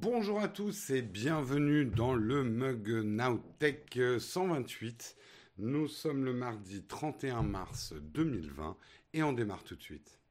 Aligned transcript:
Bonjour 0.00 0.40
à 0.40 0.48
tous 0.48 0.88
et 0.88 1.02
bienvenue 1.02 1.84
dans 1.84 2.14
le 2.14 2.42
Mug 2.44 2.88
Nowtech 2.88 4.00
128. 4.18 5.16
Nous 5.58 5.86
sommes 5.86 6.24
le 6.24 6.32
mardi 6.32 6.82
31 6.82 7.42
mars 7.42 7.92
2020 8.00 8.78
et 9.12 9.22
on 9.22 9.34
démarre 9.34 9.62
tout 9.64 9.76
de 9.76 9.82
suite. 9.82 10.21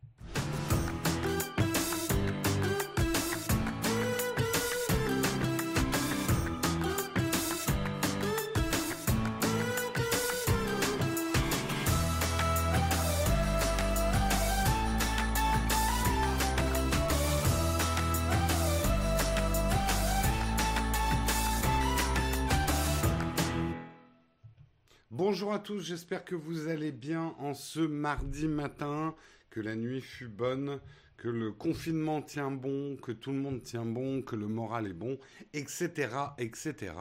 Bonjour 25.42 25.56
à 25.56 25.60
tous, 25.60 25.80
j'espère 25.80 26.24
que 26.24 26.36
vous 26.36 26.68
allez 26.68 26.92
bien 26.92 27.34
en 27.40 27.56
ce 27.56 27.80
mardi 27.80 28.48
matin, 28.48 29.16
que 29.50 29.60
la 29.60 29.76
nuit 29.76 30.00
fut 30.00 30.28
bonne, 30.28 30.80
que 31.18 31.30
le 31.30 31.52
confinement 31.52 32.22
tient 32.22 32.52
bon, 32.52 32.96
que 32.98 33.12
tout 33.12 33.32
le 33.32 33.40
monde 33.40 33.64
tient 33.64 33.84
bon, 33.84 34.22
que 34.22 34.36
le 34.36 34.46
moral 34.46 34.86
est 34.86 34.94
bon, 34.94 35.18
etc., 35.54 36.10
etc. 36.38 36.94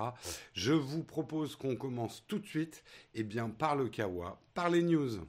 Je 0.54 0.72
vous 0.72 1.04
propose 1.04 1.54
qu'on 1.54 1.76
commence 1.76 2.24
tout 2.28 2.38
de 2.38 2.46
suite, 2.46 2.82
eh 3.14 3.24
bien 3.24 3.50
par 3.50 3.76
le 3.76 3.90
Kawa, 3.90 4.40
par 4.54 4.70
les 4.70 4.84
news. 4.84 5.20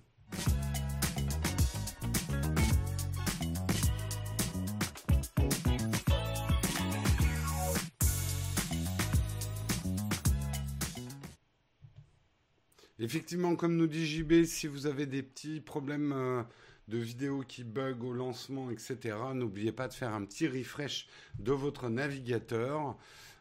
Effectivement, 13.03 13.55
comme 13.55 13.77
nous 13.77 13.87
dit 13.87 14.05
JB, 14.05 14.43
si 14.43 14.67
vous 14.67 14.85
avez 14.85 15.07
des 15.07 15.23
petits 15.23 15.59
problèmes 15.59 16.13
euh, 16.15 16.43
de 16.87 16.99
vidéo 16.99 17.43
qui 17.47 17.63
bug 17.63 18.03
au 18.03 18.13
lancement, 18.13 18.69
etc., 18.69 19.17
n'oubliez 19.33 19.71
pas 19.71 19.87
de 19.87 19.93
faire 19.95 20.13
un 20.13 20.23
petit 20.23 20.47
refresh 20.47 21.07
de 21.39 21.51
votre 21.51 21.89
navigateur. 21.89 22.95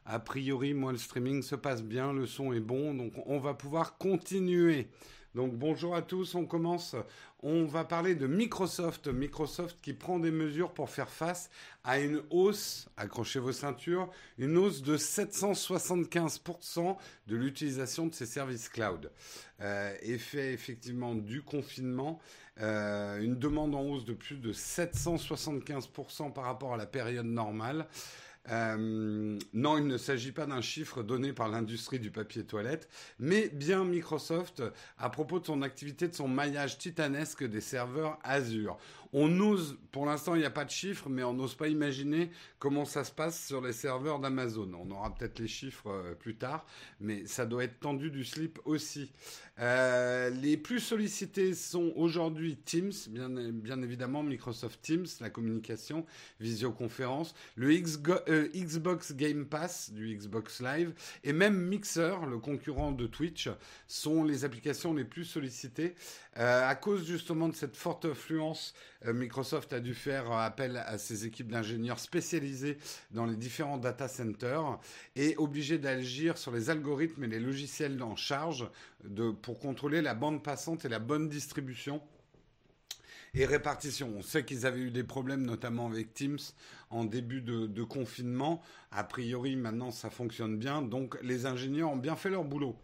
A 0.06 0.19
priori, 0.19 0.72
moi, 0.72 0.92
le 0.92 0.98
streaming 0.98 1.42
se 1.42 1.56
passe 1.56 1.83
bien, 1.83 2.14
le 2.14 2.25
son 2.25 2.55
est 2.55 2.61
bon, 2.61 2.94
donc 2.94 3.12
on 3.27 3.38
va 3.38 3.53
pouvoir 3.53 3.98
continuer. 3.98 4.88
Donc 5.34 5.55
bonjour 5.55 5.95
à 5.95 6.03
tous, 6.03 6.34
on 6.34 6.45
commence. 6.45 6.97
On 7.42 7.64
va 7.64 7.84
parler 7.84 8.17
de 8.17 8.27
Microsoft. 8.27 9.06
Microsoft 9.06 9.78
qui 9.81 9.92
prend 9.92 10.19
des 10.19 10.33
mesures 10.33 10.72
pour 10.72 10.91
faire 10.91 11.09
face 11.09 11.50
à 11.84 12.00
une 12.00 12.20
hausse, 12.31 12.89
accrochez 12.97 13.39
vos 13.39 13.53
ceintures, 13.53 14.11
une 14.39 14.56
hausse 14.56 14.83
de 14.83 14.97
775% 14.97 16.97
de 17.28 17.37
l'utilisation 17.37 18.09
de 18.09 18.14
ses 18.14 18.27
services 18.27 18.69
cloud. 18.69 19.12
Euh, 19.61 19.95
effet 20.03 20.53
effectivement 20.53 21.14
du 21.14 21.42
confinement, 21.42 22.19
euh, 22.61 23.22
une 23.22 23.39
demande 23.39 23.77
en 23.77 23.83
hausse 23.83 24.05
de 24.05 24.15
plus 24.15 24.37
de 24.37 24.53
775% 24.53 26.33
par 26.33 26.44
rapport 26.44 26.75
à 26.75 26.77
la 26.77 26.87
période 26.87 27.27
normale. 27.27 27.87
Euh, 28.49 29.39
non, 29.53 29.79
il 29.79 29.87
ne 29.87 29.99
s'agit 29.99 30.33
pas 30.33 30.47
d'un 30.47 30.63
chiffre 30.63 31.03
donné 31.03 31.33
par 31.33 31.49
l'industrie 31.49 32.01
du 32.01 32.11
papier 32.11 32.45
toilette, 32.45 32.89
mais 33.19 33.49
bien 33.49 33.84
Microsoft 33.84 34.62
à 34.99 35.11
propos 35.11 35.41
de 35.41 35.47
son 35.47 35.62
activité 35.62 36.09
de 36.09 36.15
son 36.15 36.28
maillage 36.28 36.79
titanesque 36.79 37.45
des 37.45 37.61
serveurs 37.61 38.19
Azure. 38.23 38.79
On 39.12 39.41
ose, 39.41 39.76
pour 39.91 40.06
l'instant 40.06 40.34
il 40.34 40.41
n'y 40.41 40.47
a 40.47 40.50
pas 40.50 40.65
de 40.65 40.71
chiffres, 40.71 41.09
mais 41.09 41.25
on 41.25 41.34
n'ose 41.34 41.54
pas 41.54 41.69
imaginer 41.69 42.31
comment 42.59 42.84
ça 42.84 43.03
se 43.03 43.10
passe 43.10 43.47
sur 43.47 43.60
les 43.60 43.72
serveurs 43.72 44.21
d'Amazon. 44.21 44.71
On 44.75 44.91
aura 44.91 45.15
peut-être 45.15 45.38
les 45.41 45.48
chiffres 45.48 45.91
euh, 45.91 46.15
plus 46.15 46.37
tard, 46.37 46.65
mais 47.00 47.26
ça 47.26 47.47
doit 47.47 47.65
être 47.65 47.81
tendu 47.81 48.10
du 48.10 48.25
slip 48.25 48.60
aussi. 48.65 49.10
Euh, 49.59 50.31
les 50.31 50.56
plus 50.56 50.81
sollicités 50.81 51.54
sont 51.54 51.93
aujourd'hui 51.97 52.56
Teams, 52.56 52.93
bien, 53.09 53.82
évidemment 53.82 54.22
Microsoft 54.22 54.81
Teams, 54.81 55.06
la 55.20 55.28
communication, 55.28 56.06
visioconférence, 56.38 57.34
le 57.56 57.69
euh, 57.69 58.49
Xbox 58.54 59.12
Game 59.15 59.44
Pass 59.44 59.91
du 59.93 60.16
Xbox 60.16 60.62
Live 60.62 60.94
et 61.25 61.32
même 61.32 61.60
Mixer, 61.60 62.26
le 62.28 62.38
concurrent 62.38 62.93
de 62.93 63.06
Twitch, 63.06 63.50
sont 63.87 64.25
les 64.25 64.44
applications 64.44 64.94
les 64.94 65.04
plus 65.04 65.25
sollicitées. 65.25 65.94
Euh, 66.39 66.69
à 66.69 66.77
cause 66.77 67.05
justement 67.05 67.49
de 67.49 67.55
cette 67.55 67.77
forte 67.77 68.05
influence, 68.05 68.73
euh, 69.05 69.13
Microsoft 69.13 69.73
a 69.73 69.81
dû 69.81 69.95
faire 69.95 70.31
appel 70.31 70.77
à 70.77 70.97
ses 70.97 71.27
équipes 71.27 71.51
d'ingénieurs 71.51 71.99
spécialisés 71.99 72.79
dans 73.11 73.27
les 73.27 73.35
différents 73.35 73.79
data 73.79 74.07
centers 74.07 74.79
et 75.17 75.37
obligé 75.39 75.79
d'agir 75.79 76.39
sur 76.39 76.53
les 76.53 76.71
algorithmes 76.71 77.25
et 77.25 77.29
les 77.29 77.41
logiciels 77.41 78.01
en 78.03 78.15
charge 78.15 78.69
pour 79.43 79.59
contrôler 79.59 80.03
la 80.03 80.15
bande 80.15 80.43
passante 80.43 80.85
et 80.85 80.89
la 80.89 81.01
bonne 81.01 81.29
distribution 81.29 82.01
et 83.35 83.47
répartition. 83.47 84.12
On 84.17 84.23
sait 84.23 84.45
qu'ils 84.45 84.67
avaient 84.67 84.81
eu 84.81 84.91
des 84.91 85.05
problèmes, 85.05 85.43
notamment 85.43 85.87
avec 85.87 86.15
Teams, 86.15 86.39
en 86.91 87.05
début 87.05 87.41
de, 87.41 87.83
confinement. 87.83 88.61
A 88.91 89.05
priori, 89.05 89.57
maintenant, 89.57 89.91
ça 89.91 90.11
fonctionne 90.11 90.59
bien. 90.59 90.83
Donc, 90.83 91.17
les 91.23 91.47
ingénieurs 91.47 91.91
ont 91.91 91.97
bien 91.97 92.17
fait 92.17 92.31
leur 92.31 92.45
boulot. 92.45 92.77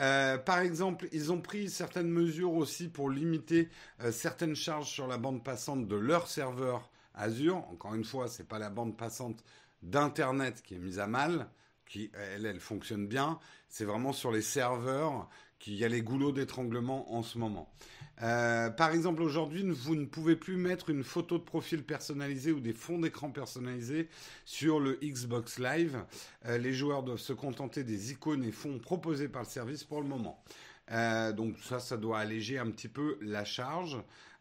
Euh, 0.00 0.36
par 0.38 0.58
exemple, 0.58 1.08
ils 1.12 1.32
ont 1.32 1.40
pris 1.40 1.70
certaines 1.70 2.10
mesures 2.10 2.52
aussi 2.52 2.88
pour 2.88 3.08
limiter 3.10 3.68
euh, 4.02 4.12
certaines 4.12 4.54
charges 4.54 4.90
sur 4.90 5.06
la 5.06 5.16
bande 5.18 5.42
passante 5.42 5.88
de 5.88 5.96
leur 5.96 6.28
serveur 6.28 6.90
Azure. 7.14 7.56
Encore 7.70 7.94
une 7.94 8.04
fois, 8.04 8.28
c'est 8.28 8.46
pas 8.46 8.58
la 8.58 8.68
bande 8.70 8.96
passante 8.96 9.42
d'Internet 9.82 10.62
qui 10.62 10.74
est 10.74 10.78
mise 10.78 10.98
à 10.98 11.06
mal, 11.06 11.48
qui 11.86 12.10
elle, 12.14 12.44
elle 12.44 12.60
fonctionne 12.60 13.06
bien. 13.06 13.38
C'est 13.68 13.84
vraiment 13.84 14.12
sur 14.12 14.32
les 14.32 14.42
serveurs 14.42 15.28
qu'il 15.58 15.74
y 15.74 15.84
a 15.84 15.88
les 15.88 16.02
goulots 16.02 16.32
d'étranglement 16.32 17.14
en 17.14 17.22
ce 17.22 17.38
moment. 17.38 17.68
Euh, 18.22 18.70
par 18.70 18.92
exemple, 18.92 19.22
aujourd'hui, 19.22 19.62
vous 19.68 19.94
ne 19.94 20.06
pouvez 20.06 20.36
plus 20.36 20.56
mettre 20.56 20.90
une 20.90 21.04
photo 21.04 21.38
de 21.38 21.42
profil 21.42 21.82
personnalisée 21.82 22.52
ou 22.52 22.60
des 22.60 22.72
fonds 22.72 22.98
d'écran 22.98 23.30
personnalisés 23.30 24.08
sur 24.44 24.80
le 24.80 24.98
Xbox 25.02 25.58
Live. 25.58 26.02
Euh, 26.46 26.56
les 26.58 26.72
joueurs 26.72 27.02
doivent 27.02 27.18
se 27.18 27.34
contenter 27.34 27.84
des 27.84 28.12
icônes 28.12 28.44
et 28.44 28.52
fonds 28.52 28.78
proposés 28.78 29.28
par 29.28 29.42
le 29.42 29.48
service 29.48 29.84
pour 29.84 30.00
le 30.00 30.08
moment. 30.08 30.42
Euh, 30.92 31.32
donc 31.32 31.56
ça, 31.62 31.78
ça 31.78 31.96
doit 31.96 32.18
alléger 32.18 32.58
un 32.58 32.70
petit 32.70 32.88
peu 32.88 33.18
la 33.20 33.44
charge. 33.44 33.98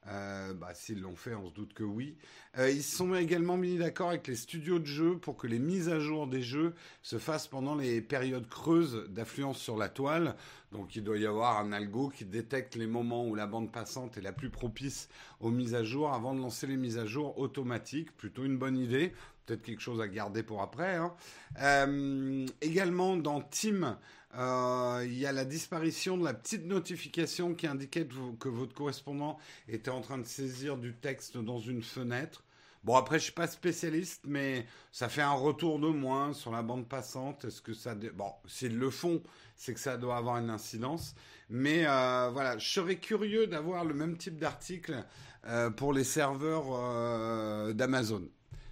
Euh, 0.07 0.53
bah, 0.53 0.73
S'ils 0.73 1.01
l'ont 1.01 1.15
fait, 1.15 1.33
on 1.33 1.49
se 1.49 1.53
doute 1.53 1.73
que 1.73 1.83
oui. 1.83 2.15
Euh, 2.57 2.69
ils 2.69 2.83
se 2.83 2.97
sont 2.97 3.13
également 3.15 3.57
mis 3.57 3.77
d'accord 3.77 4.09
avec 4.09 4.27
les 4.27 4.35
studios 4.35 4.79
de 4.79 4.85
jeux 4.85 5.17
pour 5.17 5.35
que 5.35 5.47
les 5.47 5.59
mises 5.59 5.89
à 5.89 5.99
jour 5.99 6.27
des 6.27 6.41
jeux 6.41 6.73
se 7.01 7.17
fassent 7.17 7.47
pendant 7.47 7.75
les 7.75 8.01
périodes 8.01 8.47
creuses 8.47 9.05
d'affluence 9.09 9.57
sur 9.57 9.77
la 9.77 9.89
toile. 9.89 10.35
Donc 10.71 10.95
il 10.95 11.03
doit 11.03 11.17
y 11.17 11.25
avoir 11.25 11.59
un 11.59 11.71
algo 11.71 12.09
qui 12.09 12.25
détecte 12.25 12.75
les 12.75 12.87
moments 12.87 13.25
où 13.25 13.35
la 13.35 13.47
bande 13.47 13.71
passante 13.71 14.17
est 14.17 14.21
la 14.21 14.33
plus 14.33 14.49
propice 14.49 15.09
aux 15.39 15.51
mises 15.51 15.73
à 15.73 15.83
jour 15.83 16.13
avant 16.13 16.33
de 16.35 16.41
lancer 16.41 16.67
les 16.67 16.77
mises 16.77 16.97
à 16.97 17.05
jour 17.05 17.37
automatiques. 17.39 18.15
Plutôt 18.15 18.43
une 18.43 18.57
bonne 18.57 18.77
idée. 18.77 19.13
Peut-être 19.45 19.61
quelque 19.61 19.81
chose 19.81 20.01
à 20.01 20.07
garder 20.07 20.41
pour 20.41 20.61
après. 20.61 20.95
Hein. 20.95 21.13
Euh, 21.61 22.45
également 22.61 23.15
dans 23.15 23.41
Team, 23.41 23.95
euh, 24.37 25.03
il 25.05 25.17
y 25.17 25.25
a 25.25 25.31
la 25.31 25.45
disparition 25.45 26.17
de 26.17 26.25
la 26.25 26.33
petite 26.33 26.65
notification 26.65 27.53
qui 27.53 27.67
indiquait 27.67 28.05
que 28.05 28.49
votre 28.49 28.73
correspondant 28.73 29.37
était 29.67 29.91
en 29.91 30.01
train 30.01 30.17
de 30.17 30.25
saisir 30.25 30.77
du 30.77 30.93
texte 30.93 31.37
dans 31.37 31.59
une 31.59 31.81
fenêtre. 31.81 32.43
Bon, 32.83 32.95
après, 32.95 33.17
je 33.17 33.25
suis 33.25 33.33
pas 33.33 33.47
spécialiste, 33.47 34.23
mais 34.27 34.65
ça 34.91 35.09
fait 35.09 35.21
un 35.21 35.33
retour 35.33 35.79
de 35.79 35.87
moins 35.87 36.33
sur 36.33 36.51
la 36.51 36.61
bande 36.61 36.87
passante. 36.87 37.45
Est-ce 37.45 37.61
que 37.61 37.73
ça... 37.73 37.95
Bon, 37.95 38.31
s'ils 38.45 38.77
le 38.77 38.89
font, 38.89 39.23
c'est 39.55 39.73
que 39.73 39.79
ça 39.79 39.97
doit 39.97 40.17
avoir 40.17 40.37
une 40.37 40.49
incidence. 40.49 41.15
Mais 41.49 41.87
euh, 41.87 42.29
voilà, 42.31 42.57
je 42.57 42.67
serais 42.67 42.97
curieux 42.97 43.47
d'avoir 43.47 43.85
le 43.85 43.93
même 43.93 44.17
type 44.17 44.37
d'article 44.37 45.03
euh, 45.47 45.69
pour 45.69 45.93
les 45.93 46.03
serveurs 46.03 47.73
d'Amazon. 47.73 48.29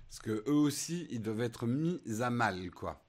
Parce 0.10 0.20
que 0.20 0.44
eux 0.48 0.54
aussi, 0.54 1.08
ils 1.10 1.22
doivent 1.22 1.42
être 1.42 1.66
mis 1.66 2.02
à 2.22 2.30
mal, 2.30 2.70
quoi. 2.70 3.02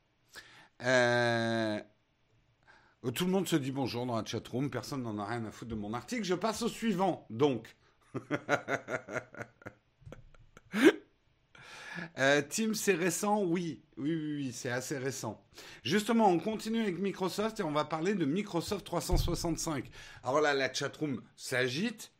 Tout 3.13 3.27
le 3.27 3.33
monde 3.33 3.47
se 3.47 3.57
dit 3.57 3.71
bonjour 3.71 4.07
dans 4.07 4.17
la 4.17 4.25
chatroom, 4.25 4.71
personne 4.71 5.03
n'en 5.03 5.19
a 5.19 5.27
rien 5.27 5.45
à 5.45 5.51
foutre 5.51 5.71
de 5.71 5.77
mon 5.77 5.93
article. 5.93 6.25
Je 6.25 6.35
passe 6.35 6.63
au 6.63 6.69
suivant, 6.69 7.27
donc. 7.31 7.77
Euh, 12.19 12.43
Teams, 12.43 12.75
c'est 12.75 12.95
récent? 12.95 13.45
Oui, 13.45 13.81
oui, 13.97 14.15
oui, 14.15 14.35
oui 14.35 14.53
c'est 14.53 14.71
assez 14.71 14.99
récent. 14.99 15.41
Justement, 15.85 16.29
on 16.29 16.41
continue 16.41 16.83
avec 16.83 16.99
Microsoft 16.99 17.61
et 17.61 17.63
on 17.63 17.71
va 17.71 17.85
parler 17.85 18.15
de 18.15 18.25
Microsoft 18.25 18.85
365. 18.85 19.89
Alors 20.25 20.41
là, 20.41 20.55
la 20.55 20.73
chatroom 20.73 21.23
s'agite 21.37 22.13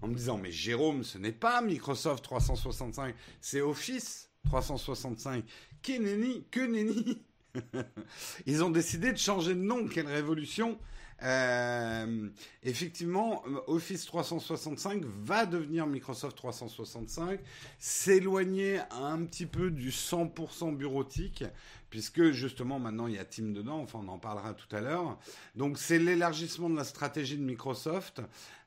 en 0.00 0.08
me 0.08 0.14
disant, 0.14 0.38
mais 0.38 0.50
Jérôme, 0.50 1.04
ce 1.04 1.18
n'est 1.18 1.32
pas 1.32 1.60
Microsoft 1.60 2.24
365, 2.24 3.14
c'est 3.42 3.60
Office 3.60 4.30
365. 4.46 5.44
Que 5.82 5.98
nenni, 5.98 6.46
que 6.50 6.60
nenni 6.60 7.22
Ils 8.46 8.62
ont 8.64 8.70
décidé 8.70 9.12
de 9.12 9.18
changer 9.18 9.54
de 9.54 9.60
nom. 9.60 9.86
Quelle 9.86 10.06
révolution 10.06 10.78
Euh, 11.22 12.28
effectivement, 12.64 13.44
Office 13.66 14.04
365 14.04 15.04
va 15.04 15.46
devenir 15.46 15.86
Microsoft 15.86 16.36
365, 16.36 17.40
s'éloigner 17.78 18.80
un 18.90 19.24
petit 19.24 19.46
peu 19.46 19.70
du 19.70 19.90
100% 19.90 20.76
bureautique, 20.76 21.44
puisque 21.88 22.32
justement 22.32 22.78
maintenant 22.78 23.06
il 23.06 23.14
y 23.14 23.18
a 23.18 23.24
Team 23.24 23.54
dedans, 23.54 23.78
enfin 23.78 24.00
on 24.02 24.08
en 24.08 24.18
parlera 24.18 24.54
tout 24.54 24.74
à 24.74 24.80
l'heure. 24.80 25.18
Donc 25.54 25.78
c'est 25.78 26.00
l'élargissement 26.00 26.68
de 26.68 26.76
la 26.76 26.84
stratégie 26.84 27.38
de 27.38 27.44
Microsoft. 27.44 28.20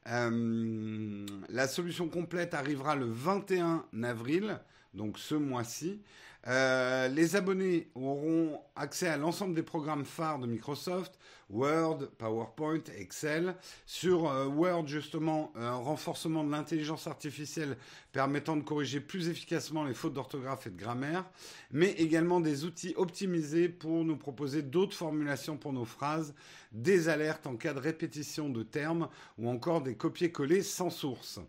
Euh, 0.07 1.25
la 1.49 1.67
solution 1.67 2.07
complète 2.07 2.53
arrivera 2.53 2.95
le 2.95 3.11
21 3.11 3.85
avril, 4.03 4.57
donc 4.93 5.19
ce 5.19 5.35
mois-ci. 5.35 6.01
Euh, 6.47 7.09
les 7.09 7.35
abonnés 7.35 7.89
auront 7.93 8.61
accès 8.77 9.07
à 9.07 9.17
l'ensemble 9.17 9.53
des 9.53 9.63
programmes 9.63 10.05
phares 10.05 10.39
de 10.39 10.47
Microsoft, 10.47 11.19
Word, 11.49 12.09
PowerPoint, 12.17 12.83
Excel. 12.97 13.55
Sur 13.85 14.29
euh, 14.29 14.45
Word, 14.45 14.87
justement, 14.87 15.51
un 15.55 15.75
renforcement 15.75 16.45
de 16.45 16.51
l'intelligence 16.51 17.05
artificielle 17.07 17.75
permettant 18.13 18.55
de 18.55 18.61
corriger 18.61 19.01
plus 19.01 19.27
efficacement 19.27 19.83
les 19.83 19.93
fautes 19.93 20.13
d'orthographe 20.13 20.67
et 20.67 20.69
de 20.69 20.77
grammaire, 20.77 21.25
mais 21.71 21.91
également 21.91 22.39
des 22.39 22.63
outils 22.63 22.93
optimisés 22.95 23.67
pour 23.67 24.05
nous 24.05 24.17
proposer 24.17 24.61
d'autres 24.61 24.95
formulations 24.95 25.57
pour 25.57 25.73
nos 25.73 25.85
phrases, 25.85 26.33
des 26.71 27.09
alertes 27.09 27.47
en 27.47 27.57
cas 27.57 27.73
de 27.73 27.79
répétition 27.79 28.49
de 28.49 28.63
termes 28.63 29.09
ou 29.37 29.49
encore 29.49 29.81
des 29.81 29.95
copier-coller 29.95 30.63
sans 30.63 30.89
source. 30.89 31.39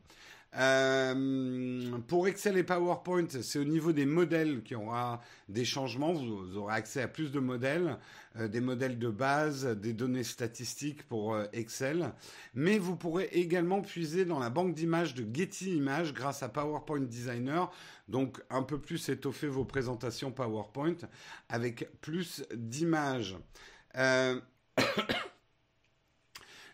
Euh, 0.57 1.99
pour 2.07 2.27
Excel 2.27 2.57
et 2.57 2.63
PowerPoint, 2.63 3.27
c'est 3.43 3.59
au 3.59 3.65
niveau 3.65 3.93
des 3.93 4.07
modèles 4.07 4.63
qu'il 4.63 4.79
y 4.79 4.81
aura 4.81 5.21
des 5.49 5.65
changements. 5.65 6.13
Vous, 6.13 6.57
aurez 6.57 6.75
accès 6.75 7.03
à 7.03 7.09
plus 7.09 7.31
de 7.31 7.39
modèles, 7.39 7.99
euh, 8.37 8.49
des 8.49 8.61
modèles 8.61 8.99
de 8.99 9.11
base, 9.11 9.67
des 9.67 9.93
données 9.93 10.25
statistiques 10.25 11.03
pour 11.07 11.35
euh, 11.35 11.45
Excel. 11.53 12.13
Mais 12.55 12.79
vous 12.79 12.97
pourrez 12.97 13.29
également 13.33 13.83
puiser 13.83 14.25
dans 14.25 14.39
la 14.39 14.49
banque 14.49 14.75
d'images 14.75 15.15
de 15.15 15.27
Getty 15.33 15.77
Images 15.77 16.15
grâce 16.15 16.43
à 16.43 16.49
PowerPoint 16.49 17.01
Designer. 17.01 17.71
Donc 18.09 18.43
un 18.49 18.63
peu 18.63 18.81
plus 18.81 19.09
étoffer 19.11 19.49
vos 19.49 19.65
présentations 19.65 20.33
PowerPoint 20.33 20.97
avec 21.49 21.89
plus 22.01 22.45
d'images. 22.55 23.37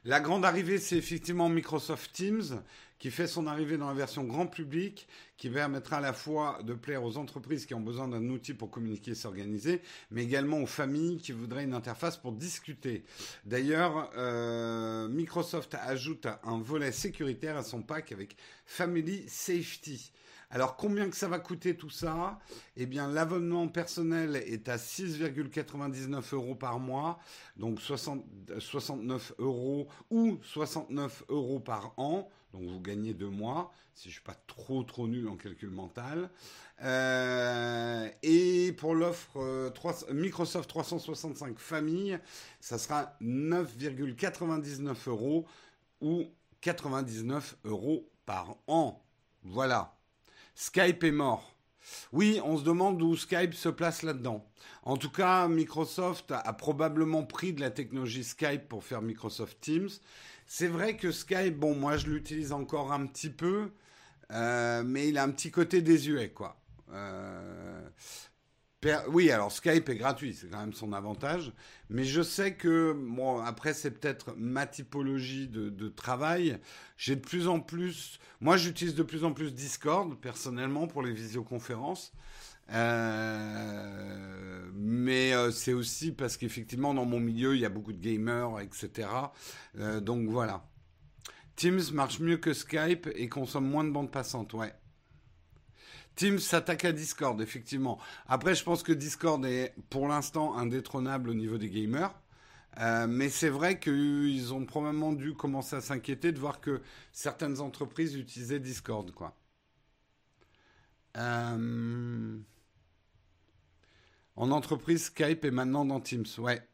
La 0.07 0.21
grande 0.21 0.45
arrivée, 0.45 0.77
c'est 0.77 0.99
effectivement 0.99 1.49
Microsoft 1.49 2.13
Teams 2.13 2.63
qui 3.05 3.11
fait 3.11 3.27
son 3.27 3.47
arrivée 3.47 3.77
dans 3.77 3.89
la 3.89 3.93
version 3.93 4.25
grand 4.25 4.47
public, 4.47 5.07
qui 5.37 5.51
permettra 5.51 5.99
à 5.99 6.01
la 6.01 6.15
fois 6.15 6.61
de 6.63 6.73
plaire 6.73 7.05
aux 7.05 7.19
entreprises 7.19 7.67
qui 7.67 7.75
ont 7.75 7.83
besoin 7.83 8.09
d'un 8.09 8.31
outil 8.31 8.55
pour 8.55 8.71
communiquer 8.71 9.11
et 9.11 9.15
s'organiser, 9.15 9.83
mais 10.11 10.25
également 10.25 10.63
aux 10.63 10.67
familles 10.67 11.19
qui 11.19 11.33
voudraient 11.33 11.65
une 11.65 11.75
interface 11.75 12.17
pour 12.17 12.33
discuter. 12.33 13.05
D'ailleurs, 13.45 14.11
euh, 14.17 15.07
Microsoft 15.09 15.75
ajoute 15.75 16.27
un 16.45 16.59
volet 16.63 16.93
sécuritaire 16.93 17.59
à 17.59 17.63
son 17.63 17.83
pack 17.83 18.11
avec 18.11 18.39
Family 18.65 19.29
Safety. 19.29 20.11
Alors 20.49 20.77
combien 20.77 21.11
que 21.11 21.17
ça 21.17 21.29
va 21.29 21.41
coûter 21.41 21.77
tout 21.77 21.91
ça? 21.91 22.39
Eh 22.79 22.87
bien 22.87 23.11
l'abonnement 23.11 23.69
personnel 23.69 24.37
est 24.37 24.71
à 24.71 24.77
6,99 24.77 26.35
euros 26.35 26.55
par 26.55 26.79
mois, 26.79 27.19
donc 27.59 27.81
69 27.83 29.35
euros 29.41 29.89
ou 30.09 30.39
69 30.43 31.25
euros 31.29 31.61
par 31.61 31.93
an. 31.99 32.31
Donc 32.55 32.69
vous 32.69 32.81
gagnez 32.81 33.15
deux 33.15 33.31
mois, 33.31 33.73
si 33.95 34.09
je 34.09 34.15
suis 34.15 34.23
pas 34.23 34.37
trop 34.47 34.85
trop 34.85 35.09
nul 35.09 35.29
en 35.29 35.37
calcul 35.37 35.71
mental. 35.71 36.31
Euh, 36.83 38.09
et 38.23 38.73
pour 38.73 38.95
l'offre 38.95 39.39
euh, 39.39 39.71
Microsoft 40.13 40.69
365 40.69 41.59
famille, 41.59 42.17
ça 42.61 42.79
sera 42.79 43.17
9,99 43.21 45.09
euros 45.09 45.47
ou 46.01 46.27
99 46.61 47.57
euros 47.65 48.09
par 48.25 48.57
an. 48.69 49.05
Voilà. 49.43 49.97
Skype 50.55 51.03
est 51.03 51.11
mort. 51.11 51.57
Oui, 52.13 52.41
on 52.45 52.57
se 52.57 52.63
demande 52.63 53.03
où 53.03 53.17
Skype 53.17 53.55
se 53.55 53.69
place 53.69 54.03
là-dedans. 54.03 54.47
En 54.85 54.97
tout 54.97 55.11
cas, 55.11 55.49
Microsoft 55.49 56.31
a 56.33 56.53
probablement 56.53 57.25
pris 57.25 57.53
de 57.53 57.61
la 57.61 57.71
technologie 57.71 58.25
Skype 58.25 58.69
pour 58.69 58.85
faire 58.85 59.03
Microsoft 59.03 59.61
Teams. 59.61 59.91
C'est 60.47 60.69
vrai 60.69 60.97
que 60.97 61.11
Skype, 61.11 61.59
bon, 61.59 61.75
moi 61.75 61.97
je 61.97 62.07
l'utilise 62.07 62.53
encore 62.53 62.93
un 62.93 63.07
petit 63.07 63.31
peu, 63.31 63.71
euh, 64.31 64.83
mais 64.85 65.09
il 65.09 65.19
a 65.19 65.25
un 65.25 65.31
petit 65.31 65.51
côté 65.51 65.83
désuet, 65.83 66.31
quoi. 66.31 66.61
Euh, 66.93 67.89
oui, 69.09 69.31
alors 69.31 69.51
Skype 69.51 69.89
est 69.89 69.97
gratuit, 69.97 70.35
c'est 70.35 70.49
quand 70.49 70.61
même 70.61 70.73
son 70.73 70.93
avantage. 70.93 71.53
Mais 71.89 72.05
je 72.05 72.23
sais 72.23 72.55
que, 72.55 72.93
bon, 72.93 73.41
après, 73.41 73.75
c'est 73.75 73.91
peut-être 73.91 74.35
ma 74.37 74.67
typologie 74.67 75.49
de, 75.49 75.89
travail. 75.89 76.59
J'ai 76.97 77.17
de 77.17 77.21
plus 77.21 77.49
en 77.49 77.61
plus. 77.61 78.19
Moi, 78.41 78.57
j'utilise 78.57 78.95
de 78.95 79.03
plus 79.03 79.25
en 79.25 79.33
plus 79.33 79.55
Discord, 79.55 80.19
personnellement, 80.21 80.87
pour 80.87 81.03
les 81.03 81.13
visioconférences. 81.13 82.13
Euh, 82.73 84.71
mais 84.75 85.35
euh, 85.35 85.51
c'est 85.51 85.73
aussi 85.73 86.13
parce 86.13 86.37
qu'effectivement, 86.37 86.95
dans 86.95 87.05
mon 87.05 87.21
milieu, 87.21 87.55
il 87.55 87.61
y 87.61 87.65
a 87.65 87.69
beaucoup 87.69 87.93
de 87.93 88.01
gamers, 88.01 88.61
etc. 88.61 89.09
Euh, 89.79 90.01
donc 90.01 90.29
voilà. 90.29 90.67
Teams 91.57 91.83
marche 91.93 92.21
mieux 92.21 92.37
que 92.39 92.53
Skype 92.53 93.09
et 93.15 93.29
consomme 93.29 93.69
moins 93.69 93.85
de 93.85 93.91
bandes 93.91 94.11
passantes, 94.11 94.55
ouais. 94.55 94.75
Teams 96.17 96.39
s'attaque 96.39 96.85
à 96.85 96.93
Discord, 96.93 97.41
effectivement. 97.41 97.99
Après, 98.27 98.55
je 98.55 98.63
pense 98.65 98.83
que 98.83 98.93
Discord 98.93 99.45
est 99.45 99.75
pour 99.91 100.09
l'instant 100.09 100.57
indétrônable 100.57 101.31
au 101.31 101.35
niveau 101.35 101.59
des 101.59 101.71
gamers. 101.71 102.15
mais 103.09 103.29
c'est 103.31 103.49
vrai 103.49 103.81
qu'ils 103.81 104.53
ont 104.55 104.65
probablement 104.65 105.13
dû 105.13 105.35
commencer 105.35 105.77
à 105.77 105.81
s'inquiéter 105.81 106.33
de 106.33 106.39
voir 106.39 106.61
que 106.61 106.83
certaines 107.13 107.61
entreprises 107.61 108.15
utilisaient 108.17 108.61
Discord, 108.61 109.11
quoi. 109.13 109.37
En 114.37 114.51
entreprise, 114.51 115.05
Skype 115.05 115.45
est 115.45 115.51
maintenant 115.51 115.85
dans 115.85 116.01
Teams, 116.01 116.27
ouais. 116.39 116.67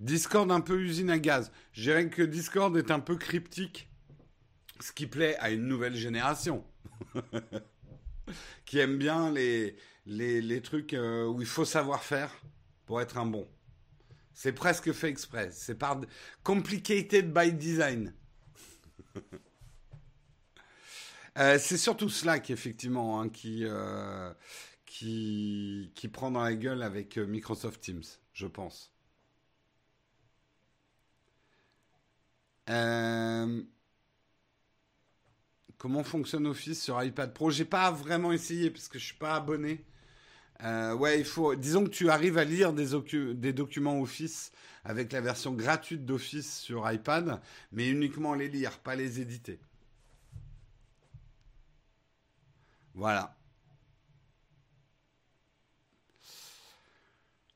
Discord 0.00 0.50
un 0.50 0.60
peu 0.60 0.80
usine 0.80 1.10
à 1.10 1.18
gaz. 1.18 1.52
Je 1.72 1.82
dirais 1.82 2.08
que 2.10 2.22
Discord 2.22 2.76
est 2.76 2.90
un 2.90 3.00
peu 3.00 3.16
cryptique, 3.16 3.88
ce 4.80 4.92
qui 4.92 5.06
plaît 5.06 5.36
à 5.38 5.50
une 5.50 5.66
nouvelle 5.66 5.94
génération. 5.94 6.64
qui 8.64 8.78
aime 8.78 8.98
bien 8.98 9.30
les, 9.30 10.62
trucs 10.62 10.94
euh, 10.94 11.26
où 11.26 11.40
il 11.40 11.46
faut 11.46 11.64
savoir 11.64 12.02
faire 12.02 12.30
pour 12.86 13.00
être 13.00 13.18
un 13.18 13.26
bon. 13.26 13.48
C'est 14.34 14.52
presque 14.52 14.92
fait 14.92 15.08
exprès. 15.08 15.50
C'est 15.52 15.74
par 15.74 16.00
complicated 16.42 17.32
by 17.32 17.52
design. 17.52 18.14
Euh, 21.38 21.58
c'est 21.58 21.78
surtout 21.78 22.10
Slack, 22.10 22.50
effectivement, 22.50 23.18
hein, 23.18 23.30
qui, 23.30 23.64
euh, 23.64 24.30
qui, 24.92 25.90
qui 25.94 26.08
prend 26.08 26.30
dans 26.30 26.42
la 26.42 26.54
gueule 26.54 26.82
avec 26.82 27.16
euh, 27.16 27.24
Microsoft 27.26 27.80
Teams, 27.80 28.02
je 28.34 28.46
pense. 28.46 28.92
Euh, 32.68 33.62
comment 35.78 36.04
fonctionne 36.04 36.46
Office 36.46 36.82
sur 36.82 37.02
iPad 37.02 37.32
Pro? 37.32 37.50
J'ai 37.50 37.64
pas 37.64 37.90
vraiment 37.90 38.32
essayé 38.32 38.70
parce 38.70 38.88
que 38.88 38.98
je 38.98 39.06
suis 39.06 39.16
pas 39.16 39.34
abonné. 39.34 39.82
Euh, 40.62 40.94
ouais, 40.94 41.18
il 41.18 41.24
faut. 41.24 41.54
Disons 41.54 41.84
que 41.84 41.90
tu 41.90 42.10
arrives 42.10 42.36
à 42.36 42.44
lire 42.44 42.74
des, 42.74 42.88
des 43.34 43.52
documents 43.54 43.98
Office 44.00 44.52
avec 44.84 45.12
la 45.12 45.22
version 45.22 45.54
gratuite 45.54 46.04
d'Office 46.04 46.60
sur 46.60 46.90
iPad, 46.90 47.40
mais 47.72 47.88
uniquement 47.88 48.34
les 48.34 48.48
lire, 48.48 48.78
pas 48.80 48.94
les 48.94 49.20
éditer. 49.20 49.58
Voilà. 52.94 53.34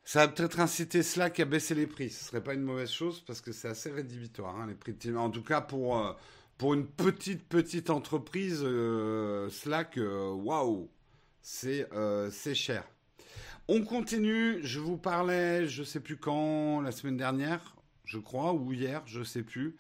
Ça 0.07 0.21
va 0.21 0.29
peut-être 0.29 0.61
inciter 0.61 1.03
Slack 1.03 1.41
à 1.41 1.45
baisser 1.45 1.75
les 1.75 1.89
prix. 1.89 2.11
Ce 2.11 2.27
serait 2.27 2.41
pas 2.41 2.55
une 2.55 2.63
mauvaise 2.63 2.93
chose 2.93 3.25
parce 3.27 3.41
que 3.41 3.51
c'est 3.51 3.67
assez 3.67 3.91
rédhibitoire, 3.91 4.57
hein, 4.57 4.69
les 4.69 4.75
prix. 4.75 4.95
En 5.17 5.31
tout 5.31 5.43
cas, 5.43 5.61
pour, 5.61 5.99
euh, 5.99 6.13
pour 6.59 6.75
une 6.75 6.87
petite, 6.87 7.43
petite 7.49 7.91
entreprise, 7.91 8.61
euh, 8.63 9.51
Slack, 9.51 9.99
euh, 9.99 10.31
waouh, 10.31 10.89
c'est 11.43 11.89
cher. 12.55 12.85
On 13.67 13.83
continue. 13.83 14.61
Je 14.63 14.79
vous 14.79 14.97
parlais, 14.97 15.67
je 15.67 15.83
sais 15.83 15.99
plus 15.99 16.17
quand, 16.17 16.83
la 16.83 16.93
semaine 16.93 17.17
dernière, 17.17 17.75
je 18.05 18.19
crois, 18.19 18.53
ou 18.53 18.73
hier, 18.73 19.03
je 19.07 19.25
sais 19.25 19.43
plus. 19.43 19.77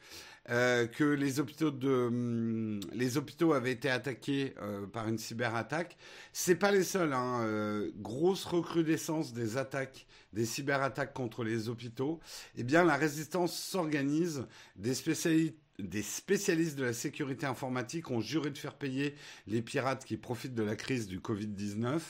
Euh, 0.48 0.86
que 0.86 1.02
les 1.02 1.40
hôpitaux 1.40 1.72
de 1.72 2.06
hum, 2.06 2.80
les 2.92 3.16
hôpitaux 3.16 3.52
avaient 3.52 3.72
été 3.72 3.90
attaqués 3.90 4.54
euh, 4.62 4.86
par 4.86 5.08
une 5.08 5.18
cyberattaque. 5.18 5.96
C'est 6.32 6.54
pas 6.54 6.70
les 6.70 6.84
seuls. 6.84 7.12
Hein, 7.12 7.40
euh, 7.42 7.90
grosse 7.96 8.44
recrudescence 8.44 9.32
des 9.32 9.56
attaques, 9.56 10.06
des 10.32 10.46
cyberattaques 10.46 11.14
contre 11.14 11.42
les 11.42 11.68
hôpitaux. 11.68 12.20
Eh 12.56 12.62
bien, 12.62 12.84
la 12.84 12.94
résistance 12.96 13.58
s'organise. 13.58 14.46
Des 14.76 14.94
spécialistes 14.94 15.56
des 15.78 16.02
spécialistes 16.02 16.76
de 16.76 16.84
la 16.84 16.92
sécurité 16.92 17.46
informatique 17.46 18.10
ont 18.10 18.20
juré 18.20 18.50
de 18.50 18.58
faire 18.58 18.74
payer 18.74 19.14
les 19.46 19.62
pirates 19.62 20.04
qui 20.04 20.16
profitent 20.16 20.54
de 20.54 20.62
la 20.62 20.76
crise 20.76 21.06
du 21.06 21.20
Covid-19. 21.20 22.00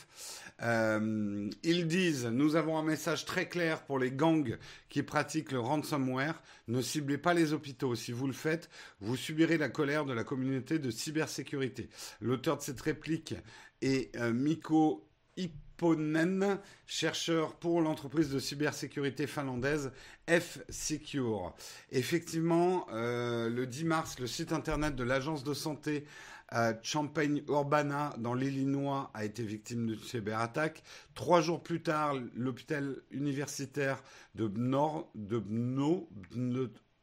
Euh, 0.63 1.49
ils 1.63 1.87
disent, 1.87 2.25
nous 2.25 2.55
avons 2.55 2.77
un 2.77 2.83
message 2.83 3.25
très 3.25 3.47
clair 3.47 3.83
pour 3.83 3.99
les 3.99 4.11
gangs 4.11 4.57
qui 4.89 5.03
pratiquent 5.03 5.51
le 5.51 5.59
ransomware. 5.59 6.41
Ne 6.67 6.81
ciblez 6.81 7.17
pas 7.17 7.33
les 7.33 7.53
hôpitaux. 7.53 7.95
Si 7.95 8.11
vous 8.11 8.27
le 8.27 8.33
faites, 8.33 8.69
vous 8.99 9.15
subirez 9.15 9.57
la 9.57 9.69
colère 9.69 10.05
de 10.05 10.13
la 10.13 10.23
communauté 10.23 10.79
de 10.79 10.89
cybersécurité. 10.89 11.89
L'auteur 12.21 12.57
de 12.57 12.61
cette 12.61 12.81
réplique 12.81 13.35
est 13.81 14.15
euh, 14.17 14.33
Miko 14.33 15.07
Ipponen, 15.77 16.59
chercheur 16.87 17.53
pour 17.55 17.81
l'entreprise 17.81 18.31
de 18.31 18.39
cybersécurité 18.39 19.27
finlandaise 19.27 19.91
F-Secure. 20.27 21.53
Effectivement, 21.91 22.87
euh, 22.91 23.47
le 23.49 23.67
10 23.67 23.85
mars, 23.85 24.19
le 24.19 24.25
site 24.25 24.51
internet 24.53 24.95
de 24.95 25.03
l'agence 25.03 25.43
de 25.43 25.53
santé 25.53 26.05
Champaign-Urbana, 26.81 28.15
dans 28.17 28.33
l'Illinois, 28.33 29.11
a 29.13 29.25
été 29.25 29.43
victime 29.43 29.85
d'une 29.85 29.99
cyberattaque. 29.99 30.81
Trois 31.13 31.41
jours 31.41 31.61
plus 31.61 31.83
tard, 31.83 32.15
l'hôpital 32.35 32.95
universitaire 33.11 34.01
de 34.33 34.47
Nord, 34.47 35.11
de 35.13 35.39
Bno, 35.39 36.09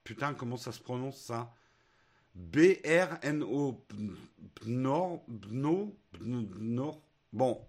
putain, 0.03 0.33
comment 0.33 0.57
ça 0.57 0.73
se 0.73 0.81
prononce 0.81 1.19
ça? 1.19 1.53
B-R-N-O, 2.35 3.85
Bno, 4.63 5.23
Bno, 5.29 5.95
Bno, 6.19 7.03
bon, 7.33 7.61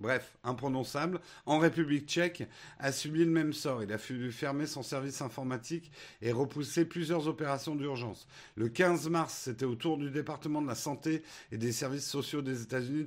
bref, 0.00 0.36
imprononçable, 0.42 1.20
en 1.46 1.58
République 1.58 2.08
tchèque, 2.08 2.48
a 2.78 2.92
subi 2.92 3.24
le 3.24 3.30
même 3.30 3.52
sort. 3.52 3.82
Il 3.82 3.92
a 3.92 3.98
fallu 3.98 4.32
fermer 4.32 4.66
son 4.66 4.82
service 4.82 5.22
informatique 5.22 5.90
et 6.20 6.32
repousser 6.32 6.84
plusieurs 6.84 7.28
opérations 7.28 7.74
d'urgence. 7.74 8.26
Le 8.56 8.68
15 8.68 9.08
mars, 9.08 9.42
c'était 9.44 9.64
au 9.64 9.74
tour 9.74 9.96
du 9.98 10.10
département 10.10 10.60
de 10.60 10.66
la 10.66 10.74
santé 10.74 11.22
et 11.52 11.58
des 11.58 11.72
services 11.72 12.08
sociaux 12.08 12.42
des 12.42 12.62
États-Unis 12.62 13.04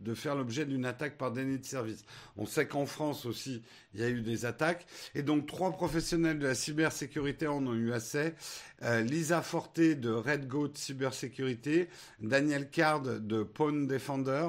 de 0.00 0.14
faire 0.14 0.34
l'objet 0.34 0.64
d'une 0.64 0.84
attaque 0.84 1.18
par 1.18 1.32
déni 1.32 1.58
de 1.58 1.64
service. 1.64 2.04
On 2.36 2.46
sait 2.46 2.66
qu'en 2.66 2.86
France 2.86 3.26
aussi, 3.26 3.62
il 3.94 4.00
y 4.00 4.04
a 4.04 4.08
eu 4.08 4.22
des 4.22 4.44
attaques. 4.44 4.86
Et 5.14 5.22
donc, 5.22 5.46
trois 5.46 5.72
professionnels 5.72 6.38
de 6.38 6.46
la 6.46 6.54
cybersécurité 6.54 7.46
en 7.46 7.66
ont 7.66 7.74
eu 7.74 7.92
assez. 7.92 8.34
Euh, 8.82 9.02
Lisa 9.02 9.42
Forte 9.42 9.80
de 9.80 10.10
Red 10.10 10.46
Goat 10.48 10.72
Cybersécurité, 10.74 11.88
Daniel 12.20 12.70
Card 12.70 13.02
de 13.02 13.42
Pawn 13.42 13.86
Defender, 13.86 14.48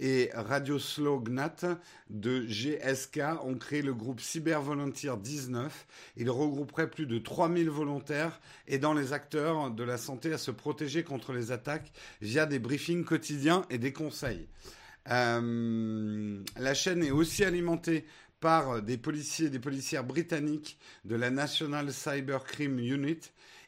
et 0.00 0.30
Radio 0.34 0.78
Slow 0.78 1.20
Gnat 1.20 1.78
de 2.10 2.46
GSK 2.46 3.20
ont 3.44 3.56
créé 3.56 3.82
le 3.82 3.94
groupe 3.94 4.20
Cyber 4.20 4.62
Volunteer 4.62 5.16
19. 5.16 5.86
Il 6.16 6.30
regrouperait 6.30 6.90
plus 6.90 7.06
de 7.06 7.18
3000 7.18 7.68
volontaires 7.68 8.40
aidant 8.66 8.94
les 8.94 9.12
acteurs 9.12 9.70
de 9.70 9.84
la 9.84 9.98
santé 9.98 10.32
à 10.32 10.38
se 10.38 10.50
protéger 10.50 11.02
contre 11.02 11.32
les 11.32 11.52
attaques 11.52 11.92
via 12.20 12.46
des 12.46 12.58
briefings 12.58 13.04
quotidiens 13.04 13.64
et 13.70 13.78
des 13.78 13.92
conseils. 13.92 14.48
Euh, 15.10 16.42
la 16.56 16.74
chaîne 16.74 17.02
est 17.02 17.10
aussi 17.10 17.44
alimentée 17.44 18.04
par 18.40 18.82
des 18.82 18.98
policiers 18.98 19.46
et 19.46 19.50
des 19.50 19.58
policières 19.58 20.04
britanniques 20.04 20.78
de 21.04 21.16
la 21.16 21.30
National 21.30 21.92
Cyber 21.92 22.44
Crime 22.44 22.78
Unit 22.78 23.20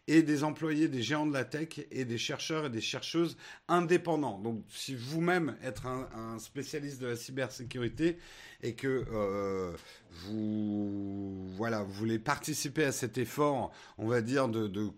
et 0.06 0.22
des 0.22 0.44
employés 0.44 0.88
des 0.88 1.02
géants 1.02 1.26
de 1.26 1.32
la 1.32 1.44
tech 1.44 1.80
et 1.90 2.04
des 2.04 2.18
chercheurs 2.18 2.66
et 2.66 2.70
des 2.70 2.80
chercheuses 2.80 3.36
indépendants. 3.68 4.38
Donc 4.38 4.64
si 4.68 4.94
vous-même 4.94 5.56
êtes 5.62 5.82
un, 5.84 6.38
spécialiste 6.38 7.00
de 7.00 7.08
la 7.08 7.16
cybersécurité 7.16 8.18
et 8.62 8.74
que 8.74 9.04
euh, 9.12 9.72
vous 10.10 11.48
voilà 11.56 11.82
vous 11.82 11.92
voulez 11.92 12.18
participer 12.18 12.84
à 12.84 12.92
cet 12.92 13.18
effort, 13.18 13.70
on 13.98 14.06
va 14.06 14.22
dire 14.22 14.48
de, 14.48 14.66
de, 14.66 14.90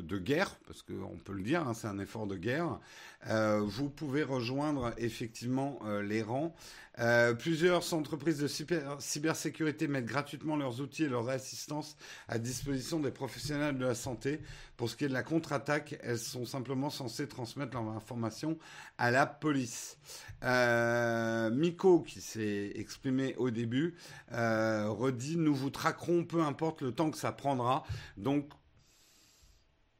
de, 0.00 0.18
guerre, 0.18 0.56
parce 0.66 0.82
qu'on 0.82 1.16
peut 1.24 1.32
le 1.32 1.42
dire, 1.42 1.66
hein, 1.66 1.74
c'est 1.74 1.86
un 1.86 1.98
effort 1.98 2.26
de 2.26 2.36
guerre, 2.36 2.78
euh, 3.28 3.60
vous 3.60 3.90
pouvez 3.90 4.22
rejoindre 4.22 4.92
effectivement 4.96 5.78
euh, 5.84 6.02
les 6.02 6.22
rangs. 6.22 6.54
Euh, 6.98 7.34
plusieurs 7.34 7.94
entreprises 7.94 8.38
de 8.38 8.48
cybersécurité 8.98 9.88
mettent 9.88 10.06
gratuitement 10.06 10.56
leurs 10.56 10.80
outils 10.80 11.04
et 11.04 11.08
leur 11.08 11.28
assistance 11.28 11.96
à 12.28 12.38
disposition 12.38 12.98
des 12.98 13.10
professionnels 13.10 13.78
de 13.78 13.86
la 13.86 13.94
santé. 13.94 14.40
Pour 14.76 14.90
ce 14.90 14.96
qui 14.96 15.04
est 15.04 15.08
de 15.08 15.12
la 15.12 15.22
contre-attaque, 15.22 15.98
elles 16.02 16.18
sont 16.18 16.44
simplement 16.44 16.90
censées 16.90 17.28
transmettre 17.28 17.74
leurs 17.74 17.90
informations 17.90 18.58
à 18.98 19.10
la 19.10 19.26
police. 19.26 19.98
Miko, 20.42 22.00
qui 22.00 22.20
s'est 22.20 22.72
exprimé 22.74 23.34
au 23.36 23.50
début, 23.50 23.94
redit 24.88 25.36
Nous 25.36 25.54
vous 25.54 25.70
traquerons 25.70 26.24
peu 26.24 26.42
importe 26.42 26.82
le 26.82 26.92
temps 26.92 27.10
que 27.10 27.18
ça 27.18 27.32
prendra. 27.32 27.84
Donc, 28.16 28.50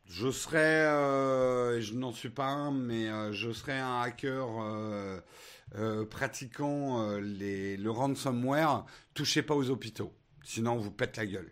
je 0.07 0.31
serai, 0.31 1.81
je 1.81 1.95
n'en 1.95 2.13
suis 2.13 2.31
pas 2.31 2.47
un, 2.47 2.73
mais 2.73 3.09
je 3.33 3.53
serai 3.53 3.79
un 3.79 4.01
hacker 4.01 4.49
euh, 5.77 6.05
pratiquant 6.05 7.01
euh, 7.01 7.21
les, 7.21 7.77
le 7.77 7.93
ransomware, 7.93 8.85
touchez 9.15 9.43
pas 9.43 9.55
aux 9.55 9.71
hôpitaux. 9.71 10.13
Sinon, 10.43 10.73
on 10.73 10.79
vous 10.79 10.91
pète 10.91 11.17
la 11.17 11.27
gueule. 11.27 11.51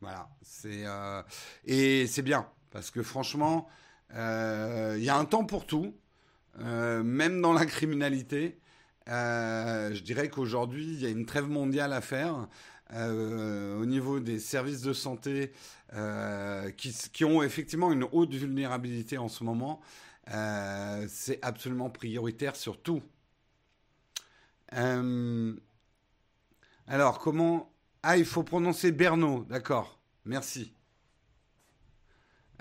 Voilà. 0.00 0.30
C'est, 0.40 0.86
euh, 0.86 1.22
et 1.66 2.06
c'est 2.06 2.22
bien. 2.22 2.48
Parce 2.70 2.90
que 2.90 3.02
franchement, 3.02 3.68
il 4.14 5.02
y 5.02 5.10
a 5.10 5.16
un 5.16 5.24
temps 5.26 5.44
pour 5.44 5.66
tout. 5.66 5.94
même 6.58 7.42
dans 7.42 7.52
la 7.52 7.66
criminalité. 7.66 8.58
Je 9.08 10.00
dirais 10.02 10.28
qu'aujourd'hui, 10.28 10.84
il 10.84 11.00
y 11.00 11.06
a 11.06 11.08
une 11.08 11.26
trêve 11.26 11.48
mondiale 11.48 11.92
à 11.92 12.00
faire. 12.00 12.48
au 12.94 13.86
niveau 13.86 14.20
des 14.20 14.38
services 14.38 14.82
de 14.82 14.92
santé 14.92 15.52
qui, 16.76 16.94
qui, 17.12 17.24
ont 17.24 17.42
effectivement 17.42 17.92
une 17.92 18.04
haute 18.12 18.34
vulnérabilité 18.34 19.18
en 19.18 19.28
ce 19.28 19.44
moment, 19.44 19.80
c'est 21.08 21.38
absolument 21.42 21.90
prioritaire 21.90 22.56
sur 22.56 22.80
tout. 22.80 23.02
Euh, 24.74 25.54
alors, 26.86 27.18
comment... 27.18 27.72
Ah, 28.02 28.16
il 28.16 28.24
faut 28.24 28.42
prononcer 28.42 28.92
Berno, 28.92 29.44
d'accord. 29.44 30.00
Merci. 30.24 30.72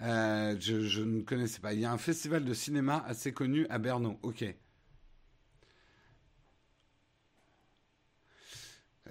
Euh, 0.01 0.55
je, 0.59 1.01
ne 1.01 1.21
connaissais 1.21 1.59
pas. 1.59 1.73
Il 1.73 1.79
y 1.79 1.85
a 1.85 1.91
un 1.91 1.97
festival 1.97 2.43
de 2.43 2.53
cinéma 2.53 3.03
assez 3.07 3.33
connu 3.33 3.67
à 3.69 3.77
Berno. 3.77 4.19
Ok. 4.23 4.43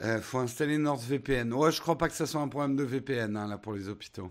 Euh, 0.00 0.20
faut 0.20 0.38
installer 0.38 0.78
NordVPN. 0.78 1.52
Ouais, 1.52 1.72
je 1.72 1.80
crois 1.80 1.96
pas 1.98 2.08
que 2.08 2.14
ça 2.14 2.26
soit 2.26 2.40
un 2.40 2.48
problème 2.48 2.76
de 2.76 2.84
VPN 2.84 3.36
hein, 3.36 3.48
là 3.48 3.58
pour 3.58 3.72
les 3.72 3.88
hôpitaux. 3.88 4.30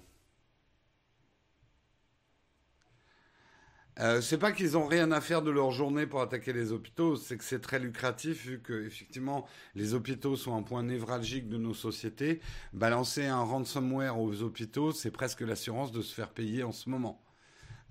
Euh, 3.99 4.19
c'est 4.19 4.37
pas 4.37 4.51
qu'ils 4.51 4.77
ont 4.77 4.85
rien 4.87 5.11
à 5.11 5.21
faire 5.21 5.41
de 5.41 5.49
leur 5.51 5.71
journée 5.71 6.05
pour 6.05 6.21
attaquer 6.21 6.51
les 6.51 6.73
hôpitaux, 6.73 7.15
c'est 7.15 7.37
que 7.37 7.45
c'est 7.45 7.61
très 7.61 7.79
lucratif 7.79 8.45
vu 8.45 8.59
que 8.61 8.85
effectivement 8.85 9.47
les 9.73 9.93
hôpitaux 9.93 10.35
sont 10.35 10.53
un 10.55 10.63
point 10.63 10.83
névralgique 10.83 11.47
de 11.47 11.57
nos 11.57 11.73
sociétés. 11.73 12.41
Balancer 12.73 13.25
un 13.25 13.43
ransomware 13.43 14.19
aux 14.19 14.41
hôpitaux, 14.41 14.91
c'est 14.91 15.11
presque 15.11 15.41
l'assurance 15.41 15.93
de 15.93 16.01
se 16.01 16.13
faire 16.13 16.31
payer 16.31 16.63
en 16.63 16.73
ce 16.73 16.89
moment, 16.89 17.23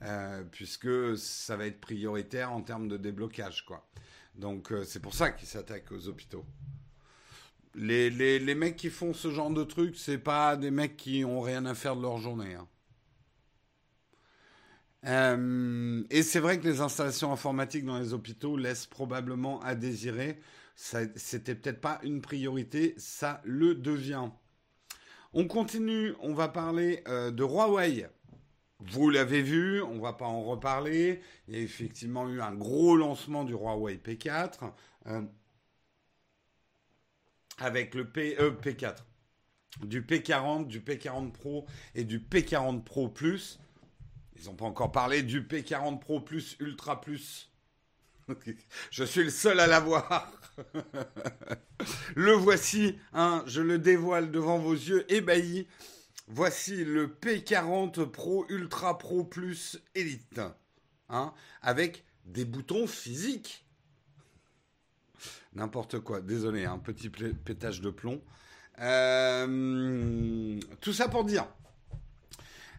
euh, 0.03 0.45
puisque 0.53 1.17
ça 1.17 1.57
va 1.57 1.67
être 1.67 1.81
prioritaire 1.81 2.53
en 2.53 2.61
termes 2.61 2.89
de 2.89 2.99
déblocage, 2.99 3.65
quoi. 3.65 3.89
Donc 4.35 4.73
euh, 4.73 4.85
c'est 4.85 5.01
pour 5.01 5.15
ça 5.15 5.31
qu'ils 5.31 5.49
s'attaquent 5.49 5.93
aux 5.93 6.09
hôpitaux. 6.09 6.45
Les, 7.75 8.11
les, 8.11 8.39
les, 8.39 8.55
mecs 8.55 8.77
qui 8.77 8.91
font 8.91 9.13
ce 9.13 9.31
genre 9.31 9.51
de 9.51 9.65
trucs, 9.65 9.97
c'est 9.97 10.19
pas 10.19 10.57
des 10.57 10.71
mecs 10.71 10.97
qui 10.97 11.25
ont 11.25 11.41
rien 11.41 11.67
à 11.67 11.75
faire 11.75 11.97
de 11.97 12.03
leur 12.03 12.19
journée. 12.19 12.55
Hein. 12.55 12.69
Euh, 15.07 16.03
et 16.11 16.23
c'est 16.23 16.41
vrai 16.41 16.59
que 16.59 16.67
les 16.67 16.81
installations 16.81 17.33
informatiques 17.33 17.85
dans 17.85 17.99
les 17.99 18.13
hôpitaux 18.13 18.57
laissent 18.57 18.87
probablement 18.87 19.61
à 19.61 19.75
désirer. 19.75 20.41
C'était 20.77 21.55
peut-être 21.55 21.81
pas 21.81 22.01
une 22.03 22.21
priorité, 22.21 22.95
ça 22.97 23.41
le 23.45 23.75
devient. 23.75 24.31
On 25.33 25.47
continue, 25.47 26.15
on 26.21 26.33
va 26.33 26.49
parler 26.49 27.03
euh, 27.09 27.31
de 27.31 27.45
Huawei. 27.45 28.09
Vous 28.81 29.11
l'avez 29.11 29.43
vu, 29.43 29.83
on 29.83 30.01
va 30.01 30.13
pas 30.13 30.27
en 30.27 30.43
reparler. 30.43 31.21
Il 31.49 31.55
y 31.55 31.59
a 31.59 31.61
effectivement 31.61 32.29
eu 32.29 32.41
un 32.41 32.55
gros 32.55 32.97
lancement 32.97 33.45
du 33.45 33.53
Huawei 33.53 33.97
P4 33.97 34.73
euh, 35.07 35.23
avec 37.59 37.95
le 37.95 38.09
P, 38.09 38.37
P4, 38.37 38.97
du 39.83 40.03
P40, 40.03 40.67
du 40.67 40.81
P40 40.81 41.33
Pro 41.33 41.67
et 41.95 42.05
du 42.05 42.21
P40 42.21 42.83
Pro 42.83 43.09
Plus. 43.09 43.59
Ils 44.37 44.47
n'ont 44.47 44.55
pas 44.55 44.65
encore 44.65 44.93
parlé 44.93 45.23
du 45.23 45.43
P40 45.43 46.01
Pro 46.01 46.21
Plus 46.21 46.57
Ultra 46.61 47.01
Plus. 47.01 47.51
je 48.91 49.05
suis 49.05 49.25
le 49.25 49.31
seul 49.31 49.61
à 49.61 49.67
l'avoir. 49.67 50.33
le 52.15 52.33
voici, 52.33 52.99
hein, 53.13 53.45
je 53.47 53.61
le 53.61 53.79
dévoile 53.79 54.31
devant 54.31 54.59
vos 54.59 54.75
yeux 54.75 55.11
ébahis. 55.13 55.67
Voici 56.27 56.85
le 56.85 57.07
P40 57.07 58.07
Pro 58.07 58.47
Ultra 58.49 58.99
Pro 58.99 59.25
Plus 59.25 59.79
Elite. 59.95 60.41
Hein, 61.11 61.35
avec 61.61 62.05
des 62.25 62.45
boutons 62.45 62.87
physiques. 62.87 63.64
N'importe 65.55 66.01
quoi, 66.01 66.21
désolé, 66.21 66.65
un 66.65 66.79
petit 66.79 67.09
pétage 67.09 67.81
de 67.81 67.91
plomb. 67.91 68.21
Euh, 68.81 70.59
tout 70.81 70.93
ça 70.93 71.09
pour 71.09 71.25
dire 71.25 71.47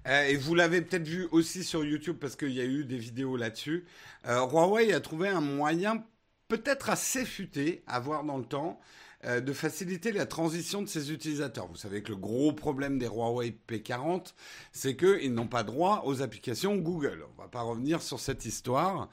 et 0.07 0.35
vous 0.35 0.53
l'avez 0.53 0.83
peut-être 0.83 1.07
vu 1.07 1.27
aussi 1.31 1.63
sur 1.63 1.83
YouTube 1.83 2.17
parce 2.21 2.35
qu'il 2.35 2.51
y 2.51 2.61
a 2.61 2.63
eu 2.63 2.85
des 2.85 2.99
vidéos 2.99 3.37
là-dessus. 3.37 3.85
Huawei 4.23 4.93
a 4.93 4.99
trouvé 4.99 5.29
un 5.29 5.41
moyen 5.41 6.05
peut-être 6.47 6.91
assez 6.91 7.25
futé 7.25 7.83
à 7.87 7.99
voir 7.99 8.23
dans 8.23 8.37
le 8.37 8.45
temps 8.45 8.79
euh, 9.25 9.41
de 9.41 9.53
faciliter 9.53 10.11
la 10.11 10.25
transition 10.25 10.81
de 10.81 10.87
ses 10.87 11.11
utilisateurs. 11.11 11.67
Vous 11.67 11.77
savez 11.77 12.03
que 12.03 12.09
le 12.09 12.17
gros 12.17 12.53
problème 12.53 12.99
des 12.99 13.07
Huawei 13.07 13.57
P40, 13.67 14.33
c'est 14.71 14.95
qu'ils 14.95 15.33
n'ont 15.33 15.47
pas 15.47 15.63
droit 15.63 16.03
aux 16.05 16.21
applications 16.21 16.75
Google. 16.75 17.25
On 17.27 17.31
ne 17.31 17.45
va 17.45 17.49
pas 17.49 17.61
revenir 17.61 18.01
sur 18.03 18.19
cette 18.19 18.45
histoire. 18.45 19.09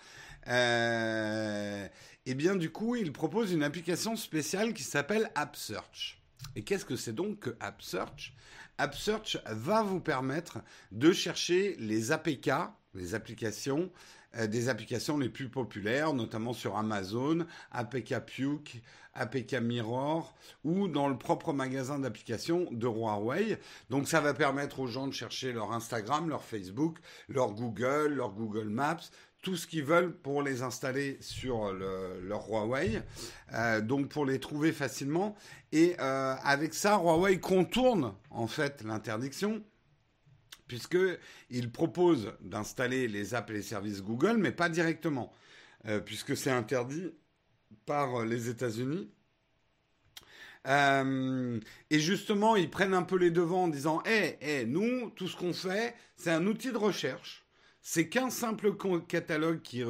Euh, 0.48 1.86
et 2.26 2.34
bien 2.34 2.56
du 2.56 2.70
coup, 2.70 2.96
ils 2.96 3.12
proposent 3.12 3.52
une 3.52 3.62
application 3.62 4.16
spéciale 4.16 4.74
qui 4.74 4.82
s'appelle 4.82 5.30
AppSearch. 5.34 6.20
Et 6.56 6.62
qu'est-ce 6.62 6.84
que 6.84 6.96
c'est 6.96 7.14
donc 7.14 7.40
que 7.40 7.56
AppSearch? 7.60 8.34
AppSearch 8.78 9.38
va 9.46 9.82
vous 9.82 10.00
permettre 10.00 10.58
de 10.90 11.12
chercher 11.12 11.76
les 11.78 12.12
APK, 12.12 12.50
les 12.94 13.14
applications 13.14 13.90
euh, 14.36 14.46
des 14.46 14.68
applications 14.68 15.18
les 15.18 15.28
plus 15.28 15.48
populaires, 15.48 16.14
notamment 16.14 16.54
sur 16.54 16.76
Amazon, 16.76 17.46
APK 17.70 18.20
Puke, 18.20 18.82
APK 19.14 19.54
Mirror 19.60 20.34
ou 20.64 20.88
dans 20.88 21.08
le 21.08 21.18
propre 21.18 21.52
magasin 21.52 21.98
d'applications 21.98 22.66
de 22.70 22.86
Huawei. 22.86 23.58
Donc 23.90 24.08
ça 24.08 24.22
va 24.22 24.32
permettre 24.32 24.80
aux 24.80 24.86
gens 24.86 25.06
de 25.06 25.12
chercher 25.12 25.52
leur 25.52 25.72
Instagram, 25.72 26.30
leur 26.30 26.44
Facebook, 26.44 26.98
leur 27.28 27.52
Google, 27.52 28.14
leur 28.14 28.32
Google 28.32 28.70
Maps, 28.70 29.10
tout 29.42 29.56
ce 29.56 29.66
qu'ils 29.66 29.84
veulent 29.84 30.16
pour 30.16 30.42
les 30.42 30.62
installer 30.62 31.18
sur 31.20 31.72
leur 31.72 32.48
Huawei, 32.48 33.02
euh, 33.52 33.80
donc 33.80 34.08
pour 34.08 34.24
les 34.24 34.38
trouver 34.38 34.72
facilement. 34.72 35.36
Et 35.72 35.96
euh, 36.00 36.34
avec 36.42 36.72
ça, 36.72 36.96
Huawei 36.96 37.40
contourne 37.40 38.14
en 38.30 38.46
fait 38.46 38.82
l'interdiction 38.84 39.62
puisqu'il 40.68 41.70
propose 41.70 42.32
d'installer 42.40 43.06
les 43.06 43.34
apps 43.34 43.50
et 43.50 43.54
les 43.54 43.62
services 43.62 44.02
Google, 44.02 44.38
mais 44.38 44.52
pas 44.52 44.70
directement, 44.70 45.30
euh, 45.86 46.00
puisque 46.00 46.34
c'est 46.34 46.50
interdit 46.50 47.10
par 47.84 48.24
les 48.24 48.48
États-Unis. 48.48 49.10
Et 50.64 51.98
justement, 51.98 52.56
ils 52.56 52.70
prennent 52.70 52.94
un 52.94 53.02
peu 53.02 53.16
les 53.16 53.30
devants 53.30 53.64
en 53.64 53.68
disant 53.68 54.02
Hé, 54.06 54.38
hey, 54.40 54.64
nous, 54.64 55.10
tout 55.10 55.28
ce 55.28 55.36
qu'on 55.36 55.52
fait, 55.52 55.94
c'est 56.16 56.30
un 56.30 56.46
outil 56.46 56.72
de 56.72 56.78
recherche. 56.78 57.41
C'est 57.82 58.08
qu'un 58.08 58.30
simple 58.30 58.72
catalogue 59.08 59.60
qui, 59.60 59.82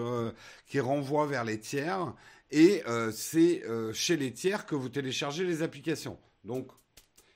renvoie 0.81 1.27
vers 1.27 1.45
les 1.45 1.61
tiers. 1.61 2.15
Et 2.51 2.83
euh, 2.87 3.13
c'est 3.13 3.63
chez 3.93 4.17
les 4.17 4.33
tiers 4.33 4.67
que 4.67 4.75
vous 4.75 4.89
téléchargez 4.89 5.45
les 5.45 5.63
applications. 5.63 6.19
Donc, 6.45 6.69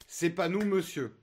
c'est 0.06 0.30
pas 0.30 0.48
nous, 0.48 0.64
monsieur. 0.64 1.14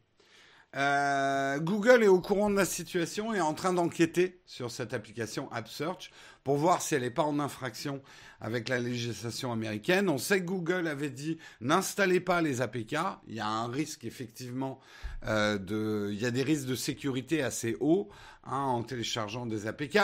Euh, 0.76 1.60
Google 1.60 2.04
est 2.04 2.08
au 2.08 2.20
courant 2.20 2.50
de 2.50 2.56
la 2.56 2.66
situation 2.66 3.34
et 3.34 3.38
est 3.38 3.42
en 3.42 3.54
train 3.54 3.74
d'enquêter 3.74 4.42
sur 4.46 4.72
cette 4.72 4.94
application 4.94 5.52
AppSearch 5.52 6.12
pour 6.44 6.58
voir 6.58 6.82
si 6.82 6.96
elle 6.96 7.02
n'est 7.02 7.10
pas 7.10 7.24
en 7.24 7.40
infraction 7.40 8.02
avec 8.42 8.68
la 8.70 8.80
législation 8.80 9.52
américaine. 9.52 10.10
On 10.10 10.18
sait 10.18 10.42
que 10.42 10.46
Google 10.46 10.88
avait 10.88 11.10
dit 11.10 11.38
n'installez 11.62 12.20
pas 12.20 12.42
les 12.42 12.62
APK. 12.62 12.96
Il 13.28 13.36
y 13.36 13.40
a 13.40 13.48
un 13.48 13.68
risque 13.68 14.04
effectivement 14.04 14.80
euh, 15.26 15.58
de, 15.58 16.10
il 16.12 16.22
y 16.22 16.26
a 16.26 16.32
des 16.32 16.44
risques 16.44 16.68
de 16.68 16.76
sécurité 16.76 17.42
assez 17.42 17.78
hauts 17.80 18.10
hein, 18.44 18.58
en 18.58 18.84
téléchargeant 18.84 19.46
des 19.46 19.68
APK. 19.68 19.98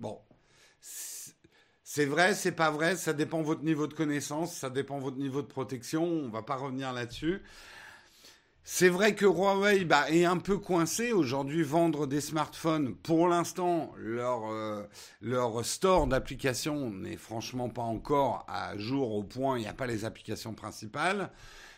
Bon, 0.00 0.18
c'est 0.80 2.06
vrai, 2.06 2.34
c'est 2.34 2.52
pas 2.52 2.70
vrai, 2.70 2.96
ça 2.96 3.12
dépend 3.12 3.42
votre 3.42 3.62
niveau 3.62 3.86
de 3.86 3.94
connaissance, 3.94 4.56
ça 4.56 4.70
dépend 4.70 4.98
votre 4.98 5.18
niveau 5.18 5.42
de 5.42 5.46
protection. 5.46 6.04
On 6.04 6.28
va 6.30 6.42
pas 6.42 6.56
revenir 6.56 6.92
là-dessus. 6.92 7.42
C'est 8.66 8.88
vrai 8.88 9.14
que 9.14 9.26
Huawei 9.26 9.84
bah, 9.84 10.10
est 10.10 10.24
un 10.24 10.38
peu 10.38 10.56
coincé 10.56 11.12
aujourd'hui. 11.12 11.62
Vendre 11.62 12.06
des 12.06 12.22
smartphones, 12.22 12.94
pour 12.94 13.28
l'instant, 13.28 13.92
leur, 13.98 14.50
euh, 14.50 14.82
leur 15.20 15.62
store 15.66 16.06
d'applications 16.06 16.88
n'est 16.88 17.18
franchement 17.18 17.68
pas 17.68 17.82
encore 17.82 18.46
à 18.48 18.74
jour 18.78 19.16
au 19.16 19.22
point. 19.22 19.58
Il 19.58 19.60
n'y 19.60 19.68
a 19.68 19.74
pas 19.74 19.86
les 19.86 20.06
applications 20.06 20.54
principales. 20.54 21.30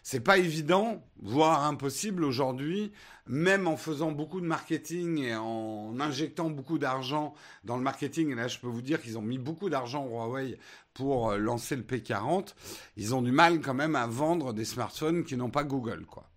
C'est 0.04 0.20
pas 0.20 0.38
évident, 0.38 1.02
voire 1.20 1.64
impossible 1.64 2.22
aujourd'hui, 2.22 2.92
même 3.26 3.66
en 3.66 3.76
faisant 3.76 4.12
beaucoup 4.12 4.40
de 4.40 4.46
marketing 4.46 5.18
et 5.18 5.34
en 5.34 5.98
injectant 5.98 6.50
beaucoup 6.50 6.78
d'argent 6.78 7.34
dans 7.64 7.76
le 7.76 7.82
marketing. 7.82 8.30
Et 8.30 8.36
là, 8.36 8.46
je 8.46 8.60
peux 8.60 8.68
vous 8.68 8.82
dire 8.82 9.02
qu'ils 9.02 9.18
ont 9.18 9.22
mis 9.22 9.38
beaucoup 9.38 9.68
d'argent 9.70 10.06
Huawei 10.06 10.56
pour 10.94 11.32
euh, 11.32 11.36
lancer 11.36 11.74
le 11.74 11.82
P40. 11.82 12.54
Ils 12.96 13.12
ont 13.12 13.22
du 13.22 13.32
mal 13.32 13.60
quand 13.60 13.74
même 13.74 13.96
à 13.96 14.06
vendre 14.06 14.52
des 14.52 14.64
smartphones 14.64 15.24
qui 15.24 15.36
n'ont 15.36 15.50
pas 15.50 15.64
Google, 15.64 16.06
quoi. 16.06 16.28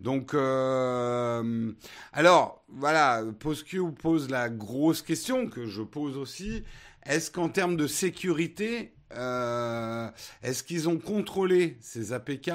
Donc, 0.00 0.34
euh, 0.34 1.72
alors, 2.12 2.62
voilà, 2.68 3.24
PostQ 3.38 3.92
pose 3.92 4.28
la 4.30 4.48
grosse 4.48 5.02
question 5.02 5.48
que 5.48 5.66
je 5.66 5.82
pose 5.82 6.16
aussi. 6.16 6.64
Est-ce 7.06 7.30
qu'en 7.30 7.48
termes 7.48 7.76
de 7.76 7.86
sécurité, 7.86 8.92
euh, 9.12 10.10
est-ce 10.42 10.62
qu'ils 10.62 10.88
ont 10.88 10.98
contrôlé 10.98 11.78
ces 11.80 12.12
APK 12.12 12.50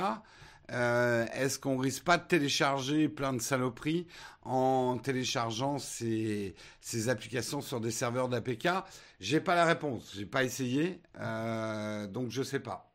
euh, 0.71 1.25
Est-ce 1.33 1.57
qu'on 1.57 1.77
risque 1.77 2.03
pas 2.03 2.17
de 2.17 2.27
télécharger 2.27 3.09
plein 3.09 3.33
de 3.33 3.41
saloperies 3.41 4.07
en 4.43 4.97
téléchargeant 4.97 5.79
ces, 5.79 6.53
applications 7.07 7.61
sur 7.61 7.79
des 7.81 7.91
serveurs 7.91 8.29
d'APK 8.29 8.67
J'ai 9.19 9.39
pas 9.39 9.55
la 9.55 9.65
réponse, 9.65 10.13
j'ai 10.15 10.25
pas 10.25 10.43
essayé, 10.43 11.01
donc 12.09 12.29
je 12.29 12.43
sais 12.43 12.59
pas. 12.59 12.93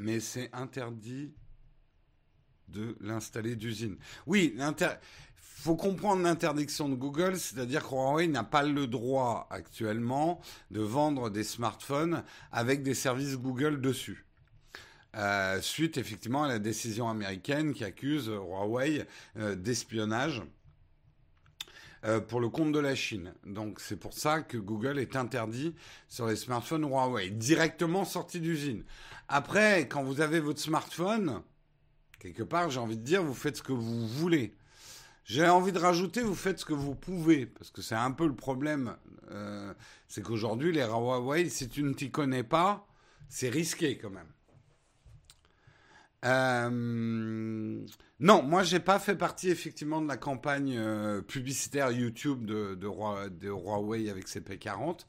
Mais 0.00 0.20
c'est 0.20 0.50
interdit 0.52 1.32
de 2.68 2.96
l'installer 3.00 3.56
d'usine. 3.56 3.96
Oui, 4.26 4.54
il 4.56 4.86
faut 5.36 5.76
comprendre 5.76 6.22
l'interdiction 6.22 6.88
de 6.88 6.94
Google, 6.94 7.36
c'est-à-dire 7.36 7.82
que 7.82 7.94
Huawei 7.94 8.28
n'a 8.28 8.44
pas 8.44 8.62
le 8.62 8.86
droit 8.86 9.46
actuellement 9.50 10.40
de 10.70 10.80
vendre 10.80 11.30
des 11.30 11.44
smartphones 11.44 12.24
avec 12.52 12.82
des 12.82 12.94
services 12.94 13.36
Google 13.36 13.80
dessus. 13.80 14.26
Euh, 15.16 15.60
suite 15.60 15.98
effectivement 15.98 16.44
à 16.44 16.48
la 16.48 16.60
décision 16.60 17.08
américaine 17.08 17.74
qui 17.74 17.82
accuse 17.82 18.28
Huawei 18.28 19.06
euh, 19.36 19.56
d'espionnage 19.56 20.42
euh, 22.04 22.20
pour 22.20 22.40
le 22.40 22.48
compte 22.48 22.72
de 22.72 22.78
la 22.78 22.94
Chine. 22.94 23.34
Donc 23.44 23.80
c'est 23.80 23.96
pour 23.96 24.14
ça 24.14 24.40
que 24.40 24.56
Google 24.56 24.98
est 24.98 25.16
interdit 25.16 25.74
sur 26.08 26.26
les 26.26 26.36
smartphones 26.36 26.84
Huawei, 26.84 27.30
directement 27.30 28.04
sortis 28.04 28.40
d'usine. 28.40 28.84
Après, 29.28 29.86
quand 29.86 30.02
vous 30.02 30.20
avez 30.20 30.40
votre 30.40 30.60
smartphone, 30.60 31.42
quelque 32.18 32.42
part, 32.42 32.70
j'ai 32.70 32.80
envie 32.80 32.96
de 32.96 33.04
dire, 33.04 33.22
vous 33.22 33.34
faites 33.34 33.58
ce 33.58 33.62
que 33.62 33.72
vous 33.72 34.06
voulez. 34.06 34.54
J'ai 35.24 35.48
envie 35.48 35.72
de 35.72 35.78
rajouter, 35.78 36.22
vous 36.22 36.34
faites 36.34 36.58
ce 36.58 36.64
que 36.64 36.72
vous 36.72 36.94
pouvez, 36.94 37.46
parce 37.46 37.70
que 37.70 37.82
c'est 37.82 37.94
un 37.94 38.10
peu 38.10 38.26
le 38.26 38.34
problème. 38.34 38.96
Euh, 39.30 39.72
c'est 40.08 40.22
qu'aujourd'hui, 40.22 40.72
les 40.72 40.82
Huawei, 40.82 41.48
si 41.48 41.68
tu 41.68 41.82
ne 41.82 41.92
t'y 41.92 42.10
connais 42.10 42.42
pas, 42.42 42.86
c'est 43.28 43.48
risqué 43.50 43.98
quand 43.98 44.10
même. 44.10 44.32
Euh, 46.24 47.86
non, 48.20 48.42
moi 48.42 48.62
j'ai 48.62 48.80
pas 48.80 48.98
fait 48.98 49.16
partie 49.16 49.48
effectivement 49.48 50.02
de 50.02 50.08
la 50.08 50.18
campagne 50.18 50.76
euh, 50.76 51.22
publicitaire 51.22 51.90
YouTube 51.90 52.44
de, 52.44 52.74
de, 52.74 53.28
de, 53.28 53.48
Huawei 53.48 54.10
avec 54.10 54.28
ses 54.28 54.40
P40. 54.40 55.06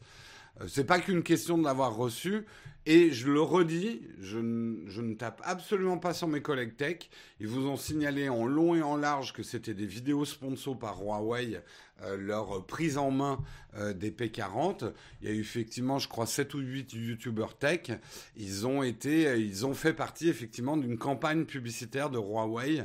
Euh, 0.62 0.68
c'est 0.68 0.86
pas 0.86 1.00
qu'une 1.00 1.24
question 1.24 1.58
de 1.58 1.64
l'avoir 1.64 1.96
reçu. 1.96 2.46
Et 2.88 3.12
je 3.12 3.30
le 3.30 3.42
redis, 3.42 4.02
je, 4.22 4.40
ne 4.40 5.14
tape 5.14 5.40
absolument 5.46 6.00
pas 6.00 6.16
sur 6.16 6.28
mes 6.28 6.42
collègues 6.42 6.76
tech. 6.76 7.12
Ils 7.40 7.48
vous 7.48 7.68
ont 7.68 7.78
signalé 7.78 8.28
en 8.28 8.48
long 8.48 8.74
et 8.74 8.82
en 8.82 8.98
large 8.98 9.34
que 9.34 9.44
c'était 9.44 9.76
des 9.76 9.86
vidéos 9.86 10.26
sponsors 10.26 10.80
par 10.80 11.00
Huawei, 11.00 11.62
euh, 12.02 12.18
leur 12.18 12.66
prise 12.66 12.98
en 12.98 13.12
main 13.12 13.40
euh, 13.76 13.94
des 13.94 14.10
P40. 14.10 14.94
Il 15.22 15.30
y 15.30 15.32
a 15.32 15.36
eu 15.36 15.42
effectivement, 15.42 16.00
je 16.00 16.08
crois, 16.08 16.26
7 16.26 16.56
ou 16.56 16.58
8 16.58 16.94
YouTubers 16.94 17.56
tech. 17.56 17.92
Ils 18.36 18.66
ont 18.66 18.82
été, 18.82 19.40
ils 19.40 19.64
ont 19.68 19.76
fait 19.76 19.94
partie 19.94 20.28
effectivement 20.28 20.76
d'une 20.76 20.98
campagne 20.98 21.46
publicitaire 21.46 22.10
de 22.10 22.18
Huawei 22.18 22.84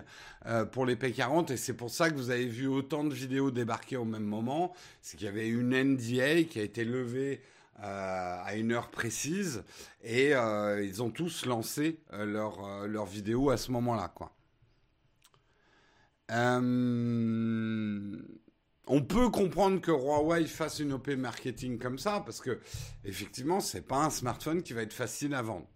pour 0.72 0.84
les 0.84 0.96
P40. 0.96 1.52
Et 1.54 1.56
c'est 1.56 1.72
pour 1.72 1.88
ça 1.88 2.10
que 2.10 2.16
vous 2.16 2.28
avez 2.28 2.46
vu 2.46 2.66
autant 2.66 3.02
de 3.02 3.14
vidéos 3.14 3.50
débarquer 3.50 3.96
au 3.96 4.04
même 4.04 4.24
moment. 4.24 4.74
C'est 5.00 5.16
qu'il 5.16 5.24
y 5.24 5.30
avait 5.30 5.48
une 5.48 5.70
NDA 5.70 6.42
qui 6.44 6.60
a 6.60 6.62
été 6.62 6.84
levée 6.84 7.40
euh, 7.82 8.42
à 8.42 8.54
une 8.54 8.72
heure 8.72 8.90
précise 8.90 9.62
et 10.02 10.34
euh, 10.34 10.82
ils 10.82 11.02
ont 11.02 11.10
tous 11.10 11.44
lancé 11.44 12.00
euh, 12.14 12.24
leur, 12.24 12.86
leur 12.86 13.04
vidéo 13.04 13.50
à 13.50 13.58
ce 13.58 13.70
moment-là. 13.72 14.08
Quoi. 14.14 14.32
on 18.88 19.02
peut 19.02 19.28
comprendre 19.28 19.82
que 19.82 19.90
Huawei 19.90 20.46
fasse 20.46 20.78
une 20.78 20.94
OP 20.94 21.08
marketing 21.08 21.78
comme 21.78 21.98
ça 21.98 22.20
parce 22.20 22.40
que 22.40 22.60
effectivement 23.04 23.60
c'est 23.60 23.82
pas 23.82 24.02
un 24.04 24.10
smartphone 24.10 24.62
qui 24.62 24.72
va 24.72 24.80
être 24.80 24.94
facile 24.94 25.34
à 25.34 25.42
vendre. 25.42 25.68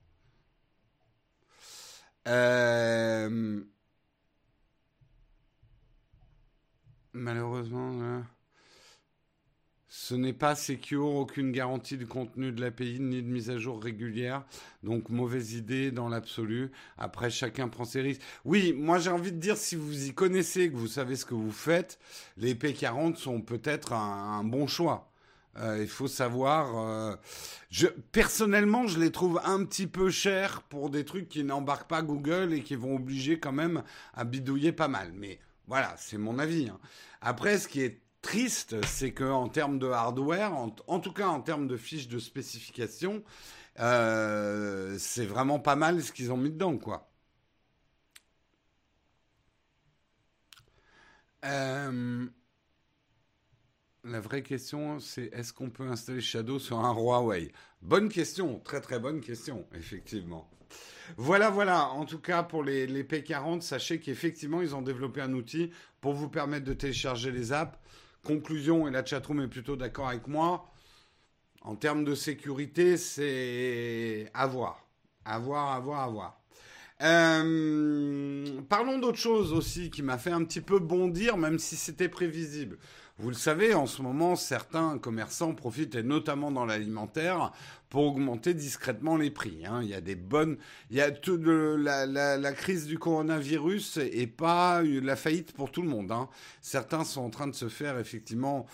Malheureusement. 7.12 8.24
Ce 10.10 10.16
n'est 10.16 10.32
pas 10.32 10.56
secure, 10.56 11.06
aucune 11.06 11.52
garantie 11.52 11.96
de 11.96 12.04
contenu 12.04 12.50
de 12.50 12.60
l'API 12.60 12.98
ni 12.98 13.22
de 13.22 13.28
mise 13.28 13.48
à 13.48 13.58
jour 13.58 13.80
régulière. 13.80 14.42
Donc 14.82 15.08
mauvaise 15.08 15.52
idée 15.52 15.92
dans 15.92 16.08
l'absolu. 16.08 16.72
Après, 16.98 17.30
chacun 17.30 17.68
prend 17.68 17.84
ses 17.84 18.00
risques. 18.00 18.20
Oui, 18.44 18.72
moi 18.72 18.98
j'ai 18.98 19.10
envie 19.10 19.30
de 19.30 19.38
dire, 19.38 19.56
si 19.56 19.76
vous 19.76 20.08
y 20.08 20.12
connaissez, 20.12 20.68
que 20.68 20.74
vous 20.74 20.88
savez 20.88 21.14
ce 21.14 21.24
que 21.24 21.34
vous 21.34 21.52
faites, 21.52 22.00
les 22.38 22.56
P40 22.56 23.14
sont 23.14 23.40
peut-être 23.40 23.92
un, 23.92 24.42
bon 24.42 24.66
choix. 24.66 25.12
Euh, 25.58 25.78
il 25.80 25.88
faut 25.88 26.08
savoir. 26.08 26.76
Euh, 26.76 27.14
je, 27.70 27.86
personnellement, 27.86 28.88
je 28.88 28.98
les 28.98 29.12
trouve 29.12 29.40
un 29.44 29.64
petit 29.64 29.86
peu 29.86 30.10
chers 30.10 30.62
pour 30.62 30.90
des 30.90 31.04
trucs 31.04 31.28
qui 31.28 31.44
n'embarquent 31.44 31.88
pas 31.88 32.02
Google 32.02 32.52
et 32.52 32.62
qui 32.62 32.74
vont 32.74 32.96
obliger 32.96 33.38
quand 33.38 33.52
même 33.52 33.84
à 34.14 34.24
bidouiller 34.24 34.72
pas 34.72 34.88
mal. 34.88 35.12
Mais 35.14 35.38
voilà, 35.68 35.94
c'est 35.98 36.18
mon 36.18 36.40
avis. 36.40 36.68
Hein. 36.68 36.80
Après, 37.20 37.58
ce 37.58 37.68
qui 37.68 37.82
est 37.82 37.99
triste, 38.22 38.84
c'est 38.86 39.12
qu'en 39.12 39.48
termes 39.48 39.78
de 39.78 39.88
hardware, 39.88 40.52
en, 40.54 41.00
tout 41.00 41.12
cas 41.12 41.28
en 41.28 41.40
termes 41.40 41.66
de 41.66 41.76
fiches 41.76 42.08
de 42.08 42.18
spécification, 42.18 43.22
euh, 43.78 44.96
c'est 44.98 45.24
vraiment 45.24 45.58
pas 45.58 45.76
mal 45.76 46.02
ce 46.02 46.12
qu'ils 46.12 46.32
ont 46.32 46.36
mis 46.36 46.50
dedans. 46.50 46.78
Euh, 51.44 52.26
la 54.04 54.20
vraie 54.20 54.42
question, 54.42 55.00
c'est 55.00 55.30
est-ce 55.32 55.52
qu'on 55.52 55.70
peut 55.70 55.88
installer 55.88 56.20
Shadow 56.20 56.58
sur 56.58 56.80
un 56.80 56.92
Huawei? 56.92 57.52
Bonne 57.80 58.10
question, 58.10 58.60
très 58.60 58.80
très 58.80 58.98
bonne 58.98 59.20
question, 59.20 59.66
effectivement. 59.74 60.50
Voilà, 61.16 61.50
voilà. 61.50 61.88
En 61.88 62.04
tout 62.04 62.20
cas, 62.20 62.42
pour 62.42 62.62
les 62.62 62.86
P40, 63.02 63.62
sachez 63.62 63.98
qu'effectivement, 63.98 64.60
ils 64.60 64.76
ont 64.76 64.82
développé 64.82 65.20
un 65.22 65.32
outil 65.32 65.72
pour 66.00 66.12
vous 66.12 66.28
permettre 66.28 66.66
de 66.66 66.74
télécharger 66.74 67.32
les 67.32 67.52
apps 67.52 67.79
conclusion, 68.24 68.86
et 68.88 68.90
la 68.90 69.04
chatroom 69.04 69.40
est 69.42 69.48
plutôt 69.48 69.76
d'accord 69.76 70.08
avec 70.08 70.26
moi, 70.26 70.70
en 71.62 71.76
termes 71.76 72.04
de 72.04 72.14
sécurité, 72.14 72.96
c'est 72.96 74.30
à 74.34 74.46
voir. 74.46 74.86
À 75.24 75.38
voir, 75.38 75.72
à 75.72 75.80
voir, 75.80 76.00
à 76.00 76.08
voir. 76.08 76.40
Euh, 77.02 78.60
parlons 78.68 78.98
d'autre 78.98 79.18
chose 79.18 79.52
aussi 79.52 79.90
qui 79.90 80.02
m'a 80.02 80.18
fait 80.18 80.32
un 80.32 80.44
petit 80.44 80.60
peu 80.60 80.78
bondir, 80.78 81.36
même 81.36 81.58
si 81.58 81.76
c'était 81.76 82.08
prévisible. 82.08 82.78
Vous 83.18 83.28
le 83.28 83.34
savez, 83.34 83.74
en 83.74 83.86
ce 83.86 84.00
moment, 84.00 84.36
certains 84.36 84.98
commerçants 84.98 85.54
profitent, 85.54 85.94
et 85.94 86.02
notamment 86.02 86.50
dans 86.50 86.64
l'alimentaire, 86.64 87.52
pour 87.90 88.04
augmenter 88.04 88.54
discrètement 88.54 89.16
les 89.16 89.30
prix. 89.30 89.66
Hein. 89.66 89.80
Il 89.82 89.88
y 89.88 89.94
a 89.94 90.00
des 90.00 90.14
bonnes, 90.14 90.56
il 90.90 90.96
y 90.96 91.00
a 91.00 91.10
tout 91.10 91.36
la, 91.36 92.06
la, 92.06 92.52
crise 92.52 92.86
du 92.86 92.98
coronavirus 92.98 93.98
et 93.98 94.26
pas 94.26 94.82
la 94.82 95.16
faillite 95.16 95.52
pour 95.52 95.70
tout 95.70 95.82
le 95.82 95.88
monde. 95.88 96.10
Hein. 96.12 96.28
Certains 96.62 97.04
sont 97.04 97.20
en 97.20 97.30
train 97.30 97.48
de 97.48 97.54
se 97.54 97.68
faire 97.68 97.98
effectivement 97.98 98.66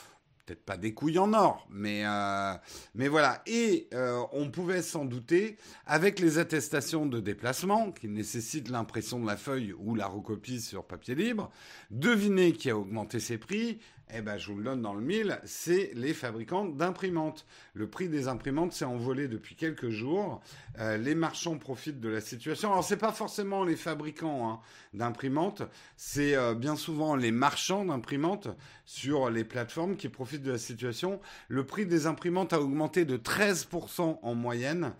peut-être 0.47 0.65
pas 0.65 0.77
des 0.77 0.95
couilles 0.95 1.19
en 1.19 1.33
or, 1.33 1.67
mais, 1.71 2.03
euh, 2.07 2.55
mais 2.95 3.09
voilà. 3.09 3.43
Et 3.47 3.89
euh, 3.93 4.23
on 4.33 4.51
pouvait 4.51 4.83
s'en 4.83 5.05
douter, 5.05 5.57
avec 5.87 6.21
les 6.21 6.39
attestations 6.39 7.05
de 7.05 7.19
déplacement, 7.21 7.91
qui 7.91 8.09
nécessitent 8.09 8.69
l'impression 8.69 9.19
de 9.19 9.27
la 9.27 9.37
feuille 9.37 9.75
ou 9.77 9.95
la 9.95 10.07
recopie 10.07 10.61
sur 10.61 10.85
papier 10.85 11.17
libre, 11.17 11.51
deviner 11.91 12.53
qui 12.53 12.71
a 12.71 12.79
augmenté 12.79 13.19
ses 13.19 13.39
prix, 13.39 13.81
eh 14.15 14.23
ben, 14.23 14.39
je 14.39 14.53
vous 14.53 14.59
le 14.59 14.63
donne 14.63 14.83
dans 14.83 14.95
le 14.95 15.01
mille, 15.01 15.41
c'est 15.45 15.91
les 15.95 16.15
fabricants 16.15 16.65
d'imprimantes. 16.65 17.45
Le 17.75 17.89
prix 17.89 18.09
des 18.09 18.29
imprimantes 18.29 18.73
s'est 18.73 18.85
envolé 18.85 19.27
depuis 19.27 19.57
quelques 19.57 19.89
jours. 19.89 20.41
Euh, 20.79 20.97
les 20.97 21.17
marchands 21.17 21.59
profitent 21.59 22.01
de 22.01 22.09
la 22.09 22.21
situation. 22.21 22.71
Alors, 22.71 22.85
c'est 22.85 22.97
pas 22.97 23.11
forcément 23.11 23.65
les 23.65 23.75
fabricants 23.75 24.49
hein, 24.49 24.61
d'imprimantes, 24.95 25.63
c'est 25.97 26.37
euh, 26.37 26.55
bien 26.55 26.77
souvent 26.77 27.17
les 27.17 27.33
marchands 27.33 27.85
d'imprimantes 27.85 28.49
sur 28.85 29.29
les 29.29 29.43
plateformes 29.43 29.97
qui 29.97 30.09
profitent 30.09 30.45
de 30.45 30.53
la 30.53 30.59
situation. 30.59 31.21
Le 31.49 31.67
prix 31.67 31.85
des 31.85 32.07
imprimantes 32.07 32.53
a 32.53 32.61
augmenté 32.61 33.05
de 33.05 33.17
13% 33.17 34.21
en 34.23 34.35
moyenne. 34.35 34.93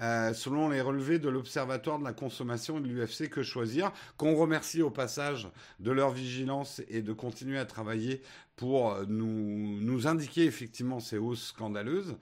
Euh, 0.00 0.32
selon 0.32 0.70
les 0.70 0.80
relevés 0.80 1.18
de 1.18 1.28
l'Observatoire 1.28 1.98
de 1.98 2.04
la 2.04 2.14
consommation 2.14 2.78
et 2.78 2.80
de 2.80 2.86
l'UFC 2.86 3.28
Que 3.28 3.42
Choisir, 3.42 3.92
qu'on 4.16 4.34
remercie 4.34 4.80
au 4.80 4.90
passage 4.90 5.48
de 5.78 5.90
leur 5.90 6.10
vigilance 6.10 6.80
et 6.88 7.02
de 7.02 7.12
continuer 7.12 7.58
à 7.58 7.66
travailler 7.66 8.22
pour 8.56 8.96
nous, 9.08 9.78
nous 9.80 10.06
indiquer 10.06 10.44
effectivement 10.44 11.00
ces 11.00 11.18
hausses 11.18 11.48
scandaleuses. 11.48 12.16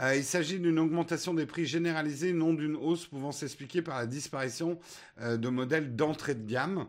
Euh, 0.00 0.16
il 0.16 0.24
s'agit 0.24 0.58
d'une 0.58 0.78
augmentation 0.78 1.32
des 1.34 1.46
prix 1.46 1.66
généralisée, 1.66 2.32
non 2.32 2.52
d'une 2.52 2.74
hausse 2.74 3.06
pouvant 3.06 3.32
s'expliquer 3.32 3.82
par 3.82 3.98
la 3.98 4.06
disparition 4.06 4.78
euh, 5.20 5.36
de 5.36 5.48
modèles 5.48 5.94
d'entrée 5.94 6.34
de 6.34 6.48
gamme. 6.48 6.86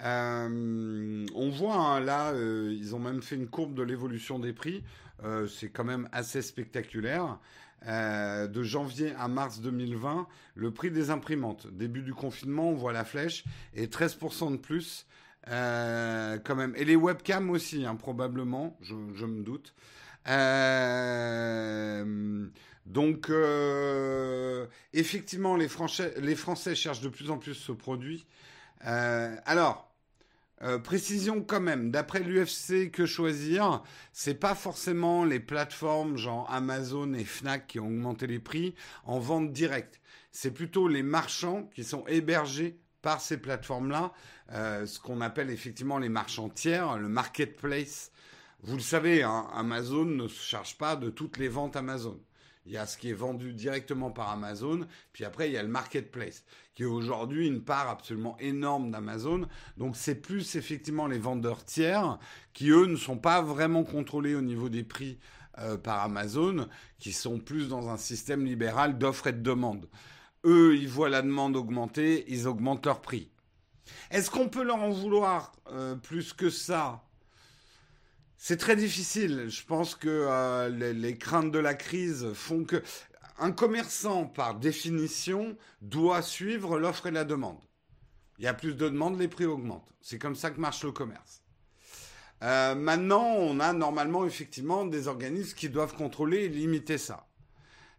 on 0.00 1.50
voit 1.50 1.76
hein, 1.76 2.00
là, 2.00 2.32
ils 2.34 2.96
ont 2.96 2.98
même 2.98 3.22
fait 3.22 3.36
une 3.36 3.48
courbe 3.48 3.74
de 3.74 3.82
l'évolution 3.82 4.40
des 4.40 4.52
prix. 4.52 4.82
c'est 5.48 5.68
quand 5.68 5.84
même 5.84 6.08
assez 6.10 6.42
spectaculaire. 6.42 7.38
Euh, 7.86 8.46
de 8.46 8.62
janvier 8.62 9.12
à 9.18 9.28
mars 9.28 9.60
2020, 9.60 10.26
le 10.54 10.70
prix 10.70 10.90
des 10.90 11.10
imprimantes. 11.10 11.66
Début 11.70 12.00
du 12.00 12.14
confinement, 12.14 12.70
on 12.70 12.74
voit 12.74 12.94
la 12.94 13.04
flèche, 13.04 13.44
et 13.74 13.88
13% 13.88 14.52
de 14.52 14.56
plus 14.56 15.06
euh, 15.48 16.38
quand 16.42 16.54
même. 16.54 16.72
Et 16.76 16.86
les 16.86 16.96
webcams 16.96 17.50
aussi, 17.50 17.84
hein, 17.84 17.94
probablement, 17.96 18.78
je, 18.80 18.94
me 19.26 19.42
doute. 19.42 19.74
Euh, 20.28 21.66
donc, 22.86 23.30
effectivement, 24.94 25.56
les 25.56 25.68
Français, 25.68 26.14
les 26.22 26.36
Français 26.36 26.74
cherchent 26.74 27.02
de 27.02 27.10
plus 27.10 27.30
en 27.30 27.36
plus 27.36 27.54
ce 27.54 27.72
produit. 27.72 28.26
alors, 28.80 29.93
euh, 30.62 30.78
précision 30.78 31.42
quand 31.42 31.60
même, 31.60 31.90
d'après 31.90 32.20
l'UFC 32.20 32.90
que 32.90 33.06
choisir, 33.06 33.82
c'est 34.12 34.38
pas 34.38 34.54
forcément 34.54 35.24
les 35.24 35.40
plateformes 35.40 36.16
genre 36.16 36.48
Amazon 36.50 37.12
et 37.14 37.24
Fnac 37.24 37.66
qui 37.66 37.80
ont 37.80 37.86
augmenté 37.86 38.26
les 38.26 38.38
prix 38.38 38.74
en 39.04 39.18
vente 39.18 39.52
directe. 39.52 40.00
C'est 40.30 40.52
plutôt 40.52 40.86
les 40.86 41.02
marchands 41.02 41.68
qui 41.74 41.82
sont 41.82 42.06
hébergés 42.06 42.78
par 43.02 43.20
ces 43.20 43.36
plateformes-là, 43.36 44.12
euh, 44.52 44.86
ce 44.86 45.00
qu'on 45.00 45.20
appelle 45.20 45.50
effectivement 45.50 45.98
les 45.98 46.08
marchands 46.08 46.48
tiers, 46.48 46.98
le 46.98 47.08
marketplace. 47.08 48.12
Vous 48.62 48.76
le 48.76 48.82
savez, 48.82 49.22
hein, 49.22 49.46
Amazon 49.52 50.06
ne 50.06 50.28
se 50.28 50.42
charge 50.42 50.78
pas 50.78 50.96
de 50.96 51.10
toutes 51.10 51.36
les 51.36 51.48
ventes 51.48 51.76
Amazon. 51.76 52.18
Il 52.66 52.72
y 52.72 52.78
a 52.78 52.86
ce 52.86 52.96
qui 52.96 53.10
est 53.10 53.14
vendu 53.14 53.52
directement 53.52 54.10
par 54.10 54.30
Amazon, 54.30 54.86
puis 55.12 55.24
après 55.24 55.50
il 55.50 55.52
y 55.52 55.58
a 55.58 55.62
le 55.62 55.68
marketplace, 55.68 56.44
qui 56.74 56.82
est 56.82 56.86
aujourd'hui 56.86 57.46
une 57.46 57.62
part 57.62 57.88
absolument 57.88 58.36
énorme 58.38 58.90
d'Amazon. 58.90 59.46
Donc 59.76 59.96
c'est 59.96 60.16
plus 60.16 60.56
effectivement 60.56 61.06
les 61.06 61.18
vendeurs 61.18 61.64
tiers 61.64 62.18
qui 62.52 62.70
eux 62.70 62.86
ne 62.86 62.96
sont 62.96 63.18
pas 63.18 63.42
vraiment 63.42 63.84
contrôlés 63.84 64.34
au 64.34 64.42
niveau 64.42 64.68
des 64.68 64.84
prix 64.84 65.18
euh, 65.58 65.76
par 65.76 66.02
Amazon, 66.02 66.68
qui 66.98 67.12
sont 67.12 67.38
plus 67.38 67.68
dans 67.68 67.88
un 67.88 67.96
système 67.96 68.44
libéral 68.44 68.98
d'offre 68.98 69.28
et 69.28 69.32
de 69.32 69.40
demande. 69.40 69.88
Eux, 70.44 70.76
ils 70.76 70.88
voient 70.88 71.08
la 71.08 71.22
demande 71.22 71.56
augmenter, 71.56 72.24
ils 72.26 72.48
augmentent 72.48 72.86
leur 72.86 73.00
prix. 73.00 73.30
Est-ce 74.10 74.30
qu'on 74.30 74.48
peut 74.48 74.64
leur 74.64 74.82
en 74.82 74.90
vouloir 74.90 75.52
euh, 75.70 75.94
plus 75.94 76.32
que 76.32 76.50
ça? 76.50 77.04
C'est 78.36 78.56
très 78.56 78.76
difficile. 78.76 79.46
Je 79.48 79.64
pense 79.64 79.94
que 79.94 80.08
euh, 80.08 80.68
les, 80.68 81.16
craintes 81.16 81.50
de 81.52 81.58
la 81.58 81.74
crise 81.74 82.32
font 82.34 82.64
que 82.64 82.82
un 83.38 83.52
commerçant, 83.52 84.26
par 84.26 84.54
définition, 84.56 85.56
doit 85.80 86.22
suivre 86.22 86.78
l'offre 86.78 87.06
et 87.06 87.10
la 87.10 87.24
demande. 87.24 87.60
Il 88.38 88.44
y 88.44 88.48
a 88.48 88.54
plus 88.54 88.74
de 88.74 88.88
demandes, 88.88 89.18
les 89.18 89.28
prix 89.28 89.46
augmentent. 89.46 89.94
C'est 90.00 90.18
comme 90.18 90.36
ça 90.36 90.50
que 90.50 90.60
marche 90.60 90.84
le 90.84 90.92
commerce. 90.92 91.42
Euh, 92.42 92.74
maintenant, 92.74 93.24
on 93.24 93.60
a 93.60 93.72
normalement 93.72 94.26
effectivement 94.26 94.84
des 94.84 95.08
organismes 95.08 95.56
qui 95.56 95.68
doivent 95.68 95.94
contrôler 95.94 96.44
et 96.44 96.48
limiter 96.48 96.98
ça. 96.98 97.26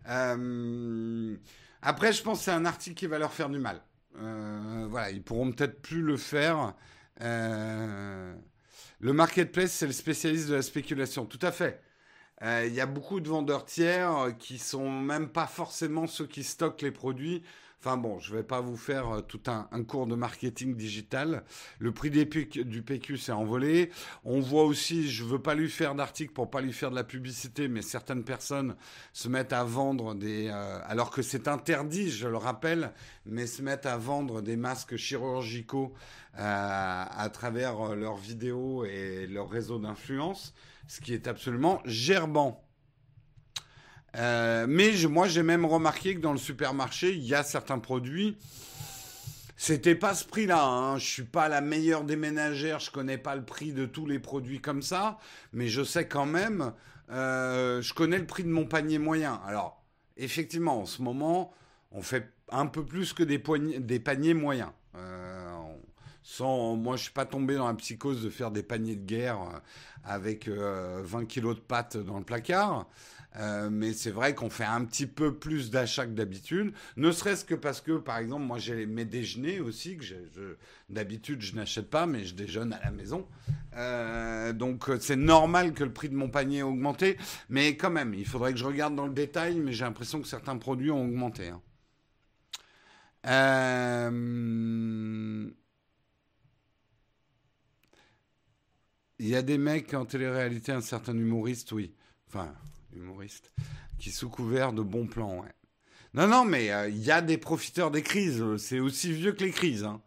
Euh, 0.07 1.35
après, 1.81 2.13
je 2.13 2.21
pense 2.21 2.39
que 2.39 2.45
c'est 2.45 2.51
un 2.51 2.65
article 2.65 2.95
qui 2.95 3.07
va 3.07 3.17
leur 3.17 3.33
faire 3.33 3.49
du 3.49 3.59
mal. 3.59 3.81
voilà, 4.13 5.09
ils 5.11 5.23
pourront 5.23 5.51
peut-être 5.51 5.81
plus 5.81 6.01
le 6.01 6.17
faire. 6.17 6.75
Le 7.19 9.13
marketplace, 9.13 9.71
c'est 9.71 9.87
le 9.87 9.93
spécialiste 9.93 10.49
de 10.49 10.55
la 10.55 10.61
spéculation. 10.61 11.25
Tout 11.25 11.39
à 11.41 11.51
fait. 11.51 11.81
Euh, 12.41 12.65
il 12.67 12.73
y 12.73 12.81
a 12.81 12.85
beaucoup 12.85 13.19
de 13.21 13.29
vendeurs 13.29 13.65
tiers 13.65 14.17
euh, 14.17 14.31
qui 14.31 14.57
sont 14.57 14.89
même 14.89 15.29
pas 15.29 15.47
forcément 15.47 16.05
ceux 16.05 16.27
qui 16.27 16.43
stockent 16.43 16.81
les 16.81 16.91
produits. 16.91 17.43
Enfin 17.79 17.97
bon, 17.97 18.19
je 18.19 18.35
vais 18.35 18.43
pas 18.43 18.61
vous 18.61 18.75
faire 18.75 19.09
euh, 19.09 19.21
tout 19.21 19.39
un, 19.47 19.83
cours 19.83 20.05
de 20.05 20.15
marketing 20.15 20.75
digital. 20.75 21.43
Le 21.79 21.93
prix 21.93 22.09
du 22.09 22.81
PQ 22.81 23.17
s'est 23.17 23.31
envolé. 23.31 23.89
On 24.25 24.41
voit 24.41 24.65
aussi, 24.65 25.09
je 25.09 25.23
veux 25.23 25.39
pas 25.39 25.55
lui 25.55 25.69
faire 25.69 25.95
d'article 25.95 26.33
pour 26.33 26.49
pas 26.49 26.59
lui 26.59 26.73
faire 26.73 26.89
de 26.89 26.95
la 26.95 27.05
publicité, 27.05 27.69
mais 27.69 27.81
certaines 27.81 28.25
personnes 28.25 28.75
se 29.13 29.29
mettent 29.29 29.53
à 29.53 29.63
vendre 29.63 30.13
des, 30.13 30.49
alors 30.49 31.11
que 31.11 31.21
c'est 31.21 31.47
interdit, 31.47 32.09
je 32.09 32.27
le 32.27 32.37
rappelle, 32.37 32.91
mais 33.25 33.47
se 33.47 33.61
mettent 33.61 33.85
à 33.85 33.97
vendre 33.97 34.41
des 34.41 34.57
masques 34.57 34.97
chirurgicaux 34.97 35.93
à 36.37 37.29
travers 37.31 37.95
leurs 37.95 38.17
vidéos 38.17 38.83
et 38.83 39.25
leur 39.25 39.49
réseau 39.49 39.79
d'influence, 39.79 40.53
ce 40.87 41.01
qui 41.01 41.13
est 41.13 41.27
absolument 41.27 41.81
gerbant. 41.85 42.63
Euh, 44.17 44.65
mais 44.67 44.91
moi, 45.09 45.27
j'ai 45.27 45.43
même 45.43 45.65
remarqué 45.65 46.15
que 46.15 46.21
dans 46.21 46.31
le 46.31 46.37
supermarché, 46.37 47.13
il 47.13 47.23
y 47.23 47.35
a 47.35 47.43
certains 47.43 47.79
produits. 47.79 48.37
C'était 49.57 49.95
pas 49.95 50.13
ce 50.13 50.25
prix-là. 50.25 50.63
Hein. 50.63 50.97
Je 50.97 51.05
suis 51.05 51.23
pas 51.23 51.49
la 51.49 51.61
meilleure 51.61 52.03
des 52.03 52.15
ménagères. 52.15 52.79
Je 52.79 52.91
connais 52.91 53.17
pas 53.17 53.35
le 53.35 53.43
prix 53.43 53.71
de 53.71 53.85
tous 53.85 54.05
les 54.05 54.19
produits 54.19 54.61
comme 54.61 54.81
ça, 54.81 55.19
mais 55.53 55.67
je 55.67 55.83
sais 55.83 56.07
quand 56.07 56.25
même. 56.25 56.73
Euh, 57.09 57.81
je 57.81 57.93
connais 57.93 58.17
le 58.17 58.25
prix 58.25 58.43
de 58.43 58.49
mon 58.49 58.65
panier 58.65 58.99
moyen. 58.99 59.41
Alors, 59.45 59.83
effectivement, 60.17 60.81
en 60.81 60.85
ce 60.85 61.01
moment, 61.01 61.53
on 61.91 62.01
fait 62.01 62.31
un 62.49 62.67
peu 62.67 62.85
plus 62.85 63.13
que 63.13 63.23
des, 63.23 63.39
paniers 63.99 64.33
moyens. 64.33 64.71
Euh, 64.95 65.55
moi, 66.39 66.97
je 66.97 67.03
suis 67.03 67.13
pas 67.13 67.25
tombé 67.25 67.55
dans 67.55 67.67
la 67.67 67.73
psychose 67.75 68.23
de 68.23 68.29
faire 68.29 68.51
des 68.51 68.63
paniers 68.63 68.95
de 68.95 69.05
guerre 69.05 69.41
euh, 69.41 69.59
avec 70.03 70.47
20 70.47 71.25
kilos 71.25 71.55
de 71.55 71.61
pâtes 71.61 71.97
dans 71.97 72.17
le 72.17 72.23
placard. 72.23 72.87
Euh, 73.37 73.69
mais 73.69 73.93
c'est 73.93 74.11
vrai 74.11 74.33
qu'on 74.33 74.49
fait 74.49 74.63
un 74.63 74.85
petit 74.85 75.07
peu 75.07 75.33
plus 75.33 75.69
d'achats 75.69 76.05
que 76.05 76.11
d'habitude, 76.11 76.73
ne 76.95 77.11
serait-ce 77.11 77.43
que 77.43 77.55
parce 77.55 77.81
que, 77.81 77.97
par 77.97 78.17
exemple, 78.17 78.43
moi 78.43 78.59
j'ai 78.59 78.85
mes 78.85 79.03
déjeuners 79.05 79.59
aussi, 79.59 79.97
que 79.97 80.57
d'habitude 80.89 81.41
je 81.41 81.55
n'achète 81.55 81.89
pas, 81.89 82.05
mais 82.05 82.23
je 82.23 82.33
déjeune 82.33 82.71
à 82.73 82.79
la 82.83 82.91
maison. 82.91 83.27
Euh, 83.75 84.53
donc 84.53 84.89
euh, 84.89 84.97
c'est 85.01 85.17
normal 85.17 85.73
que 85.73 85.83
le 85.83 85.91
prix 85.91 86.07
de 86.07 86.15
mon 86.15 86.29
panier 86.29 86.59
ait 86.59 86.63
augmenté, 86.63 87.17
mais 87.49 87.75
quand 87.75 87.89
même, 87.89 88.13
il 88.13 88.25
faudrait 88.25 88.53
que 88.53 88.59
je 88.59 88.65
regarde 88.65 88.95
dans 88.95 89.07
le 89.07 89.13
détail, 89.13 89.59
mais 89.59 89.73
j'ai 89.73 89.83
l'impression 89.83 90.21
que 90.21 90.27
certains 90.27 90.57
produits 90.57 90.91
ont 90.91 91.03
augmenté. 91.03 91.49
Hein. 91.49 91.61
Il 99.19 99.27
y 99.27 99.35
a 99.35 99.41
des 99.41 99.57
mecs 99.57 99.93
en 99.93 100.05
télé-réalité, 100.05 100.71
un 100.71 100.81
certain 100.81 101.13
humoriste, 101.13 101.71
oui. 101.71 101.93
Enfin, 102.27 102.53
humoriste, 102.93 103.53
qui 103.97 104.11
sous 104.11 104.29
couvert 104.29 104.73
de 104.73 104.81
bons 104.81 105.07
plans, 105.07 105.41
ouais. 105.41 105.53
Non, 106.15 106.27
non, 106.27 106.45
mais 106.45 106.71
euh, 106.71 106.87
il 106.87 107.03
y 107.03 107.11
a 107.11 107.21
des 107.21 107.37
profiteurs 107.37 107.91
des 107.91 108.01
crises. 108.01 108.41
C'est 108.57 108.79
aussi 108.79 109.11
vieux 109.11 109.33
que 109.33 109.43
les 109.43 109.51
crises. 109.51 109.83
Hein. 109.83 110.01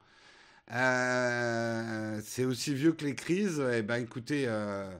Euh, 0.73 2.21
c'est 2.25 2.47
aussi 2.47 2.75
vieux 2.75 2.93
que 2.93 3.05
les 3.05 3.15
crises. 3.15 3.63
Eh 3.75 3.83
ben, 3.83 3.97
écoutez, 3.97 4.45
euh, 4.47 4.91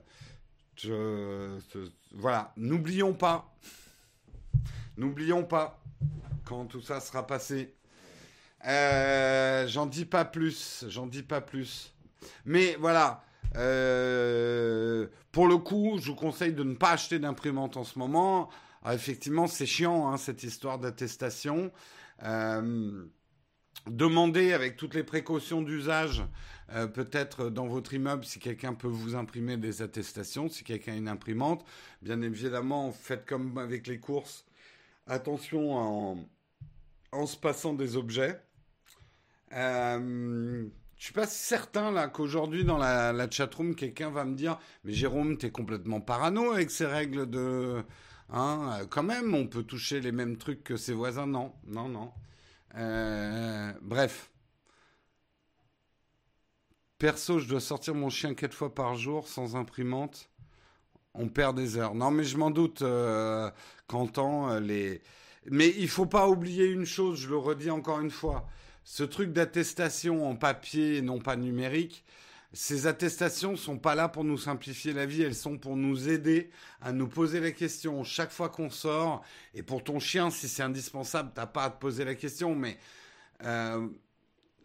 voilà, 2.11 2.53
n'oublions 2.57 3.13
pas, 3.13 3.55
n'oublions 4.97 5.43
pas 5.43 5.81
quand 6.45 6.65
tout 6.65 6.81
ça 6.81 6.99
sera 6.99 7.25
passé. 7.25 7.73
j'en 8.63 9.87
dis 9.87 10.05
pas 10.05 10.25
plus, 10.25 10.85
j'en 10.89 11.07
dis 11.07 11.23
pas 11.23 11.41
plus. 11.41 11.91
Mais 12.45 12.75
voilà, 12.79 13.23
euh, 13.55 15.07
pour 15.31 15.47
le 15.47 15.57
coup, 15.57 15.97
je 16.01 16.07
vous 16.07 16.15
conseille 16.15 16.53
de 16.53 16.63
ne 16.63 16.75
pas 16.75 16.91
acheter 16.91 17.19
d'imprimante 17.19 17.77
en 17.77 17.83
ce 17.83 17.97
moment. 17.97 18.49
Ah, 18.83 18.95
effectivement, 18.95 19.47
c'est 19.47 19.65
chiant, 19.65 20.09
hein, 20.09 20.17
cette 20.17 20.43
histoire 20.43 20.79
d'attestation. 20.79 21.71
Euh, 22.23 23.05
demandez 23.87 24.53
avec 24.53 24.77
toutes 24.77 24.93
les 24.93 25.03
précautions 25.03 25.61
d'usage, 25.61 26.23
euh, 26.73 26.87
peut-être 26.87 27.49
dans 27.49 27.67
votre 27.67 27.93
immeuble, 27.93 28.23
si 28.23 28.39
quelqu'un 28.39 28.73
peut 28.73 28.87
vous 28.87 29.15
imprimer 29.15 29.57
des 29.57 29.81
attestations, 29.81 30.49
si 30.49 30.63
quelqu'un 30.63 30.93
a 30.93 30.97
une 30.97 31.09
imprimante. 31.09 31.65
Bien 32.01 32.21
évidemment, 32.21 32.91
faites 32.91 33.25
comme 33.25 33.57
avec 33.57 33.87
les 33.87 33.99
courses. 33.99 34.45
Attention 35.07 35.75
en, 35.75 36.17
en 37.11 37.25
se 37.25 37.35
passant 37.35 37.73
des 37.73 37.97
objets. 37.97 38.39
Je 40.99 41.05
suis 41.05 41.13
pas 41.13 41.25
certain 41.25 41.91
là 41.91 42.09
qu'aujourd'hui 42.09 42.65
dans 42.65 42.77
la, 42.77 43.13
la 43.13 43.31
chatroom 43.31 43.73
quelqu'un 43.73 44.11
va 44.11 44.25
me 44.25 44.35
dire 44.35 44.59
mais 44.83 44.91
Jérôme 44.93 45.37
t'es 45.37 45.49
complètement 45.49 46.01
parano 46.01 46.51
avec 46.51 46.69
ces 46.69 46.85
règles 46.85 47.29
de 47.29 47.83
hein 48.29 48.81
quand 48.89 49.03
même 49.03 49.33
on 49.33 49.47
peut 49.47 49.63
toucher 49.63 50.01
les 50.01 50.11
mêmes 50.11 50.37
trucs 50.37 50.63
que 50.63 50.75
ses 50.77 50.93
voisins. 50.93 51.25
Non 51.25 51.53
non 51.65 51.87
non. 51.87 52.11
Euh, 52.75 53.73
bref. 53.81 54.29
Perso 56.97 57.39
je 57.39 57.47
dois 57.47 57.61
sortir 57.61 57.95
mon 57.95 58.09
chien 58.09 58.33
quatre 58.33 58.53
fois 58.53 58.75
par 58.75 58.95
jour 58.95 59.27
sans 59.27 59.55
imprimante. 59.55 60.29
On 61.13 61.29
perd 61.29 61.55
des 61.55 61.77
heures. 61.77 61.95
Non 61.95 62.11
mais 62.11 62.25
je 62.25 62.37
m'en 62.37 62.51
doute 62.51 62.81
euh, 62.81 63.49
euh, 63.93 64.59
les 64.59 65.01
mais 65.45 65.73
il 65.77 65.87
faut 65.87 66.05
pas 66.05 66.27
oublier 66.27 66.65
une 66.65 66.85
chose 66.85 67.19
je 67.21 67.29
le 67.29 67.37
redis 67.37 67.71
encore 67.71 68.01
une 68.01 68.11
fois 68.11 68.45
ce 68.89 69.03
truc 69.03 69.31
d'attestation 69.33 70.27
en 70.27 70.35
papier 70.35 70.97
et 70.97 71.01
non 71.03 71.19
pas 71.19 71.35
numérique, 71.35 72.03
ces 72.53 72.87
attestations 72.87 73.55
sont 73.55 73.77
pas 73.77 73.93
là 73.93 74.09
pour 74.09 74.23
nous 74.23 74.39
simplifier 74.39 74.93
la 74.93 75.05
vie, 75.05 75.21
elles 75.21 75.35
sont 75.35 75.59
pour 75.59 75.75
nous 75.75 76.09
aider 76.09 76.49
à 76.81 76.91
nous 76.91 77.07
poser 77.07 77.39
la 77.39 77.51
question 77.51 78.03
chaque 78.03 78.31
fois 78.31 78.49
qu'on 78.49 78.71
sort. 78.71 79.23
Et 79.53 79.61
pour 79.61 79.83
ton 79.83 79.99
chien, 79.99 80.31
si 80.31 80.47
c'est 80.47 80.63
indispensable, 80.63 81.29
t'as 81.35 81.45
pas 81.45 81.65
à 81.65 81.69
te 81.69 81.79
poser 81.79 82.03
la 82.03 82.15
question, 82.15 82.55
mais 82.55 82.79
euh, 83.43 83.87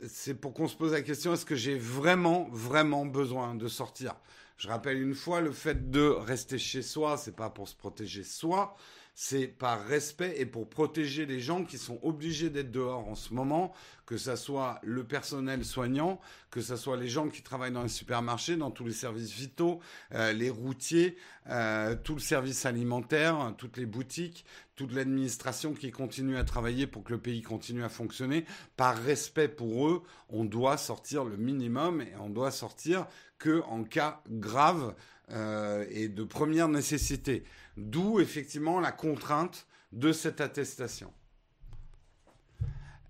c'est 0.08 0.32
pour 0.32 0.54
qu'on 0.54 0.68
se 0.68 0.76
pose 0.76 0.92
la 0.92 1.02
question 1.02 1.34
est-ce 1.34 1.44
que 1.44 1.54
j'ai 1.54 1.76
vraiment, 1.76 2.48
vraiment 2.50 3.04
besoin 3.04 3.54
de 3.54 3.68
sortir? 3.68 4.14
Je 4.56 4.68
rappelle 4.68 5.02
une 5.02 5.14
fois, 5.14 5.42
le 5.42 5.52
fait 5.52 5.90
de 5.90 6.00
rester 6.00 6.56
chez 6.56 6.80
soi, 6.80 7.18
c'est 7.18 7.36
pas 7.36 7.50
pour 7.50 7.68
se 7.68 7.76
protéger 7.76 8.24
soi, 8.24 8.74
c'est 9.14 9.46
par 9.46 9.84
respect 9.86 10.34
et 10.38 10.46
pour 10.46 10.68
protéger 10.68 11.24
les 11.24 11.38
gens 11.38 11.64
qui 11.64 11.78
sont 11.78 12.00
obligés 12.02 12.50
d'être 12.50 12.72
dehors 12.72 13.08
en 13.08 13.14
ce 13.14 13.32
moment, 13.32 13.72
que 14.06 14.16
ce 14.16 14.34
soit 14.34 14.80
le 14.82 15.04
personnel 15.04 15.64
soignant, 15.64 16.20
que 16.50 16.60
ce 16.60 16.76
soit 16.76 16.96
les 16.96 17.08
gens 17.08 17.28
qui 17.28 17.42
travaillent 17.42 17.72
dans 17.72 17.84
les 17.84 17.88
supermarchés, 17.88 18.56
dans 18.56 18.72
tous 18.72 18.84
les 18.84 18.92
services 18.92 19.32
vitaux, 19.32 19.80
euh, 20.12 20.32
les 20.32 20.50
routiers, 20.50 21.16
euh, 21.48 21.94
tout 21.94 22.14
le 22.14 22.20
service 22.20 22.66
alimentaire, 22.66 23.54
toutes 23.56 23.76
les 23.76 23.86
boutiques, 23.86 24.44
toute 24.74 24.92
l'administration 24.92 25.74
qui 25.74 25.92
continue 25.92 26.36
à 26.36 26.44
travailler 26.44 26.88
pour 26.88 27.04
que 27.04 27.12
le 27.12 27.20
pays 27.20 27.42
continue 27.42 27.84
à 27.84 27.88
fonctionner. 27.88 28.44
Par 28.76 29.00
respect 29.00 29.48
pour 29.48 29.88
eux, 29.88 30.02
on 30.28 30.44
doit 30.44 30.76
sortir 30.76 31.24
le 31.24 31.36
minimum 31.36 32.02
et 32.02 32.16
on 32.20 32.30
doit 32.30 32.50
sortir 32.50 33.06
que 33.38 33.62
en 33.68 33.84
cas 33.84 34.22
grave 34.28 34.94
euh, 35.30 35.86
et 35.90 36.08
de 36.08 36.24
première 36.24 36.68
nécessité. 36.68 37.44
D'où 37.76 38.20
effectivement 38.20 38.80
la 38.80 38.92
contrainte 38.92 39.66
de 39.92 40.12
cette 40.12 40.40
attestation. 40.40 41.12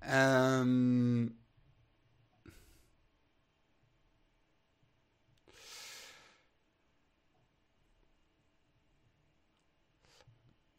Euh, 0.08 1.26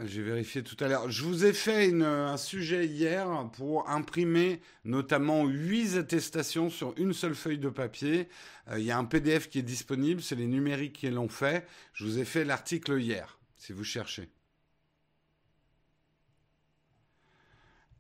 J'ai 0.04 0.22
vérifié 0.22 0.62
tout 0.62 0.76
à 0.84 0.90
l'heure. 0.90 1.10
Je 1.10 1.24
vous 1.24 1.46
ai 1.46 1.54
fait 1.54 1.94
un 1.94 2.36
sujet 2.36 2.86
hier 2.86 3.50
pour 3.54 3.90
imprimer 3.90 4.62
notamment 4.84 5.46
huit 5.46 5.96
attestations 5.96 6.70
sur 6.70 6.94
une 6.98 7.14
seule 7.14 7.34
feuille 7.34 7.60
de 7.60 7.70
papier. 7.70 8.28
Euh, 8.70 8.78
il 8.78 8.84
y 8.84 8.92
a 8.92 8.98
un 8.98 9.06
PDF 9.06 9.48
qui 9.50 9.60
est 9.60 9.64
disponible, 9.64 10.22
c'est 10.22 10.36
les 10.36 10.48
numériques 10.48 10.98
qui 10.98 11.10
l'ont 11.10 11.30
fait. 11.30 11.66
Je 11.94 12.04
vous 12.04 12.20
ai 12.20 12.26
fait 12.26 12.44
l'article 12.44 13.00
hier 13.00 13.40
si 13.56 13.72
vous 13.72 13.86
cherchez. 13.86 14.30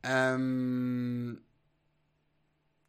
Euh, 0.05 1.33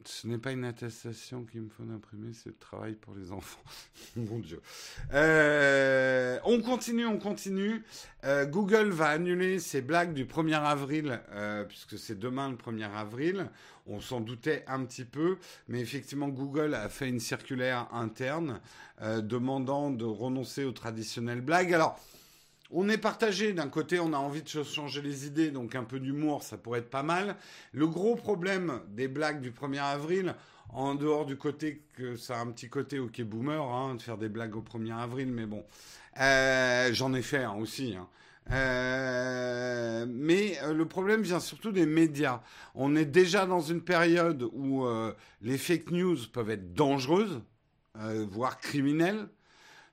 ce 0.09 0.27
n'est 0.27 0.39
pas 0.39 0.53
une 0.53 0.65
attestation 0.65 1.45
qu'il 1.45 1.63
me 1.63 1.69
faut 1.69 1.83
d'imprimer, 1.83 2.33
c'est 2.33 2.51
le 2.51 2.57
travail 2.57 2.95
pour 2.95 3.15
les 3.15 3.33
enfants. 3.33 3.63
Mon 4.17 4.39
Dieu. 4.39 4.61
Euh, 5.13 6.39
on 6.45 6.61
continue, 6.61 7.07
on 7.07 7.19
continue. 7.19 7.83
Euh, 8.25 8.47
Google 8.47 8.91
va 8.91 9.09
annuler 9.09 9.59
ses 9.59 9.83
blagues 9.83 10.13
du 10.13 10.25
1er 10.25 10.63
avril, 10.63 11.21
puisque 11.69 11.99
c'est 11.99 12.19
demain 12.19 12.51
le 12.51 12.57
1er 12.57 12.93
avril. 12.93 13.51
On 13.87 14.01
s'en 14.01 14.21
doutait 14.21 14.65
un 14.67 14.85
petit 14.85 15.05
peu, 15.05 15.39
mais 15.69 15.81
effectivement, 15.81 16.29
Google 16.29 16.75
a 16.75 16.89
fait 16.89 17.09
une 17.09 17.21
circulaire 17.21 17.89
interne 17.93 18.61
demandant 19.01 19.91
de 19.91 20.05
renoncer 20.05 20.65
aux 20.65 20.73
traditionnelles 20.73 21.41
blagues. 21.41 21.73
Alors, 21.73 22.01
on 22.71 22.89
est 22.89 22.99
partagé. 22.99 23.53
D'un 23.53 23.69
côté, 23.69 24.01
on 24.01 24.13
a 24.13 24.19
envie 24.19 24.43
de 24.43 24.49
changer 24.63 25.03
les 25.03 25.27
idées, 25.27 25.51
donc 25.51 25.75
un 25.75 25.85
peu 25.85 26.01
d'humour, 26.01 26.43
ça 26.43 26.57
pourrait 26.57 26.81
être 26.81 26.91
pas 26.91 27.03
mal. 27.03 27.37
Le 27.73 27.87
gros 27.87 28.17
problème 28.17 28.81
des 28.89 29.09
blagues 29.09 29.41
du 29.41 29.51
1er 29.51 29.83
avril, 29.83 30.35
en 30.71 30.95
dehors 30.95 31.27
du 31.27 31.37
côté 31.37 31.83
que 31.97 32.17
ça 32.17 32.39
a 32.39 32.41
un 32.41 32.51
petit 32.51 32.69
côté 32.69 32.99
ok 32.99 33.23
boomer, 33.23 33.63
hein, 33.63 33.95
de 33.95 34.03
faire 34.03 34.19
des 34.19 34.29
blagues 34.29 34.57
au 34.57 34.63
1er 34.63 34.97
avril, 34.97 35.29
mais 35.29 35.47
bon, 35.47 35.65
euh, 36.21 36.91
j'en 36.93 37.15
ai 37.15 37.23
fait 37.23 37.47
aussi. 37.47 37.95
Hein. 37.97 38.09
Euh, 38.53 40.07
mais 40.09 40.57
euh, 40.63 40.73
le 40.73 40.87
problème 40.87 41.23
vient 41.23 41.41
surtout 41.41 41.73
des 41.73 41.87
médias. 41.87 42.43
On 42.75 42.95
est 42.95 43.05
déjà 43.05 43.47
dans 43.47 43.61
une 43.61 43.81
période 43.81 44.49
où 44.53 44.87
les 45.41 45.59
fake 45.59 45.91
news 45.91 46.17
peuvent 46.33 46.51
être 46.51 46.75
dangereuses, 46.75 47.41
voire 47.95 48.59
criminelles. 48.59 49.29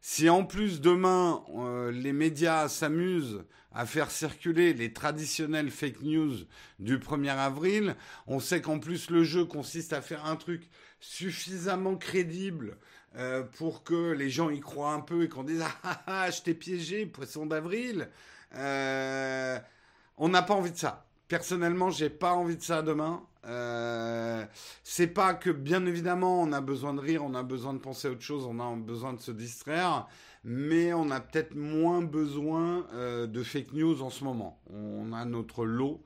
Si 0.05 0.29
en 0.29 0.43
plus 0.43 0.81
demain 0.81 1.45
euh, 1.55 1.89
les 1.89 2.11
médias 2.11 2.67
s'amusent 2.67 3.45
à 3.73 3.85
faire 3.85 4.11
circuler 4.11 4.73
les 4.73 4.91
traditionnelles 4.91 5.71
fake 5.71 6.01
news 6.01 6.33
du 6.77 6.97
1er 6.97 7.37
avril, 7.37 7.95
on 8.27 8.41
sait 8.41 8.61
qu'en 8.61 8.79
plus 8.79 9.09
le 9.09 9.23
jeu 9.23 9.45
consiste 9.45 9.93
à 9.93 10.01
faire 10.01 10.25
un 10.25 10.35
truc 10.35 10.69
suffisamment 10.99 11.95
crédible 11.95 12.75
euh, 13.15 13.43
pour 13.43 13.85
que 13.85 14.11
les 14.11 14.29
gens 14.29 14.49
y 14.49 14.59
croient 14.59 14.91
un 14.91 14.99
peu 14.99 15.23
et 15.23 15.29
qu'on 15.29 15.45
dise 15.45 15.61
ah, 15.65 15.77
ah, 15.83 16.03
ah 16.05 16.31
je 16.31 16.41
t'ai 16.41 16.53
piégé 16.53 17.05
poisson 17.05 17.45
d'avril. 17.45 18.09
Euh, 18.55 19.57
on 20.17 20.27
n'a 20.27 20.41
pas 20.41 20.53
envie 20.53 20.71
de 20.71 20.77
ça. 20.77 21.07
Personnellement, 21.29 21.91
j'ai 21.91 22.09
pas 22.09 22.33
envie 22.33 22.57
de 22.57 22.61
ça 22.61 22.81
demain. 22.81 23.25
Euh, 23.45 24.45
c'est 24.83 25.07
pas 25.07 25.33
que, 25.33 25.49
bien 25.49 25.85
évidemment, 25.85 26.41
on 26.41 26.51
a 26.53 26.61
besoin 26.61 26.93
de 26.93 27.01
rire, 27.01 27.23
on 27.23 27.33
a 27.33 27.43
besoin 27.43 27.73
de 27.73 27.79
penser 27.79 28.07
à 28.07 28.11
autre 28.11 28.21
chose, 28.21 28.45
on 28.45 28.59
a 28.59 28.75
besoin 28.75 29.13
de 29.13 29.19
se 29.19 29.31
distraire, 29.31 30.07
mais 30.43 30.93
on 30.93 31.11
a 31.11 31.19
peut-être 31.19 31.55
moins 31.55 32.01
besoin 32.01 32.87
euh, 32.93 33.27
de 33.27 33.43
fake 33.43 33.73
news 33.73 34.01
en 34.01 34.09
ce 34.09 34.23
moment. 34.23 34.61
On 34.69 35.11
a 35.13 35.25
notre 35.25 35.65
lot. 35.65 36.01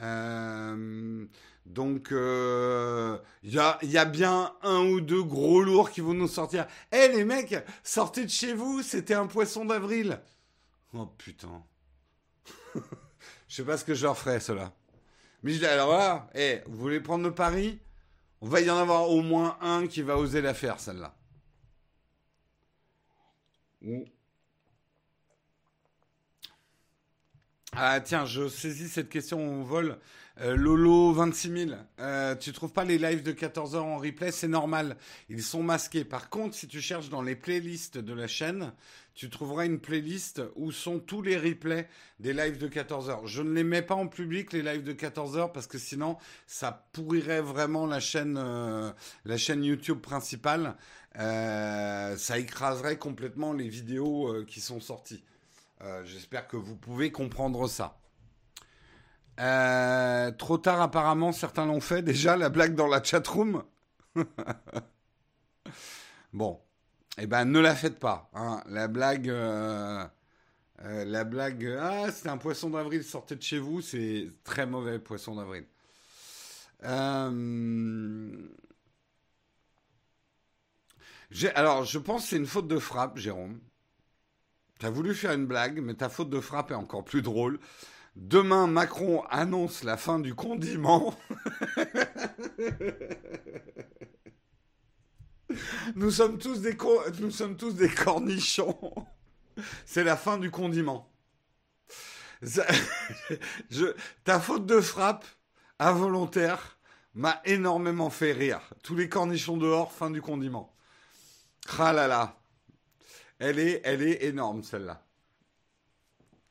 Euh, 0.00 1.26
donc, 1.66 2.08
il 2.10 3.52
y, 3.52 3.58
a, 3.58 4.04
bien 4.06 4.54
un 4.62 4.86
ou 4.86 5.02
deux 5.02 5.22
gros 5.22 5.62
lourds 5.62 5.90
qui 5.90 6.00
vont 6.00 6.14
nous 6.14 6.28
sortir. 6.28 6.66
Eh 6.92 7.08
les 7.08 7.24
mecs, 7.24 7.54
sortez 7.82 8.24
de 8.24 8.30
chez 8.30 8.54
vous, 8.54 8.82
c'était 8.82 9.14
un 9.14 9.26
poisson 9.26 9.66
d'avril. 9.66 10.20
Oh 10.94 11.06
putain. 11.18 11.62
Je 13.48 13.56
sais 13.56 13.64
pas 13.64 13.76
ce 13.76 13.84
que 13.84 13.94
je 13.94 14.04
leur 14.04 14.16
ferai, 14.16 14.40
cela. 14.40 14.72
Mais 15.42 15.52
je 15.52 15.58
dis, 15.58 15.66
alors 15.66 15.88
voilà, 15.88 16.28
eh, 16.34 16.62
vous 16.66 16.78
voulez 16.78 17.00
prendre 17.00 17.24
le 17.24 17.34
pari? 17.34 17.78
On 18.40 18.48
va 18.48 18.60
y 18.60 18.70
en 18.70 18.76
avoir 18.76 19.10
au 19.10 19.22
moins 19.22 19.58
un 19.60 19.86
qui 19.86 20.02
va 20.02 20.16
oser 20.16 20.40
la 20.40 20.54
faire, 20.54 20.80
celle-là. 20.80 21.14
Ah 27.72 28.00
tiens, 28.00 28.24
je 28.26 28.48
saisis 28.48 28.88
cette 28.88 29.08
question 29.08 29.60
au 29.60 29.64
vol. 29.64 29.98
Euh, 30.40 30.54
Lolo 30.54 31.12
26 31.12 31.66
000, 31.66 31.70
euh, 31.98 32.36
tu 32.36 32.52
trouves 32.52 32.72
pas 32.72 32.84
les 32.84 32.96
lives 32.96 33.24
de 33.24 33.32
14 33.32 33.74
h 33.74 33.78
en 33.78 33.96
replay? 33.98 34.30
C'est 34.30 34.46
normal, 34.46 34.96
ils 35.28 35.42
sont 35.42 35.64
masqués. 35.64 36.04
Par 36.04 36.30
contre, 36.30 36.54
si 36.54 36.68
tu 36.68 36.80
cherches 36.80 37.08
dans 37.08 37.22
les 37.22 37.34
playlists 37.34 37.98
de 37.98 38.14
la 38.14 38.28
chaîne, 38.28 38.72
tu 39.14 39.30
trouveras 39.30 39.66
une 39.66 39.80
playlist 39.80 40.40
où 40.54 40.70
sont 40.70 41.00
tous 41.00 41.22
les 41.22 41.36
replays 41.36 41.88
des 42.20 42.32
lives 42.32 42.56
de 42.58 42.68
14 42.68 43.10
h 43.10 43.26
Je 43.26 43.42
ne 43.42 43.52
les 43.52 43.64
mets 43.64 43.82
pas 43.82 43.96
en 43.96 44.06
public 44.06 44.52
les 44.52 44.62
lives 44.62 44.84
de 44.84 44.92
14 44.92 45.38
h 45.38 45.50
parce 45.50 45.66
que 45.66 45.78
sinon 45.78 46.18
ça 46.46 46.86
pourrirait 46.92 47.42
vraiment 47.42 47.86
la 47.86 47.98
chaîne, 47.98 48.38
euh, 48.40 48.92
la 49.24 49.38
chaîne 49.38 49.64
YouTube 49.64 49.98
principale. 49.98 50.76
ça 51.16 52.38
écraserait 52.38 52.96
complètement 52.96 53.52
les 53.52 53.68
vidéos 53.68 54.44
qui 54.46 54.60
sont 54.60 54.78
sorties. 54.78 55.24
J'espère 56.04 56.46
que 56.46 56.56
vous 56.56 56.76
pouvez 56.76 57.10
comprendre 57.10 57.68
ça. 57.68 57.98
Euh, 59.38 60.30
trop 60.32 60.58
tard, 60.58 60.80
apparemment, 60.80 61.32
certains 61.32 61.66
l'ont 61.66 61.80
fait. 61.80 62.02
Déjà, 62.02 62.36
la 62.36 62.48
blague 62.48 62.74
dans 62.74 62.88
la 62.88 63.02
chatroom. 63.02 63.62
bon. 66.32 66.60
Eh 67.18 67.26
ben, 67.26 67.44
ne 67.44 67.60
la 67.60 67.74
faites 67.74 67.98
pas. 67.98 68.30
Hein. 68.34 68.62
La 68.68 68.88
blague. 68.88 69.28
Euh, 69.28 70.04
euh, 70.84 71.04
la 71.04 71.24
blague. 71.24 71.76
Ah, 71.80 72.10
c'est 72.12 72.28
un 72.28 72.36
poisson 72.36 72.70
d'avril, 72.70 73.04
sortez 73.04 73.36
de 73.36 73.42
chez 73.42 73.58
vous. 73.58 73.80
C'est 73.80 74.30
très 74.44 74.66
mauvais, 74.66 74.98
poisson 74.98 75.36
d'avril. 75.36 75.64
Alors, 81.54 81.84
je 81.84 81.98
pense 81.98 82.22
que 82.22 82.28
c'est 82.30 82.36
une 82.36 82.46
faute 82.46 82.68
de 82.68 82.78
frappe, 82.78 83.18
Jérôme. 83.18 83.60
T'as 84.78 84.90
voulu 84.90 85.14
faire 85.14 85.32
une 85.32 85.46
blague, 85.46 85.80
mais 85.80 85.94
ta 85.94 86.08
faute 86.08 86.30
de 86.30 86.40
frappe 86.40 86.70
est 86.70 86.74
encore 86.74 87.04
plus 87.04 87.22
drôle. 87.22 87.58
Demain, 88.16 88.66
Macron 88.66 89.22
annonce 89.30 89.84
la 89.84 89.96
fin 89.96 90.18
du 90.18 90.34
condiment. 90.34 91.14
nous, 95.94 96.10
sommes 96.10 96.38
tous 96.38 96.60
des 96.60 96.76
cornichons. 97.88 98.94
C'est 99.86 100.04
la 100.04 100.16
fin 100.16 100.38
du 100.38 100.50
condiment. 100.50 101.12
Ta 104.24 104.40
faute 104.40 104.66
de 104.66 104.80
frappe 104.80 105.26
involontaire 105.78 106.78
m'a 107.14 107.40
énormément 107.44 108.10
fait 108.10 108.32
rire. 108.32 108.60
Tous 108.82 108.94
les 108.94 109.08
cornichons 109.08 109.56
dehors, 109.56 109.92
fin 109.92 110.10
du 110.10 110.22
condiment. 110.22 110.74
Ah 111.78 111.92
là 111.92 112.06
là. 112.06 112.36
Elle 113.38 113.58
est, 113.58 113.80
elle 113.84 114.02
est 114.02 114.24
énorme 114.24 114.62
celle-là. 114.62 115.07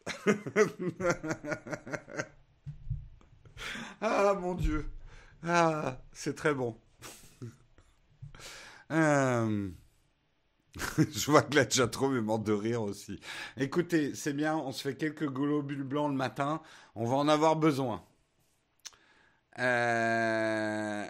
ah 4.02 4.34
mon 4.40 4.54
Dieu. 4.56 4.90
Ah, 5.46 5.98
c'est 6.14 6.36
très 6.36 6.54
bon. 6.54 6.76
Euh, 8.92 9.70
je 10.98 11.32
vois 11.32 11.42
que 11.44 11.56
la 11.56 11.66
trop 11.88 12.14
est 12.16 12.22
morte 12.22 12.44
de 12.44 12.54
rire 12.54 12.82
aussi. 12.82 13.20
Écoutez, 13.58 14.14
c'est 14.16 14.34
bien, 14.34 14.56
on 14.58 14.72
se 14.72 14.82
fait 14.82 14.96
quelques 14.96 15.28
globules 15.30 15.84
blancs 15.84 16.10
le 16.10 16.16
matin. 16.18 16.62
On 16.96 17.06
va 17.06 17.16
en 17.16 17.28
avoir 17.28 17.56
besoin. 17.56 18.04
Euh... 19.60 21.08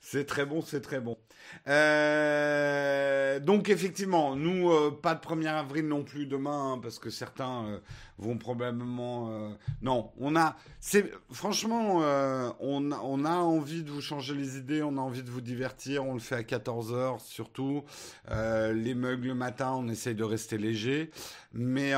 c'est 0.00 0.26
très 0.26 0.46
bon, 0.46 0.62
c'est 0.62 0.80
très 0.80 1.00
bon. 1.00 1.16
Euh, 1.68 3.40
donc 3.40 3.68
effectivement, 3.68 4.36
nous, 4.36 4.70
euh, 4.70 4.90
pas 4.90 5.14
de 5.14 5.20
1er 5.20 5.48
avril 5.48 5.86
non 5.86 6.02
plus 6.04 6.26
demain, 6.26 6.72
hein, 6.72 6.80
parce 6.82 6.98
que 6.98 7.10
certains 7.10 7.64
euh, 7.66 7.78
vont 8.18 8.38
probablement... 8.38 9.54
non, 9.82 10.12
on 10.18 10.36
a... 10.36 10.56
c'est 10.80 11.10
Franchement, 11.30 11.98
on, 12.60 12.92
on, 12.92 13.24
a 13.24 13.36
envie 13.36 13.82
de 13.82 13.90
vous 13.90 14.00
changer 14.00 14.34
les 14.34 14.56
idées, 14.56 14.82
on 14.82 14.96
a 14.96 15.00
envie 15.00 15.22
de 15.22 15.30
vous 15.30 15.40
divertir, 15.40 16.04
on 16.04 16.14
le 16.14 16.20
fait 16.20 16.36
à 16.36 16.42
14h 16.42 17.20
surtout. 17.20 17.84
les 18.30 18.94
mugs 18.94 19.24
le 19.24 19.34
matin, 19.34 19.72
on 19.76 19.88
essaye 19.88 20.14
de 20.14 20.24
rester 20.24 20.58
léger. 20.58 21.10
Mais 21.52 21.96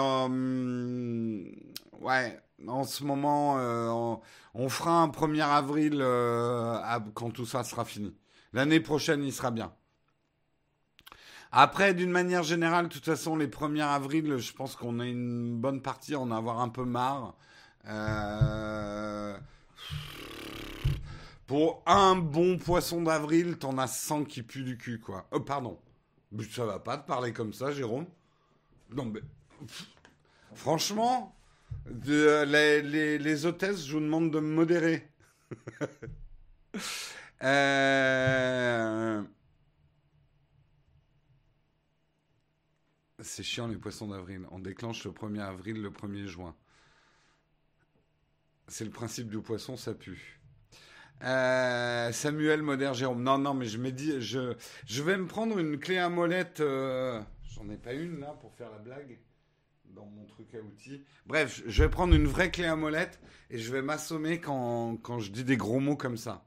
ouais, 2.00 2.38
en 2.66 2.85
ce 2.85 3.05
moment, 3.05 3.57
on, 3.57 4.21
on, 4.55 4.69
fera 4.69 5.03
un 5.03 5.09
1er 5.09 5.42
avril 5.42 5.99
quand 7.14 7.31
tout 7.31 7.47
ça 7.47 7.64
sera 7.64 7.85
fini. 7.85 8.16
L'année 8.53 8.81
prochaine, 8.81 9.23
il 9.23 9.33
sera 9.33 9.51
bien. 9.51 9.73
Après, 11.53 11.95
d'une 11.95 12.11
manière 12.11 12.42
générale, 12.42 12.88
de 12.88 12.92
toute 12.92 13.05
façon, 13.05 13.37
les 13.37 13.47
1er 13.47 13.83
avril, 13.83 14.37
je 14.38 14.53
pense 14.53 14.77
qu'on 14.77 14.99
a 15.01 15.07
une 15.07 15.57
bonne 15.59 15.81
partie 15.81 16.14
à 16.14 16.21
en 16.21 16.31
avoir 16.31 16.61
un 16.61 16.69
peu 16.69 16.85
marre. 16.85 17.35
Euh, 17.87 19.38
pour 21.47 21.83
un 21.87 22.16
bon 22.16 22.59
poisson 22.59 23.03
d'avril, 23.03 23.59
t'en 23.59 23.79
as 23.79 23.87
100 23.87 24.25
qui 24.25 24.42
puent 24.42 24.64
du 24.64 24.77
cul, 24.77 25.01
quoi. 25.01 25.27
Oh, 25.31 25.40
pardon. 25.40 25.79
Ça 26.51 26.66
va 26.66 26.79
pas 26.79 26.97
de 26.97 27.05
parler 27.05 27.33
comme 27.33 27.53
ça, 27.53 27.71
Jérôme 27.71 28.07
Non, 28.90 29.05
mais... 29.05 29.21
Franchement, 30.55 31.36
les, 32.05 32.83
les, 32.83 33.18
les 33.18 33.46
hôtesses, 33.46 33.87
je 33.87 33.92
vous 33.92 34.01
demande 34.01 34.31
de 34.33 34.40
me 34.40 34.55
modérer. 34.55 35.09
Euh, 37.42 39.22
c'est 43.20 43.42
chiant 43.42 43.68
les 43.68 43.77
poissons 43.77 44.09
d'avril. 44.09 44.46
On 44.51 44.59
déclenche 44.59 45.05
le 45.05 45.11
1er 45.11 45.40
avril, 45.40 45.83
le 45.83 45.90
1er 45.90 46.27
juin. 46.27 46.57
C'est 48.68 48.85
le 48.85 48.90
principe 48.90 49.29
du 49.29 49.40
poisson, 49.40 49.77
ça 49.77 49.92
pue. 49.92 50.40
Euh, 51.22 52.11
Samuel 52.12 52.62
Moder 52.62 52.92
Jérôme. 52.94 53.22
Non, 53.22 53.37
non, 53.38 53.53
mais 53.55 53.66
je 53.66 53.79
me 53.79 53.92
dis, 53.92 54.20
je, 54.20 54.55
je 54.87 55.03
vais 55.03 55.16
me 55.16 55.27
prendre 55.27 55.59
une 55.59 55.79
clé 55.79 55.99
à 55.99 56.09
molette. 56.09 56.61
Euh, 56.61 57.20
j'en 57.44 57.68
ai 57.68 57.77
pas 57.77 57.92
une 57.92 58.20
là 58.20 58.35
pour 58.40 58.53
faire 58.55 58.70
la 58.70 58.79
blague 58.79 59.18
dans 59.96 60.04
mon 60.04 60.26
truc 60.26 60.54
à 60.54 60.59
outils. 60.59 61.02
Bref, 61.24 61.62
je 61.66 61.82
vais 61.82 61.88
prendre 61.88 62.14
une 62.14 62.26
vraie 62.26 62.50
clé 62.50 62.66
à 62.66 62.76
molette 62.76 63.18
et 63.50 63.59
je 63.59 63.72
vais 63.72 63.80
m'assommer 63.80 64.40
quand, 64.40 64.98
quand 65.02 65.18
je 65.18 65.32
dis 65.32 65.42
des 65.42 65.56
gros 65.56 65.80
mots 65.80 65.96
comme 65.96 66.18
ça. 66.18 66.44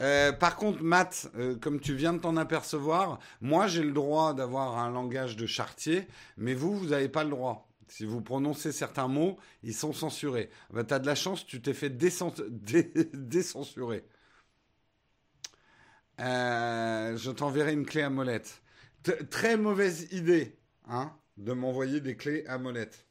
Euh, 0.00 0.32
par 0.32 0.56
contre, 0.56 0.82
Matt, 0.82 1.30
euh, 1.36 1.56
comme 1.56 1.78
tu 1.78 1.94
viens 1.94 2.12
de 2.12 2.18
t'en 2.18 2.36
apercevoir, 2.36 3.20
moi 3.40 3.68
j'ai 3.68 3.84
le 3.84 3.92
droit 3.92 4.34
d'avoir 4.34 4.78
un 4.78 4.90
langage 4.90 5.36
de 5.36 5.46
chartier, 5.46 6.08
mais 6.36 6.54
vous, 6.54 6.76
vous 6.76 6.86
n'avez 6.86 7.08
pas 7.08 7.22
le 7.22 7.30
droit. 7.30 7.68
Si 7.86 8.04
vous 8.04 8.20
prononcez 8.20 8.72
certains 8.72 9.06
mots, 9.06 9.38
ils 9.62 9.74
sont 9.74 9.92
censurés. 9.92 10.50
Bah, 10.70 10.82
tu 10.82 10.98
de 10.98 11.06
la 11.06 11.14
chance, 11.14 11.46
tu 11.46 11.62
t'es 11.62 11.74
fait 11.74 11.90
décensurer. 13.12 14.04
Euh, 16.20 17.16
je 17.16 17.30
t'enverrai 17.30 17.72
une 17.72 17.86
clé 17.86 18.02
à 18.02 18.10
molette. 18.10 18.62
très 19.30 19.56
mauvaise 19.56 20.12
idée 20.12 20.56
hein, 20.88 21.12
de 21.42 21.52
m'envoyer 21.52 22.00
des 22.00 22.16
clés 22.16 22.44
à 22.46 22.58
molette. 22.58 23.06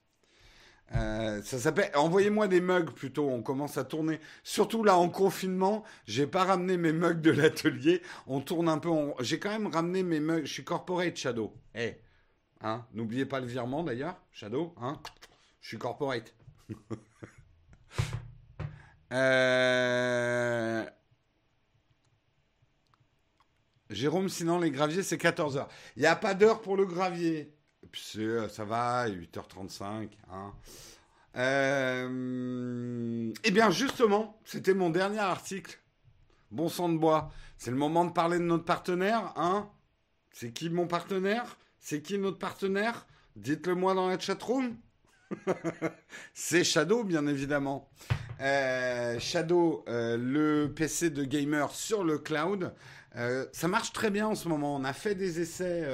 Euh, 0.95 1.41
ça 1.41 1.59
s'appelle. 1.59 1.91
Envoyez-moi 1.95 2.47
des 2.47 2.61
mugs 2.61 2.91
plutôt. 2.91 3.29
On 3.29 3.41
commence 3.41 3.77
à 3.77 3.83
tourner. 3.83 4.19
Surtout 4.43 4.83
là 4.83 4.97
en 4.97 5.09
confinement, 5.09 5.83
j'ai 6.05 6.27
pas 6.27 6.43
ramené 6.43 6.77
mes 6.77 6.91
mugs 6.91 7.21
de 7.21 7.31
l'atelier. 7.31 8.01
On 8.27 8.41
tourne 8.41 8.67
un 8.67 8.77
peu. 8.77 8.89
J'ai 9.19 9.39
quand 9.39 9.49
même 9.49 9.67
ramené 9.67 10.03
mes 10.03 10.19
mugs. 10.19 10.45
Je 10.45 10.51
suis 10.51 10.63
corporate 10.63 11.15
Shadow. 11.15 11.53
Eh, 11.75 11.95
hein. 12.61 12.85
N'oubliez 12.93 13.25
pas 13.25 13.39
le 13.39 13.47
virement 13.47 13.83
d'ailleurs, 13.83 14.21
Shadow. 14.31 14.73
Hein. 14.81 14.99
Je 15.61 15.69
suis 15.69 15.77
corporate. 15.77 16.33
euh... 19.13 20.85
Jérôme, 23.89 24.29
sinon 24.29 24.59
les 24.59 24.71
graviers 24.71 25.03
c'est 25.03 25.17
14 25.17 25.57
h 25.57 25.67
Il 25.97 26.01
n'y 26.01 26.07
a 26.07 26.15
pas 26.15 26.33
d'heure 26.33 26.61
pour 26.61 26.77
le 26.77 26.85
gravier 26.85 27.53
ça 27.93 28.65
va, 28.65 29.07
8h35. 29.09 30.09
Hein. 30.31 30.53
Euh, 31.37 33.31
eh 33.43 33.51
bien, 33.51 33.71
justement, 33.71 34.39
c'était 34.45 34.73
mon 34.73 34.89
dernier 34.89 35.19
article. 35.19 35.79
Bon 36.51 36.67
sang 36.69 36.89
de 36.89 36.97
bois. 36.97 37.31
C'est 37.57 37.71
le 37.71 37.77
moment 37.77 38.05
de 38.05 38.11
parler 38.11 38.37
de 38.37 38.43
notre 38.43 38.65
partenaire, 38.65 39.33
hein 39.35 39.69
C'est 40.31 40.51
qui 40.51 40.69
mon 40.69 40.87
partenaire? 40.87 41.57
C'est 41.79 42.01
qui 42.01 42.17
notre 42.17 42.37
partenaire? 42.37 43.05
Dites-le 43.35 43.75
moi 43.75 43.93
dans 43.93 44.09
la 44.09 44.19
chatroom. 44.19 44.75
C'est 46.33 46.63
Shadow, 46.63 47.03
bien 47.03 47.27
évidemment. 47.27 47.89
Euh, 48.41 49.19
Shadow, 49.19 49.85
euh, 49.87 50.17
le 50.17 50.73
PC 50.73 51.09
de 51.09 51.23
gamer 51.23 51.71
sur 51.71 52.03
le 52.03 52.17
cloud. 52.17 52.73
Euh, 53.15 53.45
ça 53.51 53.67
marche 53.67 53.93
très 53.93 54.09
bien 54.09 54.27
en 54.27 54.35
ce 54.35 54.47
moment. 54.47 54.75
On 54.75 54.83
a 54.83 54.93
fait 54.93 55.15
des 55.15 55.39
essais. 55.39 55.87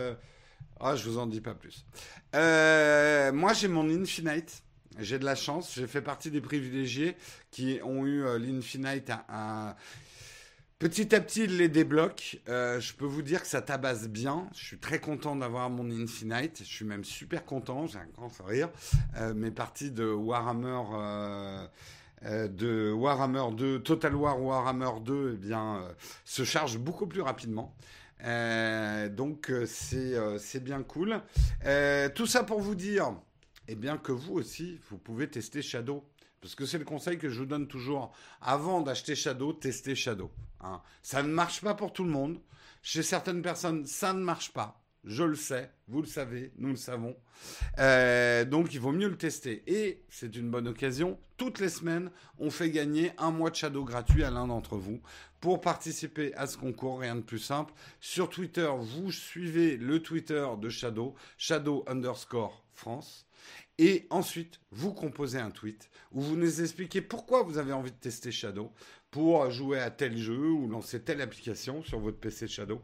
Ah, 0.80 0.96
je 0.96 1.10
vous 1.10 1.18
en 1.18 1.28
dis 1.28 1.42
pas 1.42 1.56
plus. 1.56 1.86
moi, 2.34 3.54
j'ai 3.54 3.68
mon 3.68 3.90
Infinite. 3.90 4.64
J'ai 5.00 5.20
de 5.20 5.26
la 5.26 5.36
chance. 5.36 5.74
J'ai 5.76 5.88
fait 5.88 6.02
partie 6.02 6.32
des 6.32 6.42
privilégiés 6.42 7.16
qui 7.52 7.80
ont 7.84 8.06
eu 8.06 8.24
l'Infinite 8.40 9.12
à, 9.30 9.76
Petit 10.80 11.16
à 11.16 11.20
petit, 11.20 11.46
il 11.46 11.58
les 11.58 11.70
débloque. 11.70 12.40
Euh, 12.50 12.80
je 12.80 12.94
peux 12.94 13.06
vous 13.06 13.24
dire 13.24 13.42
que 13.42 13.48
ça 13.48 13.64
tabasse 13.64 14.08
bien. 14.08 14.48
Je 14.54 14.64
suis 14.64 14.78
très 14.78 15.00
content 15.00 15.36
d'avoir 15.36 15.72
mon 15.72 15.90
Infinite. 15.90 16.60
Je 16.60 16.66
suis 16.66 16.86
même 16.86 17.04
super 17.04 17.46
content. 17.46 17.88
J'ai 17.88 17.98
un 17.98 18.06
grand 18.16 18.30
sourire. 18.30 18.70
Euh, 19.16 19.34
mes 19.34 19.50
parties 19.50 19.90
de 19.90 20.06
Warhammer, 20.06 20.84
euh, 20.94 22.48
de 22.48 22.92
Warhammer 22.92 23.56
2, 23.56 23.80
Total 23.80 24.14
War 24.14 24.40
Warhammer 24.40 25.02
2, 25.02 25.32
eh 25.34 25.38
bien, 25.38 25.82
se 26.24 26.44
chargent 26.44 26.78
beaucoup 26.78 27.08
plus 27.08 27.22
rapidement. 27.22 27.76
Donc 28.22 29.52
c'est 29.66 30.64
bien 30.64 30.84
cool. 30.84 31.22
tout 32.16 32.28
ça 32.28 32.44
pour 32.44 32.62
vous 32.62 32.76
dire, 32.76 33.14
eh 33.68 33.76
bien 33.76 33.98
que 33.98 34.12
vous 34.12 34.34
aussi, 34.34 34.80
vous 34.90 34.98
pouvez 34.98 35.30
tester 35.30 35.62
Shadow. 35.62 36.04
Parce 36.42 36.56
que 36.56 36.66
c'est 36.66 36.78
le 36.78 36.86
conseil 36.86 37.18
que 37.18 37.30
je 37.30 37.40
vous 37.40 37.46
donne 37.46 37.68
toujours. 37.68 38.14
Avant 38.42 38.82
d'acheter 38.82 39.16
Shadow, 39.16 39.54
testez 39.54 39.96
Shadow. 39.96 40.32
Hein. 40.62 40.82
Ça 41.02 41.24
ne 41.24 41.28
marche 41.28 41.62
pas 41.62 41.74
pour 41.74 41.94
tout 41.94 42.04
le 42.04 42.12
monde. 42.12 42.40
Chez 42.82 43.04
certaines 43.04 43.42
personnes, 43.42 43.86
ça 43.86 44.14
ne 44.14 44.20
marche 44.20 44.54
pas. 44.54 44.82
Je 45.04 45.24
le 45.24 45.36
sais, 45.36 45.72
vous 45.88 46.02
le 46.02 46.08
savez, 46.08 46.52
nous 46.58 46.70
le 46.70 46.76
savons. 46.76 47.16
Euh, 47.80 48.44
donc 48.44 48.74
il 48.74 48.80
vaut 48.80 48.92
mieux 48.92 49.08
le 49.08 49.18
tester. 49.18 49.64
Et 49.66 50.04
c'est 50.10 50.36
une 50.36 50.50
bonne 50.50 50.68
occasion. 50.68 51.18
Toutes 51.38 51.60
les 51.60 51.70
semaines, 51.70 52.12
on 52.40 52.50
fait 52.50 52.72
gagner 52.72 53.12
un 53.18 53.32
mois 53.32 53.50
de 53.50 53.56
Shadow 53.56 53.86
gratuit 53.86 54.24
à 54.24 54.32
l'un 54.32 54.48
d'entre 54.48 54.76
vous. 54.76 55.02
Pour 55.40 55.62
participer 55.62 56.34
à 56.34 56.48
ce 56.48 56.58
concours, 56.58 57.00
rien 57.00 57.16
de 57.16 57.22
plus 57.22 57.40
simple. 57.40 57.74
Sur 58.00 58.30
Twitter, 58.30 58.70
vous 58.80 59.12
suivez 59.12 59.78
le 59.78 60.02
Twitter 60.02 60.48
de 60.60 60.70
Shadow, 60.70 61.14
Shadow 61.38 61.84
underscore 61.88 62.66
France. 62.74 63.28
Et 63.78 64.08
ensuite, 64.10 64.60
vous 64.72 64.94
composez 64.94 65.40
un 65.40 65.52
tweet 65.52 65.90
où 66.12 66.22
vous 66.22 66.36
nous 66.36 66.62
expliquez 66.62 67.02
pourquoi 67.02 67.44
vous 67.44 67.60
avez 67.60 67.74
envie 67.74 67.92
de 67.92 67.98
tester 67.98 68.32
Shadow 68.32 68.72
pour 69.12 69.50
jouer 69.52 69.80
à 69.80 69.92
tel 69.92 70.18
jeu 70.18 70.50
ou 70.50 70.68
lancer 70.68 71.04
telle 71.04 71.22
application 71.22 71.84
sur 71.84 72.00
votre 72.00 72.20
PC 72.20 72.48
Shadow. 72.48 72.82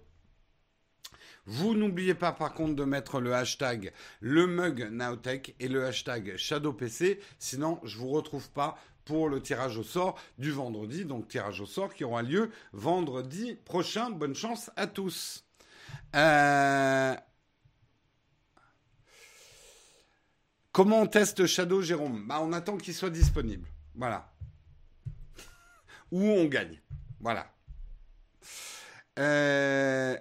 Vous 1.46 1.76
n'oubliez 1.76 2.14
pas 2.14 2.32
par 2.32 2.54
contre 2.54 2.76
de 2.76 2.86
mettre 2.86 3.20
le 3.20 3.34
hashtag 3.34 3.92
le 4.22 4.48
mug 4.48 4.88
Nowtech 4.90 5.56
et 5.60 5.68
le 5.68 5.84
hashtag 5.86 6.38
ShadowPC, 6.38 7.20
sinon 7.38 7.82
je 7.84 7.98
vous 7.98 8.08
retrouve 8.08 8.50
pas 8.52 8.78
pour 9.06 9.30
le 9.30 9.42
tirage 9.42 9.78
au 9.78 9.84
sort 9.84 10.20
du 10.38 10.52
vendredi, 10.52 11.06
donc 11.06 11.28
tirage 11.28 11.62
au 11.62 11.66
sort 11.66 11.94
qui 11.94 12.04
aura 12.04 12.22
lieu 12.22 12.52
vendredi 12.72 13.56
prochain. 13.66 14.10
Bonne 14.10 14.36
chance 14.36 14.72
à 14.76 14.88
tous. 14.88 15.46
Euh, 16.16 17.16
Comment 20.74 21.02
on 21.02 21.08
teste 21.08 21.46
Shadow, 21.46 21.84
Jérôme? 21.84 22.26
Bah, 22.28 22.40
On 22.42 22.52
attend 22.52 22.78
qu'il 22.78 22.96
soit 22.96 23.12
disponible. 23.12 23.68
Voilà. 23.94 24.34
Ou 26.12 26.24
on 26.24 26.46
gagne. 26.46 26.82
Voilà. 27.20 27.54
Euh, 29.20 30.18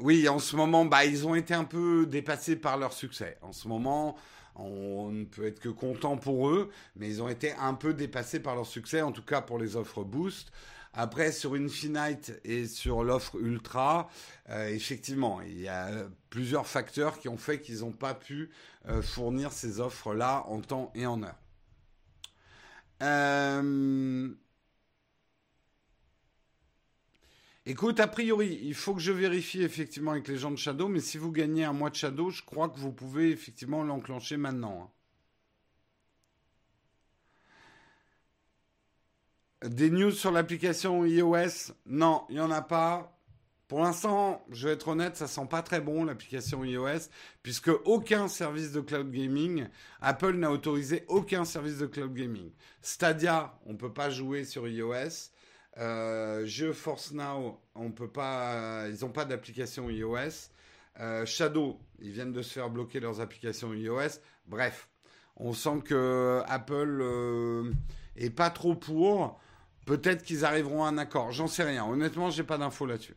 oui, 0.00 0.26
en 0.26 0.38
ce 0.38 0.56
moment, 0.56 0.86
bah, 0.86 1.04
ils 1.04 1.26
ont 1.26 1.34
été 1.34 1.52
un 1.52 1.64
peu 1.64 2.06
dépassés 2.06 2.56
par 2.56 2.78
leur 2.78 2.94
succès. 2.94 3.36
En 3.42 3.52
ce 3.52 3.68
moment, 3.68 4.16
on 4.58 5.10
ne 5.10 5.24
peut 5.24 5.46
être 5.46 5.60
que 5.60 5.68
content 5.68 6.16
pour 6.16 6.48
eux, 6.48 6.70
mais 6.96 7.08
ils 7.08 7.22
ont 7.22 7.28
été 7.28 7.52
un 7.52 7.74
peu 7.74 7.94
dépassés 7.94 8.40
par 8.40 8.54
leur 8.54 8.66
succès, 8.66 9.02
en 9.02 9.12
tout 9.12 9.22
cas 9.22 9.40
pour 9.40 9.58
les 9.58 9.76
offres 9.76 10.04
Boost. 10.04 10.50
Après, 10.98 11.30
sur 11.30 11.54
Infinite 11.54 12.40
et 12.42 12.66
sur 12.66 13.04
l'offre 13.04 13.36
Ultra, 13.36 14.08
euh, 14.48 14.68
effectivement, 14.68 15.42
il 15.42 15.60
y 15.60 15.68
a 15.68 15.90
plusieurs 16.30 16.66
facteurs 16.66 17.18
qui 17.18 17.28
ont 17.28 17.36
fait 17.36 17.60
qu'ils 17.60 17.80
n'ont 17.80 17.92
pas 17.92 18.14
pu 18.14 18.50
euh, 18.88 19.02
fournir 19.02 19.52
ces 19.52 19.78
offres-là 19.78 20.44
en 20.48 20.62
temps 20.62 20.90
et 20.94 21.04
en 21.04 21.22
heure. 21.22 21.36
Euh, 23.02 24.30
écoute, 27.66 28.00
a 28.00 28.06
priori, 28.06 28.58
il 28.62 28.74
faut 28.74 28.94
que 28.94 29.00
je 29.00 29.12
vérifie 29.12 29.62
effectivement 29.62 30.12
avec 30.12 30.28
les 30.28 30.38
gens 30.38 30.50
de 30.50 30.56
Shadow, 30.56 30.88
mais 30.88 31.00
si 31.00 31.18
vous 31.18 31.32
gagnez 31.32 31.64
un 31.64 31.72
mois 31.72 31.90
de 31.90 31.96
Shadow, 31.96 32.30
je 32.30 32.42
crois 32.42 32.68
que 32.68 32.78
vous 32.78 32.92
pouvez 32.92 33.30
effectivement 33.30 33.82
l'enclencher 33.82 34.36
maintenant. 34.36 34.92
Hein. 39.62 39.68
Des 39.68 39.90
news 39.90 40.12
sur 40.12 40.30
l'application 40.30 41.04
iOS? 41.04 41.72
Non, 41.86 42.24
il 42.28 42.36
n'y 42.36 42.40
en 42.40 42.50
a 42.50 42.62
pas. 42.62 43.12
Pour 43.68 43.80
l'instant, 43.80 44.44
je 44.50 44.68
vais 44.68 44.74
être 44.74 44.86
honnête, 44.86 45.16
ça 45.16 45.26
sent 45.26 45.46
pas 45.50 45.60
très 45.60 45.80
bon 45.80 46.04
l'application 46.04 46.64
iOS, 46.64 47.08
puisque 47.42 47.70
aucun 47.84 48.28
service 48.28 48.70
de 48.70 48.80
cloud 48.80 49.10
gaming, 49.10 49.66
Apple 50.00 50.34
n'a 50.34 50.52
autorisé 50.52 51.04
aucun 51.08 51.44
service 51.44 51.78
de 51.78 51.86
cloud 51.86 52.14
gaming. 52.14 52.52
Stadia, 52.80 53.58
on 53.66 53.76
peut 53.76 53.92
pas 53.92 54.08
jouer 54.08 54.44
sur 54.44 54.68
iOS. 54.68 55.32
Euh, 55.78 56.46
GeForce 56.46 57.12
Now, 57.12 57.60
on 57.74 57.90
peut 57.90 58.08
pas, 58.08 58.88
ils 58.88 59.00
n'ont 59.02 59.10
pas 59.10 59.24
d'application 59.24 59.90
iOS. 59.90 60.50
Euh, 61.00 61.26
Shadow, 61.26 61.78
ils 61.98 62.10
viennent 62.10 62.32
de 62.32 62.42
se 62.42 62.52
faire 62.52 62.70
bloquer 62.70 63.00
leurs 63.00 63.20
applications 63.20 63.74
iOS. 63.74 64.20
Bref, 64.46 64.88
on 65.36 65.52
sent 65.52 65.82
que 65.84 66.42
Apple 66.46 67.00
euh, 67.02 67.72
est 68.16 68.30
pas 68.30 68.50
trop 68.50 68.74
pour. 68.74 69.38
Peut-être 69.84 70.22
qu'ils 70.22 70.44
arriveront 70.44 70.84
à 70.84 70.88
un 70.88 70.98
accord. 70.98 71.30
J'en 71.32 71.46
sais 71.46 71.62
rien. 71.62 71.84
Honnêtement, 71.84 72.30
j'ai 72.30 72.42
pas 72.42 72.58
d'infos 72.58 72.86
là-dessus. 72.86 73.16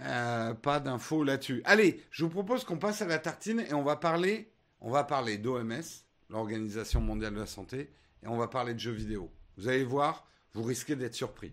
Euh, 0.00 0.54
pas 0.54 0.80
d'infos 0.80 1.24
là-dessus. 1.24 1.62
Allez, 1.64 2.02
je 2.10 2.24
vous 2.24 2.30
propose 2.30 2.64
qu'on 2.64 2.78
passe 2.78 3.02
à 3.02 3.06
la 3.06 3.18
tartine 3.18 3.60
et 3.60 3.74
on 3.74 3.82
va 3.82 3.96
parler, 3.96 4.50
on 4.80 4.90
va 4.90 5.04
parler 5.04 5.38
d'OMS, 5.38 5.82
l'Organisation 6.30 7.00
mondiale 7.00 7.34
de 7.34 7.40
la 7.40 7.46
santé, 7.46 7.92
et 8.24 8.28
on 8.28 8.36
va 8.36 8.48
parler 8.48 8.74
de 8.74 8.78
jeux 8.78 8.92
vidéo. 8.92 9.30
Vous 9.56 9.68
allez 9.68 9.84
voir, 9.84 10.26
vous 10.52 10.62
risquez 10.62 10.96
d'être 10.96 11.14
surpris. 11.14 11.52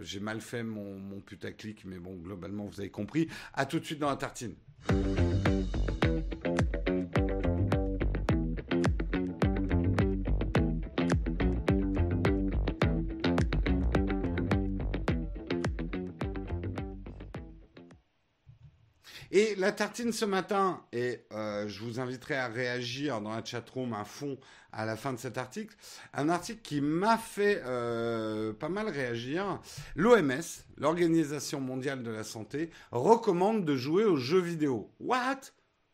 J'ai 0.00 0.20
mal 0.20 0.40
fait 0.40 0.62
mon, 0.62 0.98
mon 0.98 1.20
putaclic, 1.20 1.84
mais 1.84 1.98
bon, 1.98 2.16
globalement, 2.16 2.66
vous 2.66 2.80
avez 2.80 2.90
compris. 2.90 3.28
À 3.52 3.64
tout 3.64 3.78
de 3.78 3.84
suite 3.84 4.00
dans 4.00 4.10
la 4.10 4.16
tartine. 4.16 4.54
Tartine 19.74 20.12
ce 20.12 20.24
matin, 20.24 20.82
et 20.92 21.26
euh, 21.32 21.68
je 21.68 21.82
vous 21.82 22.00
inviterai 22.00 22.36
à 22.36 22.48
réagir 22.48 23.20
dans 23.20 23.34
la 23.34 23.44
chatroom 23.44 23.92
à 23.92 24.04
fond 24.04 24.38
à 24.72 24.86
la 24.86 24.96
fin 24.96 25.12
de 25.12 25.18
cet 25.18 25.38
article, 25.38 25.76
un 26.14 26.28
article 26.28 26.60
qui 26.62 26.80
m'a 26.80 27.16
fait 27.18 27.62
euh, 27.64 28.52
pas 28.52 28.68
mal 28.68 28.88
réagir. 28.88 29.60
L'OMS, 29.94 30.42
l'Organisation 30.78 31.60
mondiale 31.60 32.02
de 32.02 32.10
la 32.10 32.24
santé, 32.24 32.70
recommande 32.90 33.64
de 33.64 33.76
jouer 33.76 34.04
aux 34.04 34.16
jeux 34.16 34.40
vidéo. 34.40 34.90
What? 34.98 35.40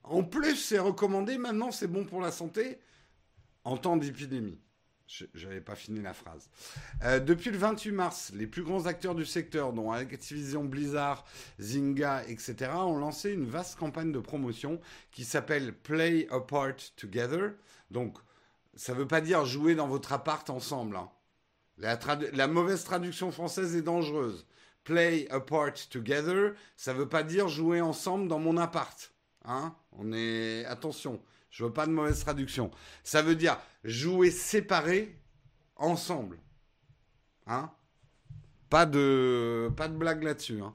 En 0.03 0.23
plus, 0.23 0.57
c'est 0.57 0.79
recommandé, 0.79 1.37
maintenant 1.37 1.73
c'est 1.73 1.89
bon 1.89 2.05
pour 2.05 2.21
la 2.21 2.31
santé? 2.31 2.79
En 3.65 3.77
temps 3.77 3.99
d'épidémie. 3.99 4.59
Je 5.11 5.47
n'avais 5.47 5.61
pas 5.61 5.75
fini 5.75 6.01
la 6.01 6.15
phrase. 6.15 6.49
Euh, 7.03 7.19
depuis 7.19 7.51
le 7.51 7.59
28 7.59 7.91
mars, 7.91 8.33
les 8.33 8.47
plus 8.47 8.63
grands 8.63 8.87
acteurs 8.87 9.17
du 9.17 9.27
secteur, 9.27 9.73
dont 9.73 9.91
Activision 9.91 10.65
Blizzard, 10.65 11.25
Zynga, 11.59 12.23
etc., 12.29 12.71
ont 12.75 12.97
lancé 12.97 13.33
une 13.33 13.45
vaste 13.45 13.77
campagne 13.77 14.13
de 14.13 14.21
promotion 14.21 14.81
qui 15.11 15.25
s'appelle 15.25 15.75
Play 15.75 16.29
Apart 16.31 16.77
Together. 16.97 17.55
Donc, 17.91 18.19
ça 18.77 18.93
ne 18.93 18.99
veut 18.99 19.09
pas 19.09 19.21
dire 19.21 19.45
jouer 19.45 19.75
dans 19.75 19.89
votre 19.89 20.13
appart 20.13 20.49
ensemble. 20.49 20.97
Hein. 20.97 21.11
La, 21.79 22.47
mauvaise 22.47 22.85
traduction 22.85 23.33
française 23.33 23.75
est 23.75 23.83
dangereuse. 23.83 24.47
Play 24.85 25.27
Apart 25.31 25.75
Together, 25.91 26.53
ça 26.77 26.93
ne 26.93 26.99
veut 26.99 27.09
pas 27.09 27.25
dire 27.25 27.49
jouer 27.49 27.81
ensemble 27.81 28.29
dans 28.29 28.39
mon 28.39 28.57
appart. 28.57 29.13
Hein 29.45 29.75
On 29.93 30.13
est 30.13 30.65
attention. 30.67 31.21
Je 31.51 31.65
veux 31.65 31.73
pas 31.73 31.87
de 31.87 31.93
mauvaise 31.93 32.21
traduction. 32.21 32.71
Ça 33.05 33.23
veut 33.23 33.35
dire 33.35 33.59
jouer 33.85 34.31
séparés 34.31 35.17
ensemble. 35.77 36.39
Hein? 37.47 37.71
Pas 38.69 38.87
de, 38.87 39.71
pas 39.77 39.89
de 39.89 39.95
blague 39.95 40.23
là-dessus. 40.23 40.61
Hein. 40.61 40.75